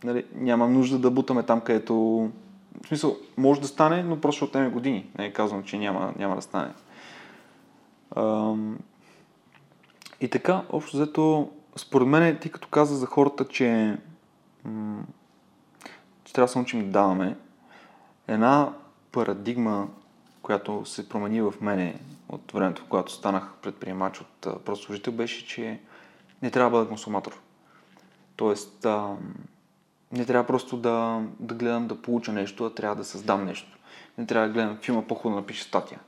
нали, 0.03 0.25
няма 0.35 0.69
нужда 0.69 0.99
да 0.99 1.11
бутаме 1.11 1.43
там, 1.43 1.61
където... 1.61 1.95
В 2.83 2.87
смисъл, 2.87 3.17
може 3.37 3.61
да 3.61 3.67
стане, 3.67 4.03
но 4.03 4.21
просто 4.21 4.37
ще 4.37 4.45
отнеме 4.45 4.69
години. 4.69 5.09
Не 5.17 5.25
е 5.25 5.33
казвам, 5.33 5.63
че 5.63 5.77
няма, 5.77 6.13
няма 6.17 6.35
да 6.35 6.41
стане. 6.41 6.69
И 10.21 10.29
така, 10.29 10.63
общо 10.69 10.97
взето, 10.97 11.51
според 11.75 12.07
мен, 12.07 12.39
ти 12.39 12.51
като 12.51 12.67
каза 12.67 12.95
за 12.95 13.05
хората, 13.05 13.47
че, 13.47 13.97
м- 14.65 15.03
че 16.23 16.33
трябва 16.33 16.45
да 16.45 16.51
се 16.51 16.59
научим 16.59 16.85
да 16.85 16.91
даваме, 16.91 17.37
една 18.27 18.73
парадигма, 19.11 19.87
която 20.41 20.85
се 20.85 21.09
промени 21.09 21.41
в 21.41 21.53
мене 21.61 21.99
от 22.29 22.51
времето, 22.51 22.85
когато 22.89 23.11
станах 23.11 23.53
предприемач 23.61 24.21
от 24.21 24.63
просто 24.65 24.85
служител, 24.85 25.13
беше, 25.13 25.47
че 25.47 25.79
не 26.41 26.51
трябва 26.51 26.69
да 26.69 26.77
бъда 26.77 26.89
консуматор. 26.89 27.39
Тоест, 28.35 28.85
а, 28.85 29.15
не 30.11 30.25
трябва 30.25 30.47
просто 30.47 30.77
да, 30.77 31.21
да 31.39 31.55
гледам 31.55 31.87
да 31.87 32.01
получа 32.01 32.31
нещо, 32.33 32.65
а 32.65 32.73
трябва 32.73 32.95
да 32.95 33.03
създам 33.03 33.45
нещо. 33.45 33.77
Не 34.17 34.25
трябва 34.25 34.47
да 34.47 34.53
гледам 34.53 34.77
филма, 34.77 35.01
по-хубаво 35.01 35.35
да 35.35 35.41
напиша 35.41 35.63
статия. 35.63 35.99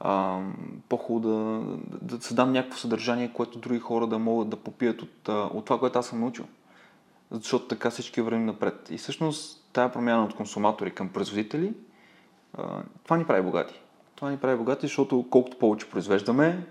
А, 0.00 0.40
по-хубаво 0.88 1.28
да, 1.28 1.36
да, 1.98 2.16
да 2.16 2.22
създам 2.22 2.52
някакво 2.52 2.78
съдържание, 2.78 3.32
което 3.32 3.58
други 3.58 3.80
хора 3.80 4.06
да 4.06 4.18
могат 4.18 4.48
да 4.48 4.56
попият 4.56 5.02
от, 5.02 5.28
от 5.28 5.64
това, 5.64 5.78
което 5.78 5.98
аз 5.98 6.06
съм 6.06 6.20
научил. 6.20 6.44
Защото 7.30 7.66
така 7.66 7.90
всички 7.90 8.20
вървим 8.20 8.44
напред. 8.44 8.88
И 8.90 8.98
всъщност 8.98 9.68
тая 9.72 9.92
промяна 9.92 10.24
от 10.24 10.34
консуматори 10.34 10.90
към 10.90 11.08
производители, 11.08 11.72
а, 12.58 12.82
това 13.04 13.16
ни 13.16 13.24
прави 13.24 13.42
богати. 13.42 13.80
Това 14.14 14.30
ни 14.30 14.36
прави 14.36 14.56
богати, 14.56 14.86
защото 14.86 15.26
колкото 15.30 15.58
повече 15.58 15.90
произвеждаме, 15.90 16.66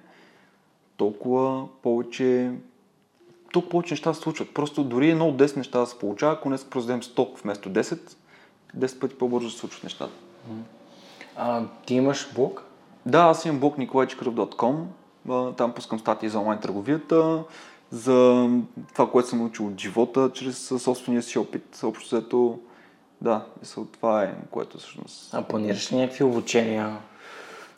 толкова 0.98 1.68
повече 1.82 2.52
толкова 3.54 3.72
повече 3.72 3.94
неща 3.94 4.14
се 4.14 4.22
случват. 4.22 4.54
Просто 4.54 4.84
дори 4.84 5.10
едно 5.10 5.28
от 5.28 5.36
10 5.36 5.58
неща 5.58 5.80
да 5.80 5.86
се 5.86 6.00
получава, 6.00 6.34
ако 6.34 6.50
днес 6.50 6.66
произведем 6.66 7.02
100 7.02 7.42
вместо 7.42 7.70
10, 7.70 8.16
10 8.78 9.00
пъти 9.00 9.18
по-бързо 9.18 9.50
се 9.50 9.58
случват 9.58 9.84
нещата. 9.84 10.14
А, 11.36 11.64
ти 11.86 11.96
имаш 11.96 12.34
блог? 12.36 12.64
Да, 13.06 13.20
аз 13.20 13.46
имам 13.46 13.60
блог 13.60 13.78
nikolaichkarov.com. 13.78 14.86
Там 15.58 15.74
пускам 15.74 16.00
статии 16.00 16.30
за 16.30 16.40
онлайн 16.40 16.60
търговията, 16.60 17.44
за 17.92 18.50
това, 18.94 19.12
което 19.12 19.30
съм 19.30 19.40
научил 19.40 19.68
от 19.68 19.80
живота, 19.82 20.32
чрез 20.34 20.68
собствения 20.68 21.24
си 21.24 21.40
опит. 21.40 21.80
Общо 21.84 22.16
взето, 22.16 22.60
да, 23.22 23.46
мисъл, 23.62 23.86
това 23.86 24.24
е, 24.24 24.36
което 24.52 24.78
всъщност... 24.78 25.34
А 25.34 25.42
планираш 25.42 25.92
ли 25.92 25.98
някакви 25.98 26.24
обучения? 26.24 26.98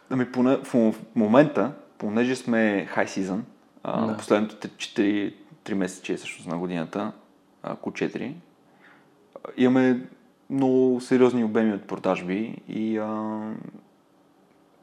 Ами, 0.09 0.31
поне, 0.31 0.57
в 0.57 0.93
момента, 1.15 1.71
понеже 1.97 2.35
сме 2.35 2.89
high 2.95 3.07
season, 3.07 3.39
да. 3.85 4.17
последните 4.17 4.69
4 4.69 5.33
3 5.67 5.73
месече 5.73 6.15
всъщност 6.15 6.47
на 6.49 6.57
годината, 6.57 7.11
ако 7.63 7.91
4, 7.91 8.33
имаме 9.57 10.01
много 10.49 11.01
сериозни 11.01 11.43
обеми 11.43 11.73
от 11.73 11.87
продажби 11.87 12.55
и 12.69 12.97
а, 12.97 13.39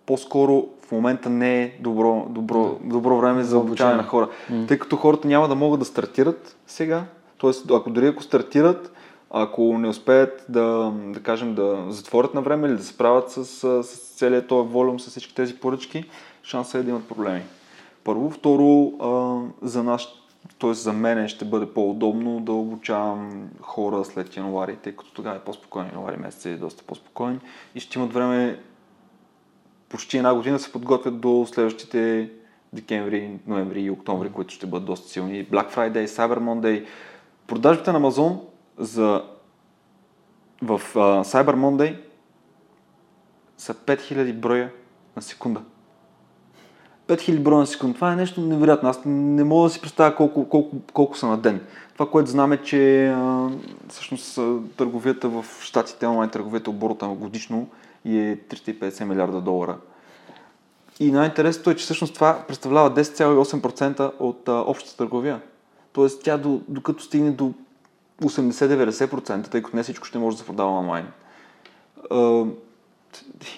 по-скоро 0.07 0.67
в 0.89 0.93
момента 0.93 1.31
не 1.31 1.63
е 1.63 1.73
добро, 1.81 2.27
добро, 2.29 2.79
добро 2.85 3.17
време 3.17 3.45
за 3.45 3.59
обучаване 3.59 3.97
на 3.97 4.03
хора. 4.03 4.29
Mm. 4.51 4.69
Тъй 4.69 4.79
като 4.79 4.97
хората 4.97 5.29
няма 5.29 5.49
да 5.49 5.55
могат 5.55 5.81
да 5.81 5.87
стартират 5.87 6.57
сега. 6.67 7.05
Тоест, 7.39 7.71
ако 7.71 7.91
дори 7.91 8.07
ако 8.07 8.23
стартират, 8.23 8.93
ако 9.31 9.79
не 9.79 9.89
успеят 9.89 10.47
да, 10.49 10.93
да 11.07 11.21
кажем, 11.21 11.55
да 11.55 11.85
затворят 11.89 12.35
на 12.35 12.43
време 12.43 12.69
или 12.69 12.77
да 12.77 12.83
се 12.83 12.93
справят 12.93 13.31
с, 13.31 13.45
с 13.83 14.17
целият 14.17 14.49
този 14.49 14.69
волюм, 14.69 15.01
с 15.01 15.11
всички 15.11 15.35
тези 15.35 15.57
поръчки, 15.57 16.05
шанса 16.43 16.79
е 16.79 16.83
да 16.83 16.91
имат 16.91 17.09
проблеми. 17.09 17.43
Първо. 18.05 18.31
Второ, 18.31 18.93
а, 19.01 19.41
за 19.69 19.83
нас 19.83 20.09
т.е. 20.59 20.75
за 20.75 20.93
мен 20.93 21.29
ще 21.29 21.45
бъде 21.45 21.67
по-удобно 21.67 22.41
да 22.41 22.53
обучавам 22.53 23.51
хора 23.61 24.05
след 24.05 24.37
януари, 24.37 24.77
тъй 24.77 24.93
като 24.93 25.13
тогава 25.13 25.37
е 25.37 25.41
по-спокоен. 25.41 25.87
Януари 25.93 26.17
месец 26.17 26.47
е 26.47 26.57
доста 26.57 26.83
по-спокоен 26.83 27.41
и 27.75 27.81
ще 27.81 27.99
имат 27.99 28.13
време 28.13 28.59
почти 29.89 30.17
една 30.17 30.35
година 30.35 30.59
се 30.59 30.73
подготвят 30.73 31.21
до 31.21 31.47
следващите 31.49 32.31
декември, 32.73 33.39
ноември 33.47 33.83
и 33.83 33.91
октомври, 33.91 34.33
които 34.33 34.55
ще 34.55 34.67
бъдат 34.67 34.87
доста 34.87 35.09
силни. 35.09 35.47
Black 35.47 35.75
Friday, 35.75 36.07
Cyber 36.07 36.39
Monday. 36.39 36.87
Продажбите 37.47 37.93
на 37.93 38.01
Amazon 38.01 38.41
за... 38.79 39.25
в 40.63 40.81
uh, 40.95 41.23
Cyber 41.23 41.57
Monday 41.57 41.97
са 43.59 43.75
5000 43.75 44.33
броя 44.33 44.71
на 45.17 45.23
секунда. 45.23 45.63
5000 47.09 47.39
броя 47.39 47.59
на 47.59 47.67
секунда. 47.67 47.95
Това 47.95 48.13
е 48.13 48.17
нещо 48.17 48.41
невероятно. 48.41 48.89
Аз 48.89 49.01
не 49.05 49.45
мога 49.45 49.69
да 49.69 49.71
си 49.71 49.81
представя 49.81 50.17
колко, 50.17 50.49
колко, 50.49 50.77
колко 50.93 51.19
са 51.19 51.27
на 51.27 51.39
ден. 51.39 51.61
Това, 51.93 52.11
което 52.11 52.31
знам 52.31 52.53
е, 52.53 52.63
че 52.63 53.09
а, 53.09 53.51
всъщност 53.89 54.39
търговията 54.77 55.29
в 55.29 55.45
Штатите, 55.61 56.07
онлайн 56.07 56.31
търговията 56.31 56.71
оборота 56.71 57.07
годишно 57.07 57.69
и 58.05 58.19
е 58.19 58.37
350 58.37 59.05
милиарда 59.05 59.41
долара. 59.41 59.77
И 61.01 61.13
най-интересното 61.13 61.71
е, 61.71 61.75
че 61.75 61.85
всъщност 61.85 62.15
това 62.15 62.45
представлява 62.49 62.95
10,8% 62.95 64.13
от 64.19 64.49
а, 64.49 64.53
общата 64.53 64.97
търговия. 64.97 65.41
Тоест 65.93 66.23
тя 66.25 66.39
до, 66.39 66.61
докато 66.69 67.03
стигне 67.03 67.31
до 67.31 67.53
80-90%, 68.23 69.51
тъй 69.51 69.63
като 69.63 69.77
не 69.77 69.83
всичко 69.83 70.07
ще 70.07 70.19
може 70.19 70.37
да 70.37 70.41
се 70.41 70.47
продава 70.47 70.79
онлайн, 70.79 71.07
а, 72.11 72.45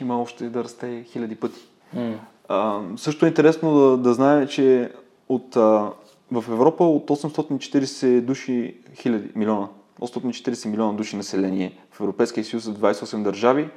има 0.00 0.22
още 0.22 0.48
да 0.48 0.64
расте 0.64 1.04
хиляди 1.04 1.34
пъти. 1.36 1.60
Mm. 1.96 2.16
А, 2.48 2.80
също 2.96 3.24
е 3.24 3.28
интересно 3.28 3.74
да, 3.74 3.96
да 3.96 4.14
знаем, 4.14 4.48
че 4.48 4.92
от, 5.28 5.56
а, 5.56 5.92
в 6.32 6.44
Европа 6.48 6.84
от 6.84 7.10
840 7.10 8.20
души 8.20 8.76
хиляди, 8.94 9.30
милиона, 9.34 9.68
840 10.00 10.68
милиона 10.68 10.92
души 10.92 11.16
население 11.16 11.78
в 11.90 12.00
Европейския 12.00 12.44
съюз 12.44 12.64
за 12.64 12.74
28 12.74 13.22
държави, 13.22 13.68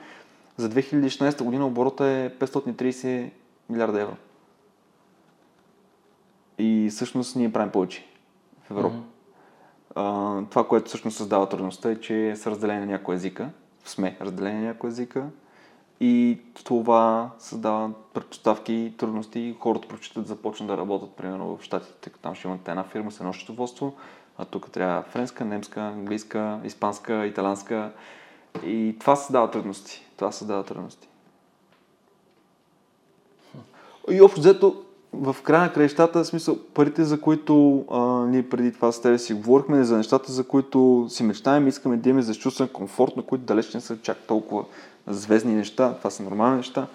за 0.59 0.69
2016 0.69 1.43
година 1.43 1.67
оборота 1.67 2.05
е 2.05 2.29
530 2.29 3.29
милиарда 3.69 4.01
евро. 4.01 4.15
И 6.57 6.87
всъщност 6.91 7.35
ние 7.35 7.51
правим 7.51 7.71
повече 7.71 8.05
в 8.63 8.71
Европа. 8.71 8.95
Mm-hmm. 8.95 9.01
А, 9.95 10.45
това, 10.49 10.67
което 10.67 10.87
всъщност 10.87 11.17
създава 11.17 11.49
трудността 11.49 11.91
е, 11.91 11.95
че 11.95 12.35
са 12.35 12.51
разделени 12.51 12.79
на 12.79 12.85
някои 12.85 13.15
езика, 13.15 13.49
сме 13.85 14.17
разделени 14.21 14.59
на 14.59 14.67
някои 14.67 14.87
езика, 14.87 15.27
и 15.99 16.39
това 16.63 17.29
създава 17.39 17.91
предпоставки, 18.13 18.93
трудности. 18.97 19.55
Хората 19.59 19.87
прочитат 19.87 20.27
започнат 20.27 20.67
да 20.67 20.77
работят, 20.77 21.11
примерно 21.11 21.57
в 21.57 21.63
Штатите, 21.63 21.93
тъй 22.01 22.13
като 22.13 22.23
там 22.23 22.35
ще 22.35 22.47
имат 22.47 22.67
една 22.67 22.83
фирма 22.83 23.11
с 23.11 23.19
едно 23.19 23.33
счетоводство, 23.33 23.93
а 24.37 24.45
тук 24.45 24.71
трябва 24.71 25.01
френска, 25.01 25.45
немска, 25.45 25.81
английска, 25.81 26.59
испанска, 26.63 27.25
италянска. 27.25 27.91
И 28.65 28.95
това 28.99 29.15
създава 29.15 29.51
трудности. 29.51 30.08
Това 30.19 30.31
създава 30.31 30.63
трудности. 30.63 31.07
И 34.11 34.21
общо 34.21 34.39
взето, 34.39 34.83
в 35.13 35.35
края 35.43 35.61
на 35.61 35.73
краищата, 35.73 36.25
смисъл, 36.25 36.57
парите, 36.73 37.03
за 37.03 37.21
които 37.21 37.85
а, 37.91 37.99
ние 38.25 38.49
преди 38.49 38.73
това 38.73 38.91
с 38.91 39.01
тебе 39.01 39.17
си 39.17 39.33
говорихме, 39.33 39.83
за 39.83 39.97
нещата, 39.97 40.31
за 40.31 40.47
които 40.47 41.05
си 41.09 41.23
мечтаем, 41.23 41.67
искаме 41.67 41.97
да 41.97 42.09
имаме 42.09 42.21
за 42.21 42.35
чувствен 42.35 42.67
комфорт, 42.67 43.15
на 43.17 43.23
които 43.23 43.45
далеч 43.45 43.73
не 43.73 43.81
са 43.81 44.01
чак 44.01 44.17
толкова 44.27 44.65
звездни 45.07 45.53
неща, 45.53 45.95
това 45.97 46.09
са 46.09 46.23
нормални 46.23 46.57
неща. 46.57 46.87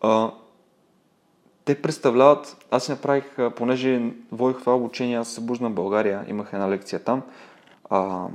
А, 0.00 0.30
те 1.64 1.82
представляват, 1.82 2.66
аз 2.70 2.84
си 2.84 2.90
направих, 2.90 3.36
понеже 3.56 4.12
водих 4.32 4.60
това 4.60 4.76
обучение, 4.76 5.18
аз 5.18 5.28
се 5.28 5.34
събуждам 5.34 5.72
в 5.72 5.74
България, 5.74 6.24
имах 6.28 6.52
една 6.52 6.70
лекция 6.70 7.04
там, 7.04 7.22
а, 7.90 8.26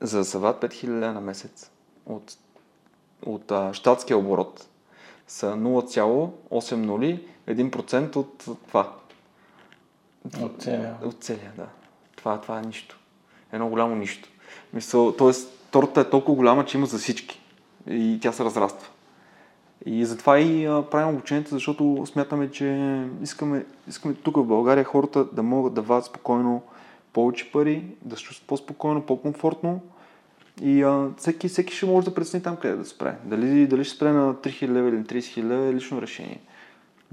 за 0.00 0.18
да 0.18 0.24
съват 0.24 0.62
5000 0.62 1.12
на 1.12 1.20
месец 1.20 1.70
от, 2.06 2.36
от 3.26 3.50
а, 3.50 3.74
щатския 3.74 4.18
оборот 4.18 4.66
са 5.26 5.46
0,80 5.46 7.20
1% 7.48 8.16
от 8.16 8.44
това. 8.66 8.92
От 10.40 10.62
целия. 10.62 10.96
От 11.04 11.24
целия, 11.24 11.52
да. 11.56 11.66
Това, 12.16 12.40
това 12.40 12.58
е 12.58 12.62
нищо. 12.62 12.98
Едно 13.52 13.68
голямо 13.68 13.96
нищо. 13.96 14.28
Мисъл, 14.72 15.16
тоест, 15.16 15.68
торта 15.70 16.00
е 16.00 16.10
толкова 16.10 16.36
голяма, 16.36 16.64
че 16.64 16.76
има 16.78 16.86
за 16.86 16.98
всички. 16.98 17.40
И 17.90 18.18
тя 18.22 18.32
се 18.32 18.44
разраства. 18.44 18.88
И 19.86 20.04
затова 20.04 20.38
и 20.38 20.66
а, 20.66 20.82
правим 20.90 21.14
обучението, 21.14 21.50
защото 21.50 22.06
смятаме, 22.06 22.50
че 22.50 23.00
искаме, 23.22 23.66
искаме 23.88 24.14
тук 24.14 24.36
в 24.36 24.44
България 24.44 24.84
хората 24.84 25.24
да 25.24 25.42
могат 25.42 25.74
да 25.74 25.82
вадят 25.82 26.04
спокойно 26.04 26.62
повече 27.12 27.52
пари, 27.52 27.84
да 28.02 28.16
се 28.16 28.22
чувстват 28.22 28.48
по-спокойно, 28.48 29.02
по-комфортно 29.02 29.80
и 30.62 30.82
а, 30.82 31.08
всеки, 31.18 31.48
всеки 31.48 31.76
ще 31.76 31.86
може 31.86 32.04
да 32.04 32.14
прецени 32.14 32.42
там 32.42 32.56
къде 32.56 32.76
да 32.76 32.84
спре. 32.84 33.14
Дали, 33.24 33.66
дали 33.66 33.84
ще 33.84 33.96
спре 33.96 34.12
на 34.12 34.34
3000 34.34 34.68
лева 34.68 34.88
или 34.88 34.96
на 34.96 35.04
30 35.04 35.18
000 35.18 35.44
лева 35.44 35.66
е 35.66 35.74
лично 35.74 36.02
решение. 36.02 36.40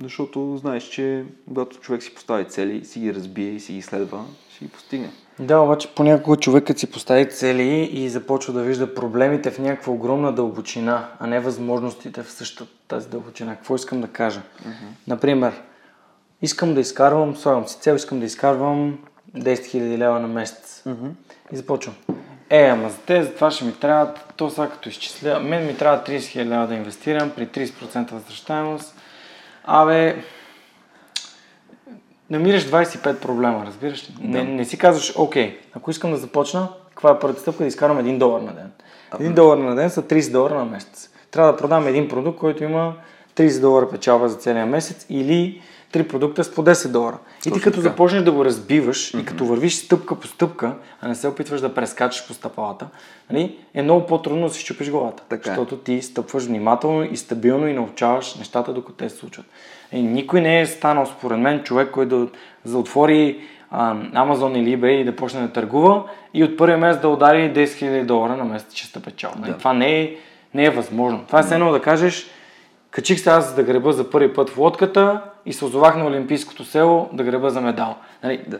Защото 0.03 0.57
знаеш, 0.57 0.83
че 0.83 1.25
когато 1.47 1.79
човек 1.79 2.03
си 2.03 2.15
постави 2.15 2.45
цели, 2.45 2.85
си 2.85 2.99
ги 2.99 3.13
разбие 3.13 3.49
и 3.49 3.59
си 3.59 3.73
ги 3.73 3.81
следва, 3.81 4.25
ще 4.55 4.65
ги 4.65 4.71
постигне. 4.71 5.09
Да, 5.39 5.59
обаче 5.59 5.95
понякога 5.95 6.38
човекът 6.38 6.79
си 6.79 6.91
постави 6.91 7.29
цели 7.29 7.89
и 7.91 8.09
започва 8.09 8.53
да 8.53 8.63
вижда 8.63 8.95
проблемите 8.95 9.51
в 9.51 9.59
някаква 9.59 9.93
огромна 9.93 10.31
дълбочина, 10.31 11.07
а 11.19 11.27
не 11.27 11.39
възможностите 11.39 12.23
в 12.23 12.31
същата 12.31 12.71
тази 12.88 13.09
дълбочина. 13.09 13.55
Какво 13.55 13.75
искам 13.75 14.01
да 14.01 14.07
кажа? 14.07 14.41
Uh-huh. 14.41 14.71
Например, 15.07 15.61
искам 16.41 16.73
да 16.73 16.79
изкарвам, 16.79 17.35
слагам 17.35 17.67
си 17.67 17.77
цел, 17.79 17.95
искам 17.95 18.19
да 18.19 18.25
изкарвам 18.25 18.97
10 19.35 19.53
000 19.53 19.97
лева 19.97 20.19
на 20.19 20.27
месец. 20.27 20.83
Uh-huh. 20.88 21.09
И 21.51 21.55
започвам. 21.55 21.95
Е, 22.50 22.64
ама 22.64 22.89
за 22.89 22.98
те, 22.98 23.24
за 23.24 23.34
това 23.34 23.52
ще 23.52 23.66
ми 23.66 23.74
трябва, 23.74 24.14
то 24.36 24.50
сега 24.50 24.70
като 24.70 24.89
изчисля, 24.89 25.39
мен 25.39 25.66
ми 25.66 25.78
трябва 25.78 26.04
30 26.04 26.18
000 26.18 26.45
лева 26.45 26.68
да 26.68 26.76
инвестирам 26.76 27.30
при 27.30 27.48
30% 27.48 28.12
възвръщаемост. 28.12 28.95
Абе, 29.64 30.24
намираш 32.30 32.66
25 32.66 33.20
проблема, 33.20 33.66
разбираш 33.66 34.04
ли? 34.04 34.14
Да. 34.22 34.28
Не, 34.28 34.43
не 34.43 34.66
си 34.66 34.78
казваш, 34.78 35.14
окей, 35.18 35.60
ако 35.74 35.91
искам 35.91 36.12
да 36.12 36.18
започна, 36.18 36.70
каква 36.89 37.12
е 37.12 37.20
първата 37.20 37.41
стъпка 37.41 37.64
да 37.64 37.68
изкарам 37.68 37.98
1 37.98 38.18
долар 38.18 38.41
на 38.41 38.54
ден? 38.54 38.72
1 39.12 39.34
долар 39.34 39.58
на 39.58 39.76
ден 39.76 39.89
са 39.89 40.04
30 40.04 40.32
долара 40.32 40.56
на 40.56 40.66
месец. 40.66 41.10
Трябва 41.32 41.52
да 41.52 41.58
продам 41.58 41.88
един 41.88 42.08
продукт, 42.08 42.39
който 42.39 42.64
има 42.64 42.93
30 43.36 43.62
долара 43.62 43.89
печалба 43.89 44.30
за 44.30 44.38
целия 44.38 44.66
месец 44.66 45.06
или 45.10 45.62
три 45.91 46.07
продукта 46.07 46.43
с 46.43 46.55
по 46.55 46.63
10 46.63 46.88
долара. 46.88 47.17
Точно 47.38 47.49
и 47.49 47.53
ти 47.53 47.63
като 47.63 47.75
така. 47.75 47.89
започнеш 47.89 48.23
да 48.23 48.31
го 48.31 48.45
разбиваш 48.45 49.11
mm-hmm. 49.11 49.21
и 49.21 49.25
като 49.25 49.45
вървиш 49.45 49.75
стъпка 49.75 50.15
по 50.15 50.27
стъпка, 50.27 50.73
а 51.01 51.07
не 51.07 51.15
се 51.15 51.27
опитваш 51.27 51.61
да 51.61 51.73
прескачаш 51.73 52.27
по 52.27 52.33
стъпалата, 52.33 52.88
нали, 53.31 53.55
е 53.73 53.81
много 53.81 54.05
по-трудно 54.05 54.47
да 54.47 54.53
си 54.53 54.65
чупиш 54.65 54.89
главата. 54.89 55.23
Така 55.29 55.49
е. 55.49 55.51
защото 55.51 55.77
ти 55.77 56.01
стъпваш 56.01 56.43
внимателно 56.43 57.03
и 57.03 57.17
стабилно 57.17 57.67
и 57.67 57.73
научаваш 57.73 58.35
нещата, 58.35 58.73
докато 58.73 58.97
те 58.97 59.09
се 59.09 59.17
случват. 59.17 59.45
И 59.91 60.01
никой 60.01 60.41
не 60.41 60.61
е 60.61 60.65
станал, 60.65 61.05
според 61.05 61.39
мен, 61.39 61.63
човек, 61.63 61.91
който 61.91 62.19
да, 62.19 62.27
да 62.71 62.77
отвори 62.77 63.39
а, 63.71 63.95
Amazon 63.95 64.57
или 64.57 64.77
eBay 64.77 64.91
и 64.91 65.03
да 65.03 65.15
почне 65.15 65.41
да 65.41 65.53
търгува 65.53 66.03
и 66.33 66.43
от 66.43 66.57
първия 66.57 66.77
месец 66.77 67.01
да 67.01 67.09
удари 67.09 67.53
10 67.53 67.65
000 67.65 68.05
долара 68.05 68.38
на 68.38 68.43
месец 68.43 68.73
чиста 68.73 68.99
печал. 68.99 69.31
Нали? 69.39 69.51
Да. 69.51 69.57
Това 69.57 69.73
не 69.73 70.01
е, 70.01 70.15
не 70.53 70.65
е 70.65 70.69
възможно. 70.69 71.23
Това 71.27 71.39
е 71.39 71.53
едно 71.53 71.71
да 71.71 71.81
кажеш, 71.81 72.27
Качих 72.98 73.20
се 73.20 73.30
аз 73.30 73.56
да 73.56 73.64
греба 73.64 73.93
за 73.93 74.10
първи 74.10 74.34
път 74.34 74.50
в 74.50 74.58
лодката 74.58 75.22
и 75.45 75.54
се 75.54 75.66
озовах 75.66 75.98
на 75.98 76.06
Олимпийското 76.06 76.66
село 76.66 77.10
да 77.14 77.24
греба 77.24 77.50
за 77.50 77.62
медал. 77.62 77.95
Нали? 78.24 78.43
Да. 78.48 78.60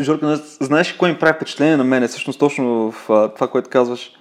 Жорка, 0.00 0.36
знаеш 0.60 0.92
кое 0.92 1.12
ми 1.12 1.18
прави 1.18 1.32
впечатление 1.36 1.76
на 1.76 1.84
мене, 1.84 2.08
всъщност 2.08 2.38
точно 2.38 2.90
в 2.90 3.04
това, 3.34 3.48
което 3.48 3.70
казваш? 3.70 4.12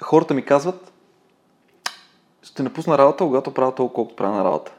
Хората 0.00 0.34
ми 0.34 0.42
казват, 0.42 0.92
ще 2.42 2.62
напусна 2.62 2.98
работа, 2.98 3.24
когато 3.24 3.54
правя 3.54 3.74
толкова, 3.74 3.94
колкото 3.94 4.16
правя 4.16 4.36
на 4.36 4.44
работа. 4.44 4.72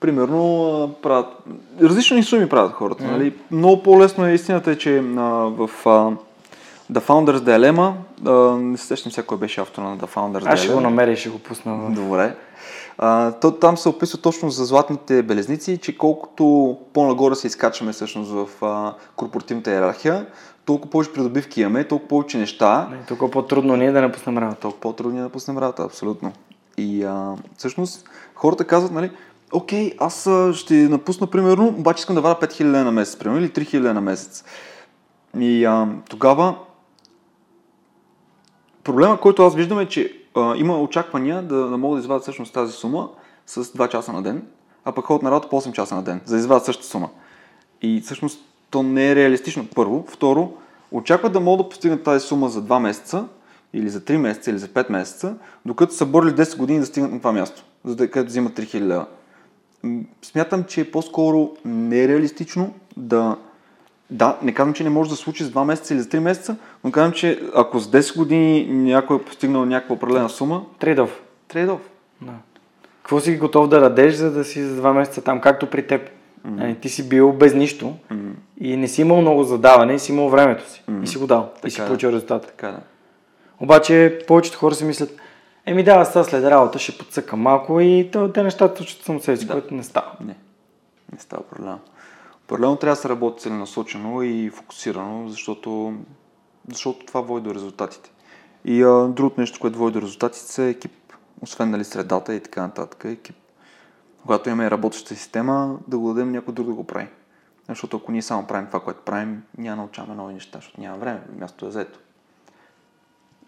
Примерно, 0.00 0.94
правят... 1.02 1.26
различни 1.82 2.22
суми 2.22 2.48
правят 2.48 2.72
хората. 2.72 3.04
Mm. 3.04 3.10
Нали? 3.10 3.34
Много 3.50 3.82
по-лесно 3.82 4.26
е 4.26 4.32
истината 4.32 4.70
е, 4.70 4.78
че 4.78 4.98
а, 4.98 5.02
в 5.30 5.70
а, 5.86 6.10
The 6.90 7.00
Founders 7.00 7.38
Dilemma. 7.38 7.92
Uh, 8.22 8.56
не 8.56 8.78
се 8.78 8.86
сещам 8.86 9.12
сега 9.12 9.26
кой 9.26 9.38
беше 9.38 9.60
автор 9.60 9.82
на 9.82 9.98
The 9.98 10.14
Founders 10.14 10.42
Dilemma. 10.42 10.52
Аз 10.52 10.60
ще 10.60 10.72
го 10.72 10.80
намеря 10.80 11.12
и 11.12 11.16
ще 11.16 11.28
го 11.28 11.38
пусна. 11.38 11.90
Добре. 11.90 12.36
Uh, 12.98 13.40
то, 13.40 13.50
там 13.50 13.76
се 13.76 13.88
описва 13.88 14.18
точно 14.18 14.50
за 14.50 14.64
златните 14.64 15.22
белезници, 15.22 15.78
че 15.78 15.98
колкото 15.98 16.76
по-нагоре 16.92 17.34
се 17.34 17.46
изкачваме 17.46 17.92
всъщност 17.92 18.30
в 18.30 18.48
uh, 18.60 18.92
корпоративната 19.16 19.70
иерархия, 19.70 20.26
толкова 20.64 20.90
повече 20.90 21.12
придобивки 21.12 21.60
имаме, 21.60 21.84
толкова 21.84 22.08
повече 22.08 22.38
неща. 22.38 22.88
Не, 22.90 23.06
толкова 23.06 23.30
по-трудно 23.30 23.76
ние 23.76 23.92
да 23.92 24.00
напуснем 24.00 24.38
работа. 24.38 24.60
Толкова 24.60 24.80
по-трудно 24.80 25.12
ние 25.12 25.20
да 25.20 25.24
напуснем 25.24 25.58
работа, 25.58 25.82
абсолютно. 25.82 26.32
И 26.76 27.04
uh, 27.04 27.36
всъщност 27.56 28.08
хората 28.34 28.64
казват, 28.64 28.92
нали, 28.92 29.10
окей, 29.52 29.94
аз 29.98 30.28
ще 30.54 30.74
напусна 30.74 31.26
примерно, 31.26 31.68
обаче 31.68 32.00
искам 32.00 32.14
да 32.14 32.20
варя 32.20 32.38
5000 32.40 32.62
на 32.62 32.92
месец, 32.92 33.16
примерно, 33.18 33.40
или 33.40 33.50
3000 33.50 33.92
на 33.92 34.00
месец. 34.00 34.44
И 35.38 35.64
а, 35.64 35.88
тогава 36.08 36.54
Проблема, 38.84 39.20
който 39.20 39.42
аз 39.42 39.54
виждам 39.54 39.80
е, 39.80 39.88
че 39.88 40.12
а, 40.36 40.56
има 40.56 40.80
очаквания 40.80 41.42
да, 41.42 41.68
да 41.68 41.78
могат 41.78 41.98
да 41.98 42.00
извадят 42.00 42.22
всъщност 42.22 42.54
тази 42.54 42.72
сума 42.72 43.08
с 43.46 43.64
2 43.64 43.88
часа 43.88 44.12
на 44.12 44.22
ден, 44.22 44.46
а 44.84 44.92
пък 44.92 45.04
ходят 45.04 45.22
на 45.22 45.30
работа 45.30 45.48
по 45.48 45.60
8 45.60 45.72
часа 45.72 45.94
на 45.94 46.02
ден, 46.02 46.20
за 46.24 46.34
да 46.34 46.40
извадят 46.40 46.64
същата 46.64 46.88
сума. 46.88 47.08
И 47.82 48.00
всъщност 48.00 48.40
то 48.70 48.82
не 48.82 49.10
е 49.10 49.16
реалистично, 49.16 49.66
първо. 49.74 50.04
Второ, 50.08 50.52
очакват 50.92 51.32
да 51.32 51.40
могат 51.40 51.66
да 51.66 51.68
постигнат 51.68 52.02
тази 52.02 52.26
сума 52.26 52.48
за 52.48 52.62
2 52.62 52.78
месеца, 52.78 53.24
или 53.72 53.88
за 53.88 54.00
3 54.00 54.16
месеца, 54.16 54.50
или 54.50 54.58
за 54.58 54.68
5 54.68 54.90
месеца, 54.90 55.34
докато 55.66 55.94
са 55.94 56.06
бърли 56.06 56.30
10 56.30 56.58
години 56.58 56.80
да 56.80 56.86
стигнат 56.86 57.12
на 57.12 57.18
това 57.18 57.32
място, 57.32 57.64
за 57.84 57.96
да 57.96 58.10
където 58.10 58.28
взимат 58.28 58.52
3000 58.52 58.80
лева. 58.80 59.06
Смятам, 60.22 60.64
че 60.64 60.80
е 60.80 60.90
по-скоро 60.90 61.50
нереалистично 61.64 62.74
да 62.96 63.36
да, 64.12 64.38
не 64.42 64.54
казвам, 64.54 64.74
че 64.74 64.84
не 64.84 64.90
може 64.90 65.10
да 65.10 65.16
се 65.16 65.22
случи 65.22 65.44
за 65.44 65.50
2 65.50 65.64
месеца 65.64 65.94
или 65.94 66.00
за 66.00 66.08
3 66.08 66.18
месеца, 66.18 66.56
но 66.84 66.90
казвам, 66.90 67.12
че 67.12 67.40
ако 67.54 67.78
с 67.78 67.90
10 67.90 68.16
години 68.16 68.66
някой 68.66 69.16
е 69.16 69.22
постигнал 69.22 69.64
някаква 69.64 69.94
определена 69.94 70.28
сума... 70.28 70.64
Трейдов. 70.78 71.22
Трейдов. 71.48 71.80
Да. 72.20 72.32
Какво 73.02 73.20
си 73.20 73.36
готов 73.36 73.68
да 73.68 73.80
радеш, 73.80 74.14
за 74.14 74.30
да 74.30 74.44
си 74.44 74.62
за 74.62 74.82
2 74.82 74.92
месеца 74.92 75.22
там, 75.22 75.40
както 75.40 75.70
при 75.70 75.86
теб? 75.86 76.10
Mm-hmm. 76.46 76.80
Ти 76.80 76.88
си 76.88 77.08
бил 77.08 77.32
без 77.32 77.54
нищо 77.54 77.94
mm-hmm. 78.12 78.32
и 78.60 78.76
не 78.76 78.88
си 78.88 79.00
имал 79.00 79.20
много 79.20 79.44
задаване, 79.44 79.94
и 79.94 79.98
си 79.98 80.12
имал 80.12 80.28
времето 80.28 80.70
си. 80.70 80.82
Mm-hmm. 80.90 81.02
И 81.02 81.06
си 81.06 81.18
го 81.18 81.26
дал. 81.26 81.50
Така 81.54 81.68
и 81.68 81.70
си 81.70 81.80
получил 81.86 82.08
резултата. 82.08 82.46
Така 82.46 82.68
да. 82.68 82.80
Обаче 83.60 84.18
повечето 84.26 84.58
хора 84.58 84.74
си 84.74 84.84
мислят, 84.84 85.10
еми 85.66 85.82
да, 85.82 85.92
аз 85.92 86.12
след 86.12 86.44
работа 86.44 86.78
ще 86.78 86.98
подсъкам 86.98 87.40
малко 87.40 87.80
и 87.80 88.10
те 88.34 88.42
нещата 88.42 88.76
случват 88.76 89.04
само 89.04 89.20
себе 89.20 89.36
си, 89.36 89.46
да. 89.46 89.52
което 89.52 89.74
не 89.74 89.82
става. 89.82 90.12
Не, 90.20 90.34
не 91.12 91.18
става 91.18 91.42
проблема. 91.42 91.78
Паралелно 92.46 92.76
трябва 92.76 92.92
да 92.92 93.00
се 93.00 93.08
работи 93.08 93.42
целенасочено 93.42 94.22
и 94.22 94.50
фокусирано, 94.50 95.28
защото, 95.28 95.94
защото 96.68 97.06
това 97.06 97.20
води 97.20 97.44
до 97.48 97.54
резултатите. 97.54 98.10
И 98.64 98.82
а, 98.82 99.08
другото 99.08 99.40
нещо, 99.40 99.60
което 99.60 99.78
води 99.78 99.92
до 99.92 100.02
резултатите 100.02 100.66
е 100.66 100.70
екип. 100.70 100.92
Освен 101.40 101.70
нали, 101.70 101.84
средата 101.84 102.34
и 102.34 102.40
така 102.40 102.62
нататък, 102.62 103.04
екип. 103.04 103.36
Когато 104.22 104.48
имаме 104.48 104.70
работеща 104.70 105.14
система, 105.14 105.78
да 105.88 105.98
го 105.98 106.08
дадем 106.08 106.32
някой 106.32 106.54
друг 106.54 106.66
да 106.66 106.72
го 106.72 106.84
прави. 106.84 107.08
Защото 107.68 107.96
ако 107.96 108.12
ние 108.12 108.22
само 108.22 108.46
правим 108.46 108.66
това, 108.66 108.80
което 108.80 109.00
правим, 109.00 109.42
няма 109.58 109.76
научаваме 109.76 110.14
нови 110.14 110.34
неща, 110.34 110.58
защото 110.58 110.80
няма 110.80 110.98
време, 110.98 111.20
място 111.38 111.66
е 111.66 111.70
заето. 111.70 111.98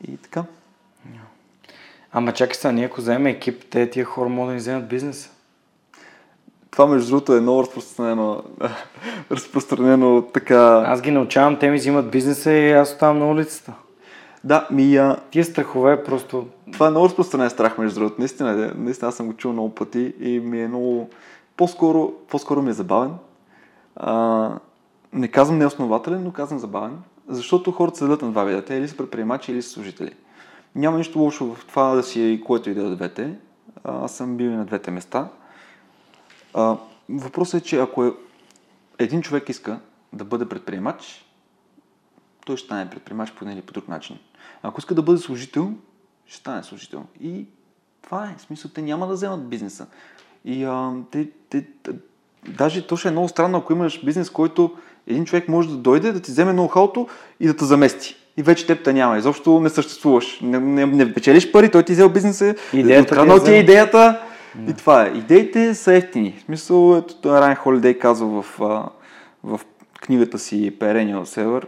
И 0.08 0.16
така. 0.16 0.44
Ама 2.16 2.32
чакай 2.32 2.54
сега, 2.54 2.72
ние 2.72 2.84
ако 2.84 3.00
вземем 3.00 3.26
екип, 3.26 3.64
те 3.70 3.90
тия 3.90 4.04
хора 4.04 4.28
могат 4.28 4.48
да 4.48 4.52
ни 4.52 4.58
вземат 4.58 4.88
бизнеса. 4.88 5.30
Това, 6.74 6.86
между 6.86 7.10
другото, 7.10 7.34
е 7.34 7.40
много 7.40 7.62
разпространено, 7.62 8.42
разпространено 9.30 10.22
така... 10.22 10.84
Аз 10.86 11.02
ги 11.02 11.10
научавам, 11.10 11.58
те 11.58 11.70
ми 11.70 11.76
взимат 11.76 12.10
бизнеса 12.10 12.52
и 12.52 12.72
аз 12.72 12.92
оставам 12.92 13.18
на 13.18 13.30
улицата. 13.30 13.72
Да, 14.44 14.68
ми... 14.70 14.96
А... 14.96 15.16
Тия 15.30 15.44
страхове 15.44 16.04
просто... 16.04 16.46
Това 16.72 16.86
е 16.86 16.90
много 16.90 17.06
разпространен 17.06 17.50
страх, 17.50 17.78
между 17.78 18.00
другото. 18.00 18.16
Наистина, 18.18 18.72
наистина 18.76 19.08
аз 19.08 19.14
съм 19.14 19.26
го 19.26 19.32
чул 19.32 19.52
много 19.52 19.74
пъти 19.74 20.14
и 20.20 20.40
ми 20.40 20.62
е 20.62 20.68
много... 20.68 21.10
По-скоро, 21.56 22.12
по-скоро 22.28 22.62
ми 22.62 22.70
е 22.70 22.72
забавен. 22.72 23.12
А, 23.96 24.50
не 25.12 25.28
казвам 25.28 25.58
неоснователен, 25.58 26.24
но 26.24 26.32
казвам 26.32 26.58
забавен. 26.58 26.98
Защото 27.28 27.72
хората 27.72 27.98
седят 27.98 28.22
на 28.22 28.30
два 28.30 28.44
вида. 28.44 28.64
Те 28.64 28.74
или 28.74 28.88
са 28.88 28.96
предприемачи, 28.96 29.52
или 29.52 29.62
са 29.62 29.70
служители. 29.70 30.10
Няма 30.74 30.98
нищо 30.98 31.18
лошо 31.18 31.54
в 31.54 31.66
това 31.66 31.94
да 31.94 32.02
си 32.02 32.42
което 32.46 32.70
и 32.70 32.74
да 32.74 32.86
е 32.86 32.90
двете. 32.90 33.34
Аз 33.84 34.16
съм 34.16 34.36
бил 34.36 34.46
и 34.46 34.56
на 34.56 34.64
двете 34.64 34.90
места. 34.90 35.28
А, 36.54 36.76
въпросът 37.08 37.60
е, 37.60 37.64
че 37.64 37.78
ако 37.78 38.04
е, 38.04 38.12
един 38.98 39.22
човек 39.22 39.48
иска 39.48 39.80
да 40.12 40.24
бъде 40.24 40.48
предприемач, 40.48 41.24
той 42.46 42.56
ще 42.56 42.66
стане 42.66 42.90
предприемач 42.90 43.32
по 43.32 43.44
един 43.44 43.58
или 43.58 43.66
по 43.66 43.72
друг 43.72 43.88
начин. 43.88 44.18
Ако 44.62 44.80
иска 44.80 44.94
да 44.94 45.02
бъде 45.02 45.18
служител, 45.18 45.72
ще 46.26 46.36
стане 46.36 46.62
служител. 46.62 47.04
И 47.20 47.46
това 48.02 48.24
е. 48.24 48.34
В 48.38 48.42
смисъл, 48.42 48.70
те 48.74 48.82
няма 48.82 49.06
да 49.06 49.14
вземат 49.14 49.48
бизнеса. 49.48 49.86
И 50.44 50.64
а, 50.64 50.92
те, 51.10 51.28
те, 51.50 51.66
даже 52.48 52.86
то 52.86 52.96
ще 52.96 53.08
е 53.08 53.10
много 53.10 53.28
странно, 53.28 53.58
ако 53.58 53.72
имаш 53.72 54.04
бизнес, 54.04 54.30
който 54.30 54.76
един 55.06 55.24
човек 55.24 55.48
може 55.48 55.68
да 55.68 55.76
дойде, 55.76 56.12
да 56.12 56.20
ти 56.20 56.30
вземе 56.30 56.52
ноу-хауто 56.52 57.08
и 57.40 57.46
да 57.46 57.56
те 57.56 57.64
замести. 57.64 58.16
И 58.36 58.42
вече 58.42 58.66
теб 58.66 58.86
няма. 58.86 59.18
Изобщо 59.18 59.60
не 59.60 59.68
съществуваш. 59.68 60.40
Не, 60.40 60.58
не, 60.58 60.86
не 60.86 61.14
печелиш 61.14 61.52
пари, 61.52 61.70
той 61.70 61.82
ти 61.82 61.92
взел 61.92 62.08
бизнеса, 62.08 62.54
откраднал 63.00 63.44
ти 63.44 63.50
е 63.50 63.58
идеята, 63.58 64.20
и 64.68 64.74
това 64.74 65.06
е. 65.06 65.08
Идеите 65.08 65.74
са 65.74 65.94
ефтини. 65.94 66.36
В 66.38 66.42
смисъл, 66.42 66.96
ето 66.96 67.32
Райан 67.32 67.54
Холидей 67.54 67.98
казва 67.98 68.42
в, 68.42 68.60
в 69.44 69.60
книгата 70.00 70.38
си 70.38 70.76
Перения 70.80 71.26
Север. 71.26 71.66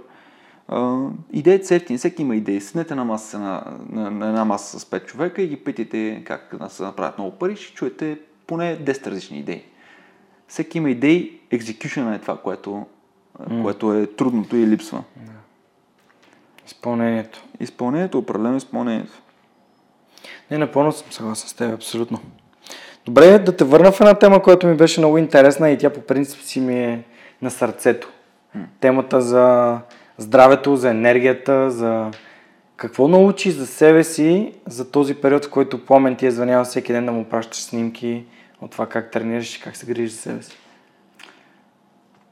Идеите 1.33 1.67
са 1.67 1.75
ефтини. 1.75 1.99
Всеки 1.99 2.23
има 2.23 2.37
идеи. 2.37 2.61
Седнете 2.61 2.95
на, 2.95 3.05
маса, 3.05 3.39
на, 3.39 3.65
на, 3.91 4.11
на 4.11 4.29
една 4.29 4.45
маса 4.45 4.81
с 4.81 4.85
5 4.85 5.07
човека 5.07 5.43
и 5.43 5.49
ги 5.49 5.57
питайте 5.57 6.23
как 6.25 6.57
да 6.61 6.69
се 6.69 6.83
направят 6.83 7.19
много 7.19 7.39
пари. 7.39 7.57
Ще 7.57 7.75
чуете 7.75 8.19
поне 8.47 8.79
10 8.79 9.07
различни 9.07 9.39
идеи. 9.39 9.65
Всеки 10.49 10.79
има 10.79 10.91
идеи. 10.91 11.41
Екзекюшена 11.51 12.15
е 12.15 12.19
това, 12.19 12.37
което 12.37 12.87
mm. 13.41 13.63
което 13.63 13.95
е 13.95 14.07
трудното 14.07 14.57
и 14.57 14.67
липсва. 14.67 15.03
Изпълнението. 16.67 17.45
Изпълнението, 17.61 18.19
определено 18.19 18.57
изпълнението. 18.57 19.23
Не, 20.51 20.59
напълно 20.59 20.93
съм 20.93 21.13
съгласен 21.13 21.49
с 21.49 21.55
теб, 21.55 21.75
абсолютно. 21.75 22.21
Добре, 23.07 23.39
да 23.39 23.57
те 23.57 23.65
върна 23.65 23.93
в 23.93 24.01
една 24.01 24.15
тема, 24.15 24.43
която 24.43 24.67
ми 24.67 24.77
беше 24.77 25.01
много 25.01 25.19
интересна 25.19 25.71
и 25.71 25.79
тя 25.79 25.91
по 25.91 26.01
принцип 26.01 26.41
си 26.41 26.61
ми 26.61 26.85
е 26.85 27.05
на 27.43 27.51
сърцето. 27.51 28.09
Темата 28.81 29.21
за 29.21 29.79
здравето, 30.19 30.77
за 30.77 30.91
енергията, 30.91 31.71
за 31.71 32.11
какво 32.77 33.09
научи 33.09 33.51
за 33.51 33.67
себе 33.67 34.05
си 34.05 34.53
за 34.67 34.91
този 34.91 35.15
период, 35.15 35.45
в 35.45 35.51
който 35.51 35.85
Пламен 35.85 36.17
ти 36.17 36.27
е 36.27 36.31
звънял 36.31 36.65
всеки 36.65 36.93
ден 36.93 37.07
да 37.07 37.13
му 37.13 37.25
пращаш 37.25 37.63
снимки 37.63 38.25
от 38.61 38.71
това 38.71 38.87
как 38.87 39.11
тренираш 39.11 39.57
и 39.57 39.61
как 39.61 39.77
се 39.77 39.87
грижиш 39.87 40.11
за 40.11 40.19
себе 40.19 40.43
си? 40.43 40.57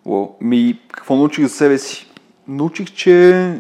О, 0.06 0.28
ми, 0.40 0.80
какво 0.92 1.16
научих 1.16 1.44
за 1.44 1.50
себе 1.50 1.78
си? 1.78 2.10
Научих, 2.48 2.94
че 2.94 3.52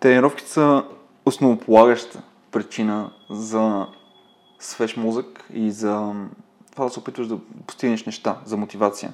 тренировките 0.00 0.50
са 0.50 0.84
основополагаща 1.26 2.22
причина 2.52 3.10
за 3.30 3.86
свеж 4.60 4.96
мозък 4.96 5.44
и 5.54 5.70
за 5.70 6.12
това 6.72 6.84
да 6.84 6.90
се 6.90 6.98
опитваш 6.98 7.26
да 7.26 7.38
постигнеш 7.66 8.06
неща, 8.06 8.38
за 8.44 8.56
мотивация. 8.56 9.12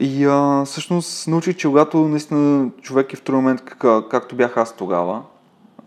И 0.00 0.24
а, 0.24 0.64
всъщност 0.64 1.28
научих, 1.28 1.56
че 1.56 1.68
когато 1.68 1.98
наистина 1.98 2.70
човек 2.82 3.12
е 3.12 3.16
в 3.16 3.22
този 3.22 3.36
момент, 3.36 3.64
как, 3.64 4.08
както 4.10 4.36
бях 4.36 4.56
аз 4.56 4.76
тогава, 4.76 5.22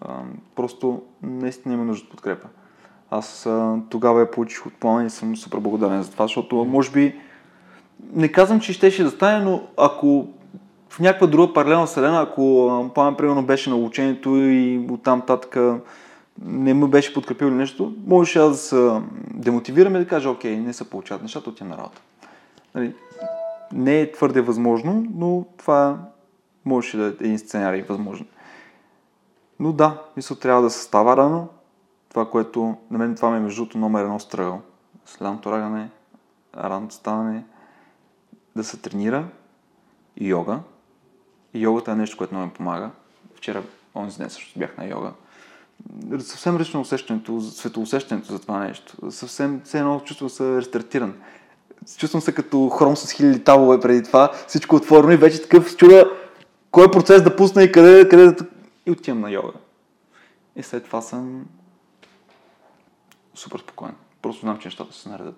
а, 0.01 0.13
просто 0.55 1.01
наистина 1.23 1.73
има 1.73 1.83
нужда 1.83 2.03
от 2.03 2.11
подкрепа. 2.11 2.47
Аз 3.11 3.45
а, 3.45 3.77
тогава 3.89 4.19
я 4.19 4.31
получих 4.31 4.65
от 4.65 4.73
плана 4.73 5.05
и 5.05 5.09
съм 5.09 5.37
супер 5.37 5.59
благодарен 5.59 6.03
за 6.03 6.11
това, 6.11 6.25
защото 6.25 6.55
може 6.55 6.91
би 6.91 7.15
не 8.13 8.27
казвам, 8.27 8.59
че 8.59 8.73
щеше 8.73 9.03
да 9.03 9.09
стане, 9.09 9.45
но 9.45 9.63
ако 9.77 10.27
в 10.89 10.99
някаква 10.99 11.27
друга 11.27 11.53
паралелна 11.53 11.85
вселена, 11.85 12.21
ако 12.21 12.91
план 12.95 13.15
примерно 13.15 13.43
беше 13.43 13.69
на 13.69 13.75
учението 13.75 14.29
и 14.35 14.85
оттам 14.91 15.21
татък 15.21 15.57
не 16.39 16.73
му 16.73 16.87
беше 16.87 17.13
подкрепил 17.13 17.49
нещо, 17.49 17.95
можеше 18.05 18.39
аз 18.39 18.49
да 18.49 18.57
се 18.57 19.01
демотивирам 19.33 19.95
и 19.95 19.99
да 19.99 20.07
кажа, 20.07 20.29
окей, 20.29 20.57
не 20.57 20.73
се 20.73 20.89
получават 20.89 21.21
нещата, 21.21 21.49
отивам 21.49 21.69
на 21.69 21.77
работа. 21.77 22.01
Нали, 22.75 22.95
не 23.73 24.01
е 24.01 24.11
твърде 24.11 24.41
възможно, 24.41 25.07
но 25.15 25.45
това 25.57 25.97
можеше 26.65 26.97
да 26.97 27.05
е 27.05 27.07
един 27.07 27.39
сценарий 27.39 27.81
възможно. 27.81 28.25
Но 29.59 29.73
да, 29.73 30.01
мисля, 30.17 30.35
трябва 30.35 30.61
да 30.61 30.69
се 30.69 30.83
става 30.83 31.17
рано. 31.17 31.47
Това, 32.09 32.29
което 32.29 32.77
на 32.91 32.97
мен 32.97 33.15
това 33.15 33.29
ми 33.29 33.37
е 33.37 33.39
между 33.39 33.67
номер 33.75 34.03
едно 34.03 34.19
стръгъл. 34.19 34.61
Следното 35.05 35.51
рагане, 35.51 35.89
рано 36.57 36.91
ставане, 36.91 37.43
да 38.55 38.63
се 38.63 38.77
тренира 38.77 39.27
и 40.17 40.27
йога. 40.27 40.59
И 41.53 41.59
йогата 41.59 41.91
е 41.91 41.95
нещо, 41.95 42.17
което 42.17 42.33
много 42.33 42.45
ми 42.47 42.53
помага. 42.53 42.89
Вчера, 43.35 43.63
онзи 43.95 44.17
ден 44.17 44.29
също 44.29 44.59
бях 44.59 44.77
на 44.77 44.85
йога. 44.85 45.11
Съвсем 46.19 46.55
различно 46.55 46.81
усещането, 46.81 47.41
светоусещането 47.41 48.33
за 48.33 48.39
това 48.39 48.59
нещо. 48.59 49.11
Съвсем, 49.11 49.61
все 49.63 49.79
едно 49.79 49.99
чувствам 49.99 50.29
се 50.29 50.57
рестартиран. 50.57 51.13
Чувствам 51.97 52.21
се 52.21 52.35
като 52.35 52.69
хром 52.69 52.97
с 52.97 53.11
хиляди 53.11 53.43
табове 53.43 53.79
преди 53.79 54.03
това. 54.03 54.31
Всичко 54.47 54.75
отворено 54.75 55.11
и 55.11 55.17
вече 55.17 55.41
такъв 55.41 55.77
чуда 55.77 56.11
кой 56.71 56.91
процес 56.91 57.23
да 57.23 57.35
пусна 57.35 57.63
и 57.63 57.71
къде, 57.71 58.09
къде 58.09 58.25
да... 58.25 58.45
И 58.85 58.91
отивам 58.91 59.21
на 59.21 59.31
йога. 59.31 59.51
И 60.55 60.63
след 60.63 60.85
това 60.85 61.01
съм 61.01 61.45
супер 63.35 63.59
спокоен. 63.59 63.95
Просто 64.21 64.41
знам, 64.41 64.57
че 64.57 64.67
нещата 64.67 64.93
се 64.95 65.09
наредят. 65.09 65.35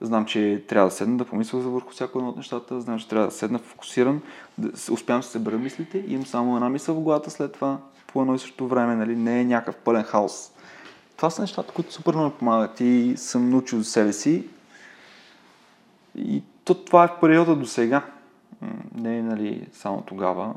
Знам, 0.00 0.26
че 0.26 0.64
трябва 0.68 0.88
да 0.88 0.94
седна 0.94 1.16
да 1.16 1.24
помисля 1.24 1.60
за 1.60 1.68
върху 1.68 1.90
всяко 1.90 2.18
едно 2.18 2.30
от 2.30 2.36
нещата. 2.36 2.80
Знам, 2.80 2.98
че 2.98 3.08
трябва 3.08 3.26
да 3.26 3.32
седна 3.32 3.58
фокусиран, 3.58 4.22
да 4.58 4.92
успявам 4.92 5.20
да 5.20 5.26
се 5.26 5.32
събера 5.32 5.58
мислите 5.58 5.98
и 5.98 6.12
имам 6.12 6.26
само 6.26 6.56
една 6.56 6.68
мисъл 6.68 6.94
в 6.94 7.00
главата 7.00 7.30
след 7.30 7.52
това 7.52 7.78
по 8.12 8.20
едно 8.20 8.34
и 8.34 8.38
също 8.38 8.68
време. 8.68 8.96
Нали? 8.96 9.16
Не 9.16 9.40
е 9.40 9.44
някакъв 9.44 9.76
пълен 9.76 10.02
хаос. 10.02 10.52
Това 11.16 11.30
са 11.30 11.42
нещата, 11.42 11.72
които 11.72 11.92
супер 11.92 12.14
много 12.14 12.34
помагат 12.36 12.80
и 12.80 13.14
съм 13.16 13.50
научил 13.50 13.78
за 13.78 13.84
себе 13.84 14.12
си. 14.12 14.44
И 16.16 16.42
то, 16.64 16.74
това 16.74 17.04
е 17.04 17.08
в 17.08 17.20
периода 17.20 17.56
до 17.56 17.66
сега. 17.66 18.02
Не 18.94 19.18
е 19.18 19.22
нали, 19.22 19.66
само 19.72 20.02
тогава. 20.02 20.54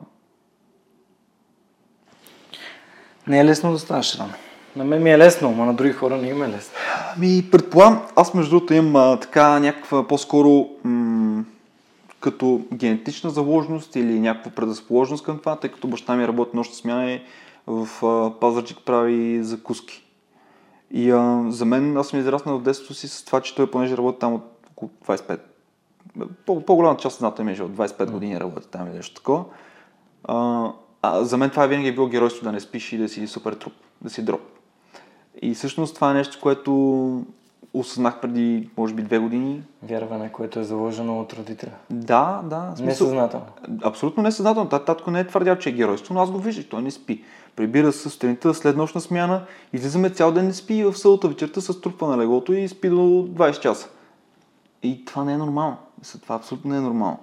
Не 3.28 3.40
е 3.40 3.46
лесно 3.46 3.72
да 3.72 3.80
ставаш 3.80 4.20
рано. 4.20 4.34
На 4.76 4.84
мен 4.84 5.04
ми 5.04 5.12
е 5.12 5.18
лесно, 5.18 5.52
но 5.52 5.66
на 5.66 5.74
други 5.74 5.92
хора 5.92 6.18
не 6.18 6.28
им 6.28 6.44
е 6.44 6.50
лесно. 6.50 6.74
Ми, 7.18 7.50
предполагам, 7.52 8.02
аз 8.16 8.34
между 8.34 8.50
другото 8.50 8.74
имам 8.74 8.96
а, 8.96 9.20
така 9.20 9.60
някаква 9.60 10.08
по-скоро 10.08 10.70
м- 10.84 11.44
като 12.22 12.62
генетична 12.74 13.30
заложност 13.30 13.96
или 13.96 14.20
някаква 14.20 14.52
предразположеност 14.52 15.24
към 15.24 15.40
това, 15.40 15.56
тъй 15.56 15.70
като 15.70 15.88
баща 15.88 16.16
ми 16.16 16.28
работи 16.28 16.56
нощна 16.56 16.76
смяна 16.76 17.12
и 17.12 17.22
в 17.68 18.06
а, 18.06 18.40
Пазарчик 18.40 18.78
прави 18.86 19.44
закуски. 19.44 20.04
И 20.92 21.12
а, 21.12 21.46
за 21.50 21.66
мен, 21.66 21.98
аз 21.98 22.08
съм 22.08 22.20
израснал 22.20 22.60
в 22.60 22.64
детството 22.64 22.94
си 22.94 23.08
с 23.08 23.26
това, 23.26 23.42
че 23.42 23.56
той 23.56 23.72
понеже 23.72 23.98
работи 23.98 24.20
там 24.20 24.34
от 24.34 24.44
около 24.72 24.92
25. 25.06 25.40
По- 26.46 26.66
по-голяма 26.66 26.98
част 26.98 27.22
от 27.22 27.40
ми 27.40 27.52
е, 27.52 27.62
от 27.62 27.72
25 27.72 28.12
години 28.12 28.40
работи 28.40 28.68
там 28.72 28.88
или 28.88 28.96
нещо 28.96 29.16
такова. 29.16 29.46
А, 30.24 30.68
а 31.02 31.24
за 31.24 31.38
мен 31.38 31.50
това 31.50 31.66
винаги 31.66 31.88
е 31.88 31.94
било 31.94 32.08
геройство 32.08 32.44
да 32.44 32.52
не 32.52 32.60
спиш 32.60 32.94
и 32.94 32.98
да 32.98 33.10
си 33.10 33.28
супер 33.28 33.54
труп, 33.54 33.74
да 34.02 34.10
си 34.10 34.26
дроп. 34.26 34.42
И 35.42 35.54
всъщност 35.54 35.96
това 35.96 36.12
е 36.12 36.14
нещо, 36.14 36.40
което 36.42 36.72
осъзнах 37.74 38.22
преди, 38.22 38.70
може 38.78 38.94
би, 38.94 39.04
две 39.04 39.20
години. 39.20 39.64
Вярване, 39.84 40.32
което 40.32 40.60
е 40.60 40.64
заложено 40.64 41.20
от 41.20 41.34
родителя. 41.34 41.72
Да, 41.90 42.42
да. 42.44 42.74
Смисъл... 42.76 43.08
Несъзнателно. 43.08 43.46
Абсолютно 43.84 44.24
несъзнателно. 44.24 44.70
Татко 44.70 45.12
не 45.12 45.20
е 45.20 45.28
твърдял, 45.28 45.56
че 45.56 45.70
е 45.70 45.74
геройство, 45.74 46.14
но 46.14 46.22
аз 46.22 46.32
го 46.32 46.38
виждах. 46.38 46.66
Той 46.70 46.82
не 46.82 46.92
спи. 46.92 47.24
Прибира 47.56 47.92
се 47.92 48.10
сутринта 48.10 48.54
след 48.54 48.78
нощна 48.78 49.02
смяна, 49.02 49.44
излизаме 49.74 50.10
цял 50.10 50.32
ден 50.32 50.46
не 50.46 50.54
спи 50.54 50.74
и 50.74 50.84
в 50.84 50.98
сълта 50.98 51.28
вечерта 51.28 51.62
се 51.62 51.74
струпва 51.74 52.08
на 52.08 52.18
леглото 52.18 52.54
и 52.54 52.68
спи 52.68 52.90
до 52.90 52.96
20 52.96 53.60
часа. 53.60 53.90
И 54.84 55.06
това 55.06 55.24
не 55.24 55.34
е 55.34 55.38
нормално. 55.38 55.78
Това 56.22 56.36
абсолютно 56.36 56.72
не 56.72 56.78
е 56.78 56.82
нормално. 56.82 57.20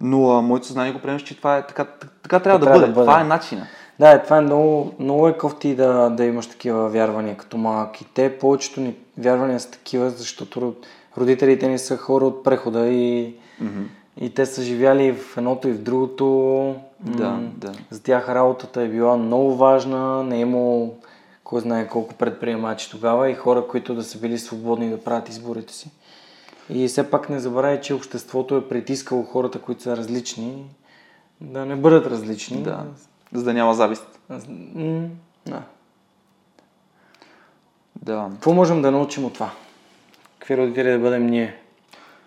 Но 0.00 0.30
а, 0.30 0.42
моето 0.42 0.66
съзнание 0.66 0.92
го 0.92 0.98
приема, 0.98 1.20
че 1.20 1.36
това 1.36 1.56
е 1.56 1.66
така, 1.66 1.84
така, 2.22 2.40
трябва, 2.40 2.58
да, 2.58 2.72
бъде. 2.72 2.86
да 2.86 2.92
бъде. 2.92 3.06
Това 3.06 3.20
е 3.20 3.24
начина. 3.24 3.66
Да, 3.98 4.22
това 4.22 4.36
е 4.36 4.40
много, 4.40 4.92
много 4.98 5.28
е 5.28 5.38
кофти 5.38 5.74
да, 5.74 6.10
да 6.10 6.24
имаш 6.24 6.46
такива 6.46 6.88
вярвания 6.88 7.36
като 7.36 7.58
малък. 7.58 8.00
И 8.00 8.04
те, 8.14 8.38
повечето 8.38 8.80
ни 8.80 8.94
вярвания 9.18 9.60
са 9.60 9.70
такива, 9.70 10.10
защото 10.10 10.74
родителите 11.18 11.68
ни 11.68 11.78
са 11.78 11.96
хора 11.96 12.24
от 12.24 12.44
прехода 12.44 12.88
и, 12.88 13.34
mm-hmm. 13.62 13.86
и 14.20 14.34
те 14.34 14.46
са 14.46 14.62
живяли 14.62 15.12
в 15.12 15.36
едното 15.36 15.68
и 15.68 15.72
в 15.72 15.82
другото. 15.82 16.76
Да, 17.00 17.30
м- 17.30 17.50
да. 17.56 17.72
За 17.90 18.02
тях 18.02 18.28
работата 18.28 18.82
е 18.82 18.88
била 18.88 19.16
много 19.16 19.56
важна, 19.56 20.22
не 20.24 20.36
е 20.36 20.40
имало 20.40 20.94
кой 21.44 21.60
знае 21.60 21.88
колко 21.88 22.14
предприемачи 22.14 22.90
тогава 22.90 23.30
и 23.30 23.34
хора, 23.34 23.66
които 23.68 23.94
да 23.94 24.04
са 24.04 24.18
били 24.18 24.38
свободни 24.38 24.90
да 24.90 25.04
правят 25.04 25.28
изборите 25.28 25.72
си. 25.72 25.90
И 26.70 26.88
все 26.88 27.10
пак 27.10 27.30
не 27.30 27.40
забравяй, 27.40 27.80
че 27.80 27.94
обществото 27.94 28.56
е 28.56 28.68
притискало 28.68 29.22
хората, 29.22 29.58
които 29.58 29.82
са 29.82 29.96
различни, 29.96 30.64
да 31.40 31.66
не 31.66 31.76
бъдат 31.76 32.06
различни. 32.06 32.62
Да, 32.62 32.84
за 33.32 33.44
да 33.44 33.54
няма 33.54 33.74
завист. 33.74 34.20
да. 35.46 35.62
Да. 38.02 38.28
Какво 38.32 38.54
можем 38.54 38.82
да 38.82 38.90
научим 38.90 39.24
от 39.24 39.34
това? 39.34 39.50
Какви 40.38 40.56
родители 40.56 40.90
да 40.90 40.98
бъдем 40.98 41.26
ние? 41.26 41.56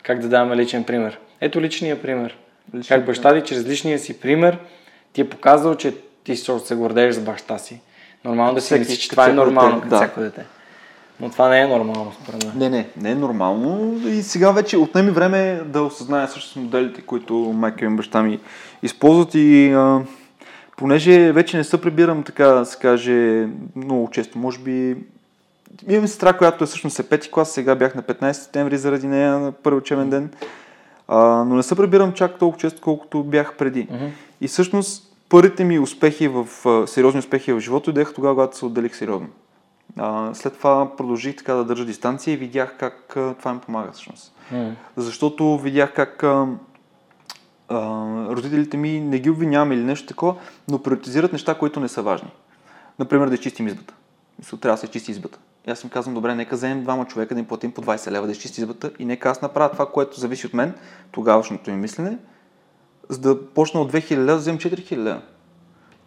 Как 0.04 0.20
да 0.20 0.30
даваме 0.30 0.56
личен 0.58 0.84
пример? 0.84 1.20
Ето 1.42 1.62
личния 1.62 2.02
пример. 2.02 2.38
Личен 2.76 2.98
как 2.98 3.06
баща 3.06 3.34
ти 3.34 3.48
чрез 3.48 3.66
личния 3.66 4.00
си 4.00 4.20
пример 4.20 4.60
ти 5.14 5.22
е 5.22 5.30
показал, 5.30 5.76
че 5.76 5.96
ти 6.24 6.36
се 6.36 6.76
гордееш 6.76 7.16
за 7.16 7.22
баща 7.22 7.58
си. 7.58 7.82
Нормално 8.26 8.54
да 8.54 8.62
си 8.62 8.80
мислиш, 8.80 8.98
че 8.98 9.10
това 9.10 9.30
е 9.30 9.34
нормално 9.34 9.76
като 9.76 9.90
да. 9.90 9.96
всяко 9.96 10.20
дете. 10.20 10.46
Но 11.20 11.30
това 11.30 11.50
не 11.50 11.62
е 11.62 11.68
нормално, 11.68 12.12
според 12.24 12.46
мен. 12.46 12.54
Не, 12.56 12.70
не, 12.70 12.88
не 12.98 13.12
е 13.12 13.16
нормално. 13.16 14.00
И 14.08 14.24
сега 14.24 14.52
вече 14.52 14.78
отнеми 14.78 15.12
време 15.12 15.62
да 15.66 15.82
осъзная 15.82 16.28
също 16.28 16.60
моделите, 16.60 17.02
които 17.02 17.34
майка 17.34 17.86
и 17.86 17.90
баща 17.90 18.22
ми 18.24 18.40
използват 18.84 19.36
и 19.36 19.72
а, 19.72 20.02
понеже 20.80 21.32
вече 21.32 21.58
не 21.58 21.64
се 21.64 21.82
прибирам, 21.82 22.24
така 22.24 22.48
да 22.48 22.66
се 22.66 22.78
каже, 22.78 23.48
много 23.76 24.10
често, 24.12 24.38
може 24.38 24.60
би 24.60 24.98
имам 25.88 26.08
сестра, 26.08 26.34
която 26.34 26.64
е 26.64 26.68
всъщност 26.68 27.00
е 27.00 27.04
пети 27.04 27.32
клас, 27.32 27.52
сега 27.52 27.76
бях 27.76 27.96
на 27.96 28.04
15 28.04 28.32
септември 28.32 28.78
заради 28.78 29.08
нея 29.08 29.40
на 29.40 29.52
първи 29.52 29.78
учебен 29.78 30.10
ден, 30.10 30.30
а, 31.08 31.18
но 31.20 31.56
не 31.56 31.64
се 31.64 31.76
прибирам 31.76 32.14
чак 32.14 32.38
толкова 32.38 32.60
често, 32.60 32.82
колкото 32.82 33.24
бях 33.24 33.58
преди. 33.58 33.88
Uh-huh. 33.88 34.10
И 34.42 34.48
всъщност 34.48 35.16
първите 35.30 35.64
ми 35.64 35.80
успехи 35.80 36.28
в, 36.28 36.48
сериозни 36.88 37.20
успехи 37.20 37.54
в 37.54 37.60
живота 37.60 37.92
идеха 37.92 38.14
тогава, 38.14 38.36
когато 38.36 38.58
се 38.58 38.66
отделих 38.66 38.96
сериозно. 38.96 39.28
А, 39.98 40.34
след 40.34 40.58
това 40.58 40.96
продължих 40.98 41.36
така 41.36 41.54
да 41.54 41.64
държа 41.64 41.86
дистанция 41.86 42.34
и 42.34 42.38
видях 42.38 42.76
как 42.80 43.18
а, 43.18 43.34
това 43.34 43.54
ми 43.54 43.60
помага 43.60 43.92
всъщност. 43.92 44.36
Mm. 44.54 44.72
Защото 44.98 45.58
видях 45.58 45.94
как 45.94 46.24
а, 46.24 46.48
а, 47.70 47.78
родителите 48.30 48.78
ми 48.78 49.00
не 49.00 49.20
ги 49.20 49.30
обвинявам 49.30 49.72
или 49.72 49.84
нещо 49.84 50.08
такова, 50.08 50.36
но 50.68 50.84
приоритизират 50.84 51.34
неща, 51.34 51.58
които 51.58 51.80
не 51.80 51.88
са 51.88 52.02
важни. 52.02 52.30
Например, 53.00 53.28
да 53.28 53.34
изчистим 53.34 53.68
избата. 53.68 53.94
Мисля, 54.40 54.58
трябва 54.58 54.76
да 54.76 54.82
се 54.82 54.88
чисти 54.88 55.12
избата. 55.12 55.40
И 55.68 55.72
аз 55.72 55.84
им 55.84 55.90
казвам, 55.90 56.16
добре, 56.16 56.36
нека 56.36 56.56
вземем 56.56 56.84
двама 56.84 57.06
човека 57.06 57.34
да 57.34 57.40
им 57.40 57.48
платим 57.48 57.72
по 57.72 57.82
20 57.82 58.12
лева 58.12 58.26
да 58.26 58.32
изчисти 58.32 58.62
избата 58.62 58.92
и 59.00 59.06
нека 59.06 59.30
аз 59.30 59.42
направя 59.42 59.72
това, 59.72 59.92
което 59.92 60.20
зависи 60.20 60.48
от 60.48 60.54
мен, 60.54 60.74
тогавашното 61.12 61.72
ми 61.72 61.78
мислене, 61.78 62.18
за 63.10 63.20
да 63.20 63.46
почна 63.46 63.82
от 63.82 63.92
2000 63.92 64.12
лева 64.12 64.26
да 64.26 64.38
вземем 64.38 64.60
4000 64.60 64.98
лева. 64.98 65.22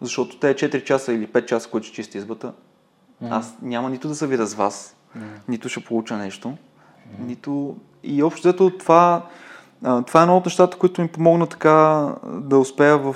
Защото 0.01 0.39
те 0.39 0.55
4 0.55 0.83
часа 0.83 1.13
или 1.13 1.27
5 1.27 1.45
часа, 1.45 1.69
които 1.69 1.87
ще 1.87 1.95
чисти 1.95 2.17
избата, 2.17 2.47
mm-hmm. 2.47 3.27
аз 3.31 3.55
няма 3.61 3.89
нито 3.89 4.07
да 4.07 4.15
се 4.15 4.27
видя 4.27 4.45
с 4.45 4.53
вас, 4.53 4.95
mm-hmm. 5.17 5.21
нито 5.47 5.69
ще 5.69 5.83
получа 5.83 6.17
нещо, 6.17 6.47
mm-hmm. 6.47 7.25
нито... 7.25 7.77
И 8.03 8.23
общо 8.23 8.41
взето 8.41 8.77
това, 8.77 9.25
това 9.83 10.19
е 10.19 10.23
едно 10.23 10.37
от 10.37 10.45
нещата, 10.45 10.77
които 10.77 11.01
ми 11.01 11.07
помогна 11.07 11.47
така 11.47 12.07
да 12.25 12.57
успея 12.57 12.97
в, 12.97 13.15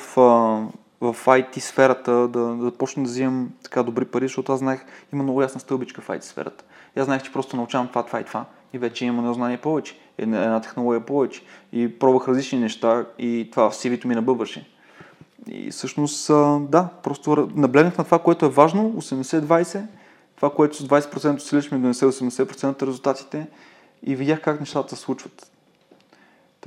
в 1.02 1.16
IT 1.26 1.60
сферата, 1.60 2.12
да, 2.12 2.40
да 2.40 2.72
почна 2.72 3.04
да 3.04 3.10
взимам 3.10 3.50
така 3.64 3.84
добри 3.84 4.06
пари, 4.06 4.26
защото 4.26 4.54
аз 4.54 4.60
знаех, 4.60 4.86
има 5.14 5.24
много 5.24 5.42
ясна 5.42 5.60
стълбичка 5.60 6.02
в 6.02 6.08
IT 6.08 6.24
сферата. 6.24 6.64
Аз 6.98 7.06
знаех, 7.06 7.24
че 7.24 7.34
просто 7.34 7.56
научавам 7.56 7.88
това, 7.88 8.04
това 8.04 8.20
и 8.20 8.24
това. 8.24 8.46
И 8.74 8.78
вече 8.78 9.06
имам 9.06 9.20
едно 9.20 9.34
знание 9.34 9.58
повече, 9.58 9.98
една, 10.18 10.44
една 10.44 10.62
технология 10.62 11.06
повече. 11.06 11.42
И 11.74 12.00
пробвах 12.00 12.28
различни 12.28 12.60
неща 12.60 13.06
и 13.20 13.48
това 13.52 13.70
в 13.70 13.74
CV-то 13.74 14.08
ми 14.08 14.16
набъбваше. 14.16 14.70
И 15.48 15.72
всъщност, 15.72 16.28
да, 16.70 16.90
просто 17.04 17.50
наблегнах 17.56 17.98
на 17.98 18.04
това, 18.04 18.20
което 18.20 18.46
е 18.46 18.50
важно, 18.50 18.92
80-20, 18.92 19.82
това, 20.36 20.50
което 20.50 20.78
с 20.78 20.88
20% 20.88 21.38
усилиш 21.38 21.72
ми 21.72 21.80
донесе 21.80 22.06
80% 22.06 22.88
резултатите 22.88 23.48
и 24.04 24.16
видях 24.16 24.42
как 24.42 24.60
нещата 24.60 24.96
се 24.96 25.02
случват. 25.02 25.52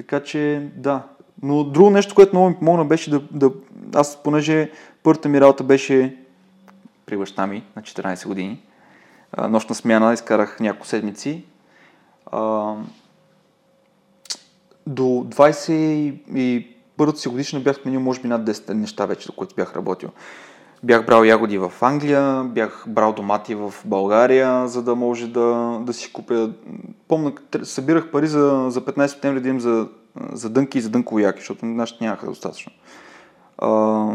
Така 0.00 0.22
че, 0.22 0.68
да. 0.76 1.02
Но 1.42 1.64
друго 1.64 1.90
нещо, 1.90 2.14
което 2.14 2.36
много 2.36 2.48
ми 2.48 2.56
помогна 2.56 2.84
беше 2.84 3.10
да, 3.10 3.20
да 3.30 3.50
аз, 3.94 4.22
понеже 4.22 4.70
първата 5.02 5.28
ми 5.28 5.40
работа 5.40 5.64
беше 5.64 6.16
при 7.06 7.16
баща 7.16 7.46
ми 7.46 7.64
на 7.76 7.82
14 7.82 8.26
години, 8.26 8.62
нощна 9.48 9.74
смяна, 9.74 10.12
изкарах 10.12 10.60
няколко 10.60 10.86
седмици. 10.86 11.44
до 14.86 15.02
20 15.02 15.72
и 16.34 16.66
първата 16.96 17.18
си 17.18 17.28
годишна 17.28 17.60
бях 17.60 17.76
сменил 17.76 18.00
може 18.00 18.20
би 18.20 18.28
над 18.28 18.50
10 18.50 18.72
неща 18.72 19.06
вече, 19.06 19.26
за 19.26 19.32
които 19.32 19.54
бях 19.54 19.76
работил. 19.76 20.10
Бях 20.82 21.06
брал 21.06 21.24
ягоди 21.24 21.58
в 21.58 21.72
Англия, 21.80 22.44
бях 22.44 22.84
брал 22.88 23.12
домати 23.12 23.54
в 23.54 23.74
България, 23.84 24.68
за 24.68 24.82
да 24.82 24.94
може 24.94 25.26
да, 25.26 25.78
да 25.82 25.92
си 25.92 26.12
купя. 26.12 26.52
Помня, 27.08 27.32
събирах 27.62 28.10
пари 28.10 28.26
за, 28.26 28.66
за 28.68 28.84
15 28.84 29.06
септември 29.06 29.40
да 29.40 29.48
им 29.48 29.60
за, 29.60 29.88
за 30.32 30.50
дънки 30.50 30.78
и 30.78 30.80
за 30.80 30.90
дънково 30.90 31.18
яки, 31.18 31.40
защото 31.40 31.66
нашите 31.66 32.04
нямаха 32.04 32.26
достатъчно. 32.26 32.72
А, 33.58 34.08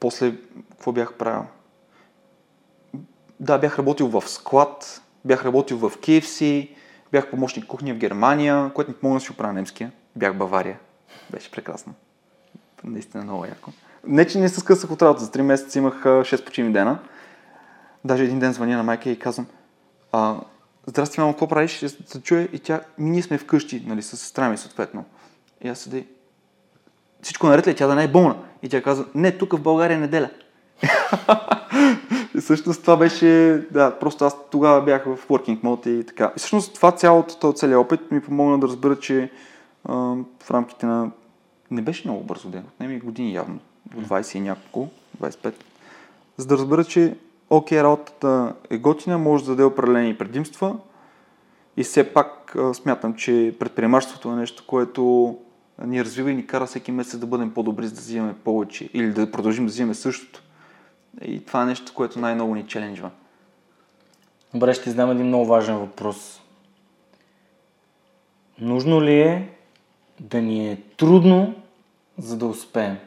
после, 0.00 0.36
какво 0.70 0.92
бях 0.92 1.14
правил? 1.14 1.42
Да, 3.40 3.58
бях 3.58 3.78
работил 3.78 4.08
в 4.08 4.28
склад, 4.28 5.02
бях 5.24 5.44
работил 5.44 5.78
в 5.78 5.90
KFC, 5.98 6.68
бях 7.12 7.30
помощник 7.30 7.66
кухня 7.66 7.94
в 7.94 7.98
Германия, 7.98 8.70
което 8.74 8.90
ми 8.90 8.96
помогна 8.96 9.18
да 9.18 9.24
си 9.24 9.32
оправя 9.32 9.52
немския. 9.52 9.92
Бях 10.16 10.36
Бавария. 10.36 10.78
Беше 11.30 11.50
прекрасно. 11.50 11.94
Наистина 12.84 13.22
много 13.24 13.44
яко. 13.44 13.70
Не, 14.06 14.26
че 14.26 14.38
не 14.38 14.48
се 14.48 14.60
скъсах 14.60 14.90
от 14.90 15.02
работа. 15.02 15.24
За 15.24 15.30
3 15.30 15.42
месеца 15.42 15.78
имах 15.78 16.04
6 16.04 16.44
почивни 16.44 16.72
дена. 16.72 16.98
Даже 18.04 18.24
един 18.24 18.38
ден 18.38 18.52
звъня 18.52 18.76
на 18.76 18.82
майка 18.82 19.10
и 19.10 19.18
казвам, 19.18 19.46
а, 20.12 20.36
здрасти, 20.86 21.20
мамо, 21.20 21.32
какво 21.32 21.48
правиш? 21.48 21.70
Ще 21.70 21.88
се 21.88 22.22
чуе 22.22 22.48
и 22.52 22.58
тя, 22.58 22.80
ми 22.98 23.10
ние 23.10 23.22
сме 23.22 23.38
вкъщи, 23.38 23.84
нали, 23.86 24.02
с 24.02 24.16
сестра 24.16 24.48
ми 24.48 24.56
съответно. 24.56 25.04
И 25.60 25.68
аз 25.68 25.78
седи, 25.78 26.06
всичко 27.22 27.46
наред 27.46 27.66
ли? 27.66 27.74
Тя 27.74 27.86
да 27.86 27.94
не 27.94 28.04
е 28.04 28.08
болна. 28.08 28.36
И 28.62 28.68
тя 28.68 28.82
каза, 28.82 29.06
не, 29.14 29.38
тук 29.38 29.52
в 29.52 29.60
България 29.60 29.96
е 29.96 30.00
неделя. 30.00 30.30
и 32.34 32.40
всъщност 32.40 32.80
това 32.80 32.96
беше, 32.96 33.62
да, 33.70 33.98
просто 33.98 34.24
аз 34.24 34.36
тогава 34.50 34.82
бях 34.82 35.04
в 35.04 35.28
working 35.28 35.60
mode 35.60 35.88
и 35.88 36.06
така. 36.06 36.32
И 36.36 36.38
всъщност 36.38 36.74
това 36.74 36.92
цялото, 36.92 37.38
този 37.38 37.56
целият 37.56 37.80
опит 37.80 38.10
ми 38.10 38.20
помогна 38.20 38.58
да 38.58 38.66
разбера, 38.66 38.98
че 38.98 39.30
а, 39.84 39.94
в 40.42 40.50
рамките 40.50 40.86
на... 40.86 41.10
Не 41.70 41.82
беше 41.82 42.08
много 42.08 42.24
бързо 42.24 42.48
ден, 42.48 42.64
не 42.80 42.86
ми 42.86 42.98
години 42.98 43.34
явно, 43.34 43.58
20 43.96 44.36
и 44.36 44.40
няколко, 44.40 44.88
25, 45.22 45.54
за 46.36 46.46
да 46.46 46.58
разбера, 46.58 46.84
че 46.84 47.16
окей, 47.50 47.82
работата 47.82 48.54
е 48.70 48.78
готина, 48.78 49.18
може 49.18 49.44
да 49.44 49.50
даде 49.50 49.64
определени 49.64 50.18
предимства 50.18 50.76
и 51.76 51.84
все 51.84 52.12
пак 52.12 52.56
смятам, 52.72 53.14
че 53.14 53.56
предприемачеството 53.58 54.30
е 54.30 54.36
нещо, 54.36 54.64
което 54.66 55.36
ни 55.84 56.04
развива 56.04 56.30
и 56.30 56.34
ни 56.34 56.46
кара 56.46 56.66
всеки 56.66 56.92
месец 56.92 57.20
да 57.20 57.26
бъдем 57.26 57.54
по-добри, 57.54 57.86
за 57.86 57.94
да 57.94 58.00
взимаме 58.00 58.34
повече 58.44 58.90
или 58.94 59.12
да 59.12 59.30
продължим 59.30 59.66
да 59.66 59.70
взимаме 59.70 59.94
същото. 59.94 60.42
И 61.22 61.44
това 61.44 61.62
е 61.62 61.66
нещо, 61.66 61.94
което 61.94 62.18
най-много 62.18 62.54
ни 62.54 62.66
челенджва. 62.66 63.10
Добре, 64.54 64.74
ще 64.74 64.90
знам 64.90 65.10
един 65.10 65.26
много 65.26 65.46
важен 65.46 65.78
въпрос. 65.78 66.42
Нужно 68.58 69.02
ли 69.02 69.20
е 69.20 69.54
да 70.20 70.42
ни 70.42 70.70
е 70.70 70.82
трудно, 70.96 71.54
за 72.18 72.38
да 72.38 72.46
успеем? 72.46 72.98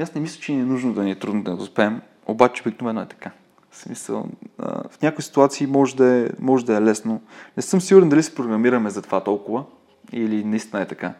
Аз 0.00 0.14
не 0.14 0.20
мисля, 0.20 0.40
че 0.40 0.52
ни 0.52 0.60
е 0.60 0.64
нужно 0.64 0.92
да 0.92 1.02
ни 1.02 1.10
е 1.10 1.18
трудно 1.18 1.42
да 1.42 1.52
успеем, 1.52 2.00
обаче 2.26 2.62
обикновено 2.62 3.00
е 3.00 3.06
така. 3.06 3.30
В 3.70 3.76
смисъл, 3.76 4.26
в 4.58 5.02
някои 5.02 5.24
ситуации 5.24 5.66
може 5.66 5.96
да, 5.96 6.06
е, 6.06 6.28
може 6.38 6.64
да 6.64 6.76
е 6.76 6.82
лесно. 6.82 7.22
Не 7.56 7.62
съм 7.62 7.80
сигурен 7.80 8.08
дали 8.08 8.22
се 8.22 8.34
програмираме 8.34 8.90
за 8.90 9.02
това 9.02 9.24
толкова, 9.24 9.64
или 10.12 10.44
наистина 10.44 10.82
е 10.82 10.86
така. 10.86 11.14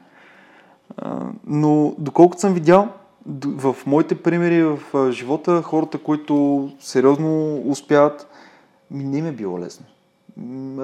Но 1.46 1.94
доколкото 1.98 2.40
съм 2.40 2.54
видял, 2.54 2.88
в 3.44 3.76
моите 3.86 4.22
примери 4.22 4.62
в 4.62 5.12
живота, 5.12 5.62
хората, 5.62 5.98
които 5.98 6.70
сериозно 6.80 7.62
успяват, 7.66 8.28
ми 8.90 9.04
не 9.04 9.18
им 9.18 9.26
е 9.26 9.32
било 9.32 9.58
лесно. 9.60 9.86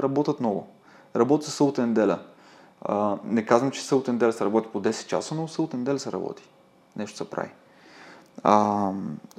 Работят 0.03 0.41
много. 0.41 0.67
Работят 1.17 1.47
с 1.49 1.53
Сълтен 1.53 1.89
неделя. 1.89 2.19
Не 3.25 3.45
казвам, 3.45 3.71
че 3.71 3.85
Сълтен 3.85 4.15
неделя 4.15 4.33
се 4.33 4.45
работи 4.45 4.69
по 4.73 4.83
10 4.83 5.07
часа, 5.07 5.35
но 5.35 5.49
Сълтен 5.49 5.81
неделя 5.81 5.99
се 5.99 6.13
работи. 6.13 6.43
Нещо 6.97 7.17
се 7.17 7.31
прави. 7.31 7.49
А, 8.43 8.91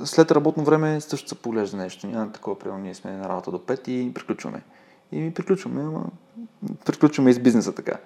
след 0.03 0.31
работно 0.31 0.63
време 0.63 1.01
също 1.01 1.29
се 1.29 1.35
поглежда 1.35 1.77
нещо. 1.77 2.07
Няма 2.07 2.31
такова, 2.31 2.59
примерно, 2.59 2.83
ние 2.83 2.93
сме 2.93 3.11
на 3.11 3.29
работа 3.29 3.51
до 3.51 3.57
5 3.57 3.89
и 3.89 4.13
приключваме. 4.13 4.61
И 5.11 5.33
приключваме, 5.33 5.81
ама 5.81 6.05
приключваме 6.85 7.29
и 7.29 7.33
с 7.33 7.39
бизнеса 7.39 7.75
така 7.75 7.97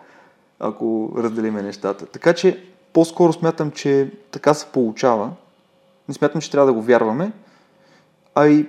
ако 0.60 1.12
разделиме 1.18 1.62
нещата. 1.62 2.06
Така 2.06 2.34
че 2.34 2.66
по-скоро 2.94 3.34
смятам, 3.34 3.72
че 3.72 4.12
така 4.32 4.54
се 4.54 4.66
получава. 4.66 5.32
Не 6.08 6.14
смятам, 6.14 6.42
че 6.42 6.52
трябва 6.52 6.68
да 6.68 6.74
го 6.74 6.82
вярваме. 6.82 7.32
А 8.36 8.48
и 8.48 8.68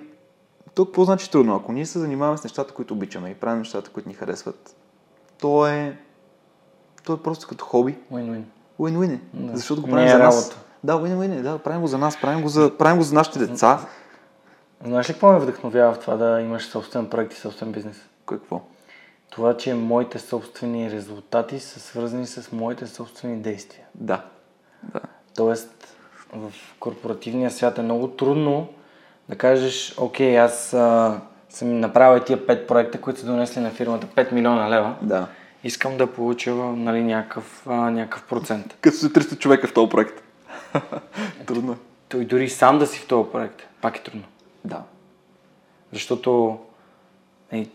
то 0.75 0.85
какво 0.85 1.05
значи 1.05 1.31
трудно? 1.31 1.55
Ако 1.57 1.73
ние 1.73 1.87
се 1.87 1.99
занимаваме 1.99 2.39
с 2.39 2.45
нещата, 2.45 2.75
които 2.75 2.95
обичаме 2.95 3.31
и 3.31 3.35
правим 3.35 3.59
нещата, 3.59 3.91
които 3.91 4.09
ни 4.09 4.15
харесват, 4.15 4.77
то 5.41 5.67
е, 5.67 5.99
то 7.05 7.15
е 7.15 7.23
просто 7.23 7.49
като 7.49 7.65
хоби. 7.65 7.99
Win-win. 8.13 8.43
Win-win 8.81 9.15
е. 9.15 9.21
Да. 9.35 9.57
Защото 9.57 9.83
го 9.83 9.89
правим 9.89 10.05
Не 10.05 10.11
е 10.11 10.17
за 10.17 10.19
нас. 10.19 10.51
Работа. 10.51 10.70
Да, 10.85 10.93
win-win. 10.93 11.43
Да, 11.43 11.59
правим 11.59 11.81
го 11.81 11.87
за 11.87 11.99
нас, 11.99 12.21
правим 12.21 12.43
го 12.43 12.49
за, 12.49 12.79
правим 12.79 12.97
го 12.97 13.03
за 13.03 13.15
нашите 13.15 13.39
деца. 13.39 13.81
Знаеш 14.85 15.11
ли 15.11 15.13
какво 15.13 15.33
ме 15.33 15.39
вдъхновява 15.39 15.95
в 15.95 15.99
това 15.99 16.17
да 16.17 16.41
имаш 16.41 16.67
собствен 16.67 17.07
проект 17.07 17.33
и 17.33 17.37
собствен 17.37 17.73
бизнес? 17.73 17.97
Какво? 18.27 18.61
това, 19.31 19.57
че 19.57 19.75
моите 19.75 20.19
собствени 20.19 20.91
резултати 20.91 21.61
са 21.61 21.81
свързани 21.81 22.27
с 22.27 22.53
моите 22.53 22.87
собствени 22.87 23.37
действия. 23.37 23.85
Да. 23.95 24.23
да. 24.83 25.01
Тоест, 25.37 25.97
в 26.33 26.53
корпоративния 26.81 27.51
свят 27.51 27.79
е 27.79 27.83
много 27.83 28.09
трудно 28.09 28.69
да 29.29 29.37
кажеш, 29.37 29.95
окей, 29.99 30.39
аз 30.39 30.75
а, 30.75 31.21
съм 31.49 31.81
направил 31.81 32.25
тия 32.25 32.47
пет 32.47 32.67
проекта, 32.69 33.01
които 33.01 33.21
са 33.21 33.27
донесли 33.27 33.61
на 33.61 33.71
фирмата 33.71 34.07
5 34.07 34.33
милиона 34.33 34.71
лева. 34.71 34.97
Да. 35.03 35.27
Искам 35.65 35.97
да 35.97 36.07
получа 36.07 36.55
нали, 36.55 37.03
някакъв, 37.03 37.67
а, 37.67 37.91
някакъв 37.91 38.23
процент. 38.23 38.77
Като 38.81 38.97
са 38.97 39.11
300 39.11 39.39
човека 39.39 39.67
в 39.67 39.75
този 39.75 39.89
проект. 39.89 40.23
трудно. 41.47 41.77
Той 42.09 42.25
дори 42.25 42.49
сам 42.49 42.79
да 42.79 42.87
си 42.87 42.99
в 42.99 43.07
този 43.07 43.31
проект, 43.31 43.63
пак 43.81 43.97
е 43.97 44.03
трудно. 44.03 44.25
Да. 44.65 44.83
Защото 45.93 46.59
е, 47.53 47.67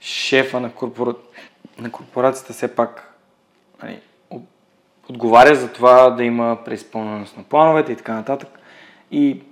шефа 0.00 0.60
на, 0.60 0.72
корпора... 0.72 1.14
на 1.78 1.90
корпорацията 1.90 2.52
все 2.52 2.74
пак 2.74 3.14
нали, 3.82 4.00
отговаря 5.08 5.54
за 5.54 5.72
това 5.72 6.10
да 6.10 6.24
има 6.24 6.58
преизпълненост 6.64 7.36
на 7.36 7.42
плановете 7.42 7.92
и 7.92 7.96
така 7.96 8.14
нататък. 8.14 8.48
И 9.10 9.42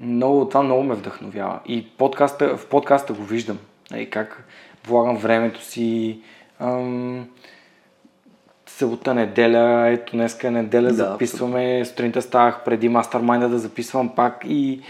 много, 0.00 0.48
това 0.48 0.62
много 0.62 0.82
ме 0.82 0.94
вдъхновява. 0.94 1.60
И 1.66 1.88
подкаста, 1.88 2.56
в 2.56 2.66
подкаста 2.66 3.12
го 3.12 3.22
виждам. 3.22 3.58
Нали, 3.90 4.10
как 4.10 4.44
влагам 4.86 5.16
времето 5.16 5.62
си. 5.62 6.20
Ам, 6.60 7.28
събота, 8.78 9.14
неделя, 9.14 9.88
ето 9.88 10.12
днеска 10.12 10.48
е 10.48 10.50
неделя, 10.50 10.88
да, 10.88 10.94
записваме, 10.94 11.64
абсолютно. 11.64 11.84
сутринта 11.84 12.22
ставах 12.22 12.64
преди 12.64 12.88
мастермайнда 12.88 13.48
да 13.48 13.58
записвам 13.58 14.14
пак 14.14 14.44
и, 14.48 14.80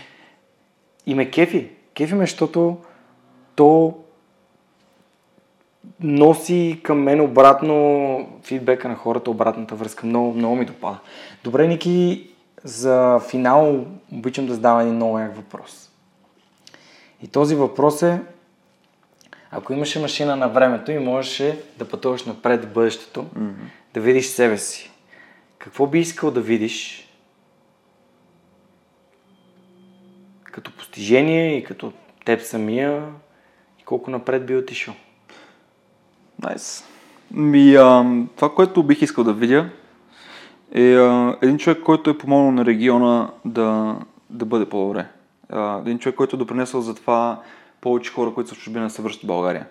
и 1.07 1.14
ме 1.14 1.30
кефи. 1.30 1.70
Кефи 1.95 2.14
ме, 2.14 2.22
защото 2.22 2.76
то 3.57 3.99
носи 6.01 6.80
към 6.82 7.03
мен 7.03 7.20
обратно 7.20 8.28
фидбека 8.43 8.89
на 8.89 8.95
хората, 8.95 9.30
обратната 9.30 9.74
връзка. 9.74 10.07
Много, 10.07 10.34
много 10.34 10.57
ми 10.57 10.64
допада. 10.64 10.99
Добре, 11.45 11.68
Ники, 11.68 12.30
за 12.64 13.20
финал 13.30 13.84
обичам 14.12 14.47
да 14.47 14.55
задавам 14.55 14.80
един 14.80 14.95
много 14.95 15.18
як 15.18 15.36
въпрос. 15.36 15.91
И 17.22 17.28
този 17.28 17.55
въпрос 17.55 18.03
е, 18.03 18.20
ако 19.51 19.72
имаше 19.72 20.01
машина 20.01 20.36
на 20.36 20.49
времето 20.49 20.93
и 20.93 20.99
можеше 20.99 21.61
да 21.78 21.89
пътуваш 21.89 22.24
напред 22.24 22.64
в 22.64 22.72
бъдещето, 22.72 23.24
mm-hmm. 23.24 23.53
Да 23.95 24.01
видиш 24.01 24.26
себе 24.26 24.59
си, 24.59 24.91
какво 25.59 25.86
би 25.86 25.99
искал 25.99 26.30
да 26.30 26.41
видиш 26.41 27.09
като 30.45 30.72
постижение 30.76 31.57
и 31.57 31.64
като 31.64 31.93
теб 32.24 32.41
самия 32.41 33.05
и 33.80 33.84
колко 33.84 34.11
напред 34.11 34.47
би 34.47 34.57
отишъл? 34.57 34.95
Найс. 36.43 36.84
Nice. 37.34 38.26
Това, 38.36 38.55
което 38.55 38.82
бих 38.82 39.03
искал 39.03 39.24
да 39.24 39.32
видя 39.32 39.70
е 40.74 40.95
а, 40.95 41.36
един 41.43 41.59
човек, 41.59 41.82
който 41.82 42.11
е 42.11 42.18
помогнал 42.18 42.53
на 42.53 42.64
региона 42.64 43.30
да, 43.45 43.97
да 44.30 44.45
бъде 44.45 44.68
по-добре. 44.68 45.07
А, 45.49 45.78
един 45.78 45.99
човек, 45.99 46.16
който 46.16 46.36
е 46.36 46.39
допринесъл 46.39 46.80
за 46.80 46.95
това 46.95 47.43
повече 47.80 48.12
хора, 48.12 48.34
които 48.34 48.51
са 48.51 48.57
в 48.57 48.59
чужбина, 48.59 48.91
се 48.91 49.03
връщат 49.03 49.24
в 49.24 49.26
България. 49.26 49.66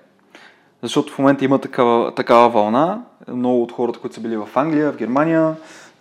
Защото 0.82 1.14
в 1.14 1.20
момента 1.20 1.46
има 1.46 1.60
такава, 1.60 2.16
такава 2.16 2.50
вълна. 2.50 3.04
Много 3.28 3.64
от 3.64 3.72
хората, 3.72 4.00
които 4.00 4.16
са 4.16 4.22
били 4.22 4.38
в 4.38 4.50
Англия, 4.56 4.92
в 4.92 4.98
Германия, 4.98 5.56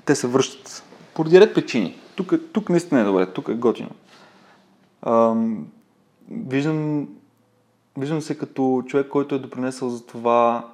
те 0.04 0.14
се 0.14 0.26
връщат 0.26 0.82
поради 1.14 1.40
ред 1.40 1.54
причини. 1.54 1.98
Тук, 2.16 2.32
тук 2.52 2.68
наистина 2.68 3.00
е 3.00 3.04
добре, 3.04 3.26
тук 3.26 3.48
е 3.48 3.54
готино. 3.54 3.90
Ам, 5.02 5.66
виждам, 6.30 7.08
виждам 7.98 8.20
се 8.20 8.38
като 8.38 8.82
човек, 8.86 9.08
който 9.08 9.34
е 9.34 9.38
допринесъл 9.38 9.88
за 9.88 10.06
това 10.06 10.68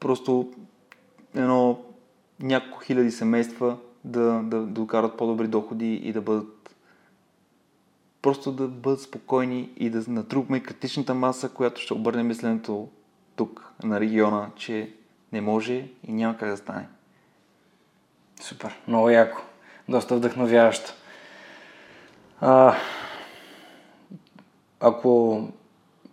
просто 0.00 0.52
едно 1.34 1.78
няколко 2.40 2.80
хиляди 2.80 3.10
семейства 3.10 3.76
да, 4.04 4.20
да, 4.20 4.42
да 4.42 4.66
докарат 4.66 5.16
по-добри 5.16 5.48
доходи 5.48 5.94
и 5.94 6.12
да 6.12 6.20
бъдат 6.20 6.76
просто 8.22 8.52
да 8.52 8.68
бъдат 8.68 9.00
спокойни 9.00 9.70
и 9.76 9.90
да 9.90 10.04
натрупаме 10.08 10.60
критичната 10.60 11.14
маса, 11.14 11.48
която 11.48 11.80
ще 11.80 11.94
обърне 11.94 12.22
мисленето 12.22 12.88
тук 13.40 13.72
на 13.82 14.00
региона, 14.00 14.50
че 14.56 14.90
не 15.32 15.40
може 15.40 15.74
и 16.08 16.12
няма 16.12 16.36
как 16.36 16.48
да 16.48 16.56
стане. 16.56 16.88
Супер, 18.40 18.78
много 18.88 19.10
яко. 19.10 19.42
Доста 19.88 20.16
вдъхновяващо. 20.16 20.92
А, 22.40 22.74
ако 24.80 25.42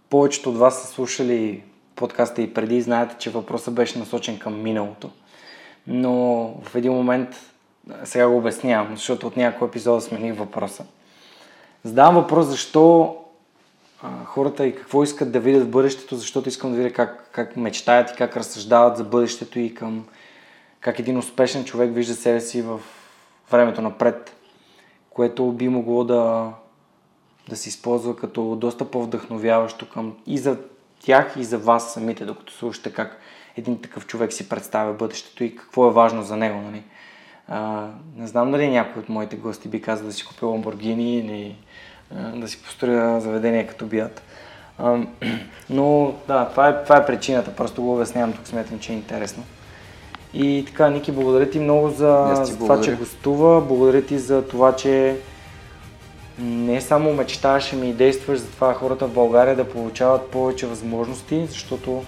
повечето 0.09 0.49
от 0.49 0.57
вас 0.57 0.81
са 0.81 0.87
слушали 0.87 1.63
подкаста 1.95 2.41
и 2.41 2.53
преди, 2.53 2.81
знаете, 2.81 3.15
че 3.19 3.29
въпросът 3.29 3.73
беше 3.73 3.99
насочен 3.99 4.39
към 4.39 4.61
миналото. 4.61 5.09
Но 5.87 6.53
в 6.63 6.75
един 6.75 6.93
момент, 6.93 7.29
сега 8.03 8.27
го 8.27 8.37
обяснявам, 8.37 8.95
защото 8.95 9.27
от 9.27 9.37
няколко 9.37 9.65
епизода 9.65 10.01
смених 10.01 10.37
въпроса. 10.37 10.85
Задавам 11.83 12.15
въпрос 12.15 12.45
защо 12.45 13.17
а, 14.01 14.25
хората 14.25 14.67
и 14.67 14.75
какво 14.75 15.03
искат 15.03 15.31
да 15.31 15.39
видят 15.39 15.63
в 15.63 15.69
бъдещето, 15.69 16.15
защото 16.15 16.49
искам 16.49 16.71
да 16.71 16.77
видя 16.77 16.93
как, 16.93 17.29
как 17.31 17.57
мечтаят 17.57 18.11
и 18.11 18.15
как 18.17 18.37
разсъждават 18.37 18.97
за 18.97 19.03
бъдещето 19.03 19.59
и 19.59 19.73
към 19.73 20.05
как 20.79 20.99
един 20.99 21.17
успешен 21.17 21.65
човек 21.65 21.93
вижда 21.93 22.13
себе 22.13 22.41
си 22.41 22.61
в 22.61 22.79
времето 23.51 23.81
напред, 23.81 24.35
което 25.09 25.51
би 25.51 25.69
могло 25.69 26.03
да, 26.03 26.51
да 27.49 27.55
се 27.55 27.69
използва 27.69 28.15
като 28.15 28.55
доста 28.55 28.91
по-вдъхновяващо 28.91 29.89
към 29.89 30.17
и 30.27 30.37
за 30.37 30.57
тях 30.99 31.35
и 31.37 31.43
за 31.43 31.57
вас 31.57 31.93
самите, 31.93 32.25
докато 32.25 32.53
слушате 32.53 32.93
как 32.93 33.19
един 33.57 33.81
такъв 33.81 34.07
човек 34.07 34.33
си 34.33 34.49
представя 34.49 34.93
бъдещето 34.93 35.43
и 35.43 35.55
какво 35.55 35.87
е 35.87 35.93
важно 35.93 36.23
за 36.23 36.37
него. 36.37 36.61
Нали? 36.61 36.83
А, 37.47 37.89
не 38.15 38.27
знам 38.27 38.51
дали 38.51 38.67
някой 38.67 39.01
от 39.01 39.09
моите 39.09 39.35
гости 39.35 39.67
би 39.67 39.81
казал 39.81 40.07
да 40.07 40.13
си 40.13 40.25
купи 40.25 40.45
Ламборгини 40.45 41.17
или 41.17 41.55
да 42.11 42.47
си 42.47 42.63
построя 42.63 43.21
заведение 43.21 43.67
като 43.67 43.85
бият. 43.85 44.21
Но 45.69 46.13
да, 46.27 46.49
това 46.49 46.69
е, 46.69 46.83
това 46.83 46.97
е 46.97 47.05
причината, 47.05 47.55
просто 47.55 47.81
го 47.81 47.93
обяснявам, 47.93 48.33
тук 48.33 48.47
сметам, 48.47 48.79
че 48.79 48.91
е 48.91 48.95
интересно. 48.95 49.43
И 50.33 50.63
така, 50.67 50.89
Ники, 50.89 51.11
благодаря 51.11 51.49
ти 51.49 51.59
много 51.59 51.89
за, 51.89 52.41
за 52.43 52.57
това, 52.57 52.81
че 52.81 52.95
гостува. 52.95 53.61
Благодаря 53.61 54.01
ти 54.01 54.19
за 54.19 54.47
това, 54.47 54.75
че 54.75 55.17
не 56.39 56.81
само 56.81 57.13
мечтаеш, 57.13 57.73
ами 57.73 57.89
и 57.89 57.93
действаш 57.93 58.39
за 58.39 58.47
това 58.47 58.73
хората 58.73 59.07
в 59.07 59.13
България 59.13 59.55
да 59.55 59.69
получават 59.69 60.31
повече 60.31 60.67
възможности, 60.67 61.45
защото 61.49 62.03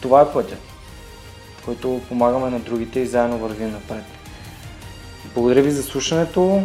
това 0.00 0.22
е 0.22 0.32
пътя, 0.32 0.56
който 1.64 2.00
помагаме 2.08 2.50
на 2.50 2.58
другите 2.58 3.00
и 3.00 3.06
заедно 3.06 3.38
вървим 3.38 3.72
напред. 3.72 4.04
Благодаря 5.34 5.62
ви 5.62 5.70
за 5.70 5.82
слушането. 5.82 6.62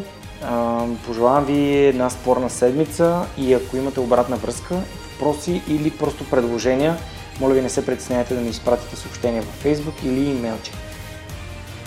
Пожелавам 1.05 1.45
ви 1.45 1.85
една 1.85 2.09
спорна 2.09 2.49
седмица 2.49 3.25
и 3.37 3.53
ако 3.53 3.77
имате 3.77 3.99
обратна 3.99 4.37
връзка, 4.37 4.75
въпроси 5.11 5.61
или 5.67 5.91
просто 5.91 6.29
предложения, 6.29 6.97
моля 7.39 7.53
ви 7.53 7.61
не 7.61 7.69
се 7.69 7.85
притесняйте 7.85 8.35
да 8.35 8.41
ми 8.41 8.49
изпратите 8.49 8.95
съобщения 8.95 9.41
във 9.41 9.63
Facebook 9.63 10.05
или 10.05 10.29
имейлче. 10.29 10.71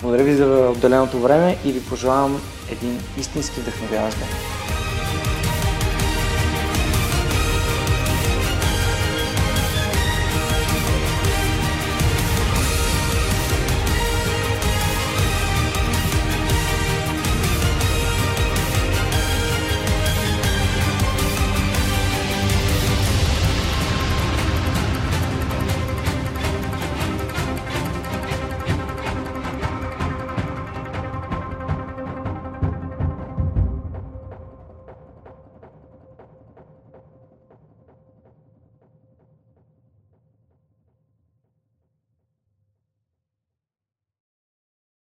Благодаря 0.01 0.23
ви 0.23 0.35
за 0.35 0.69
отделеното 0.75 1.19
време 1.19 1.57
и 1.65 1.71
ви 1.71 1.85
пожелавам 1.85 2.41
един 2.71 2.99
истински 3.17 3.59
вдъхновяващ 3.59 4.17
ден. 4.17 4.27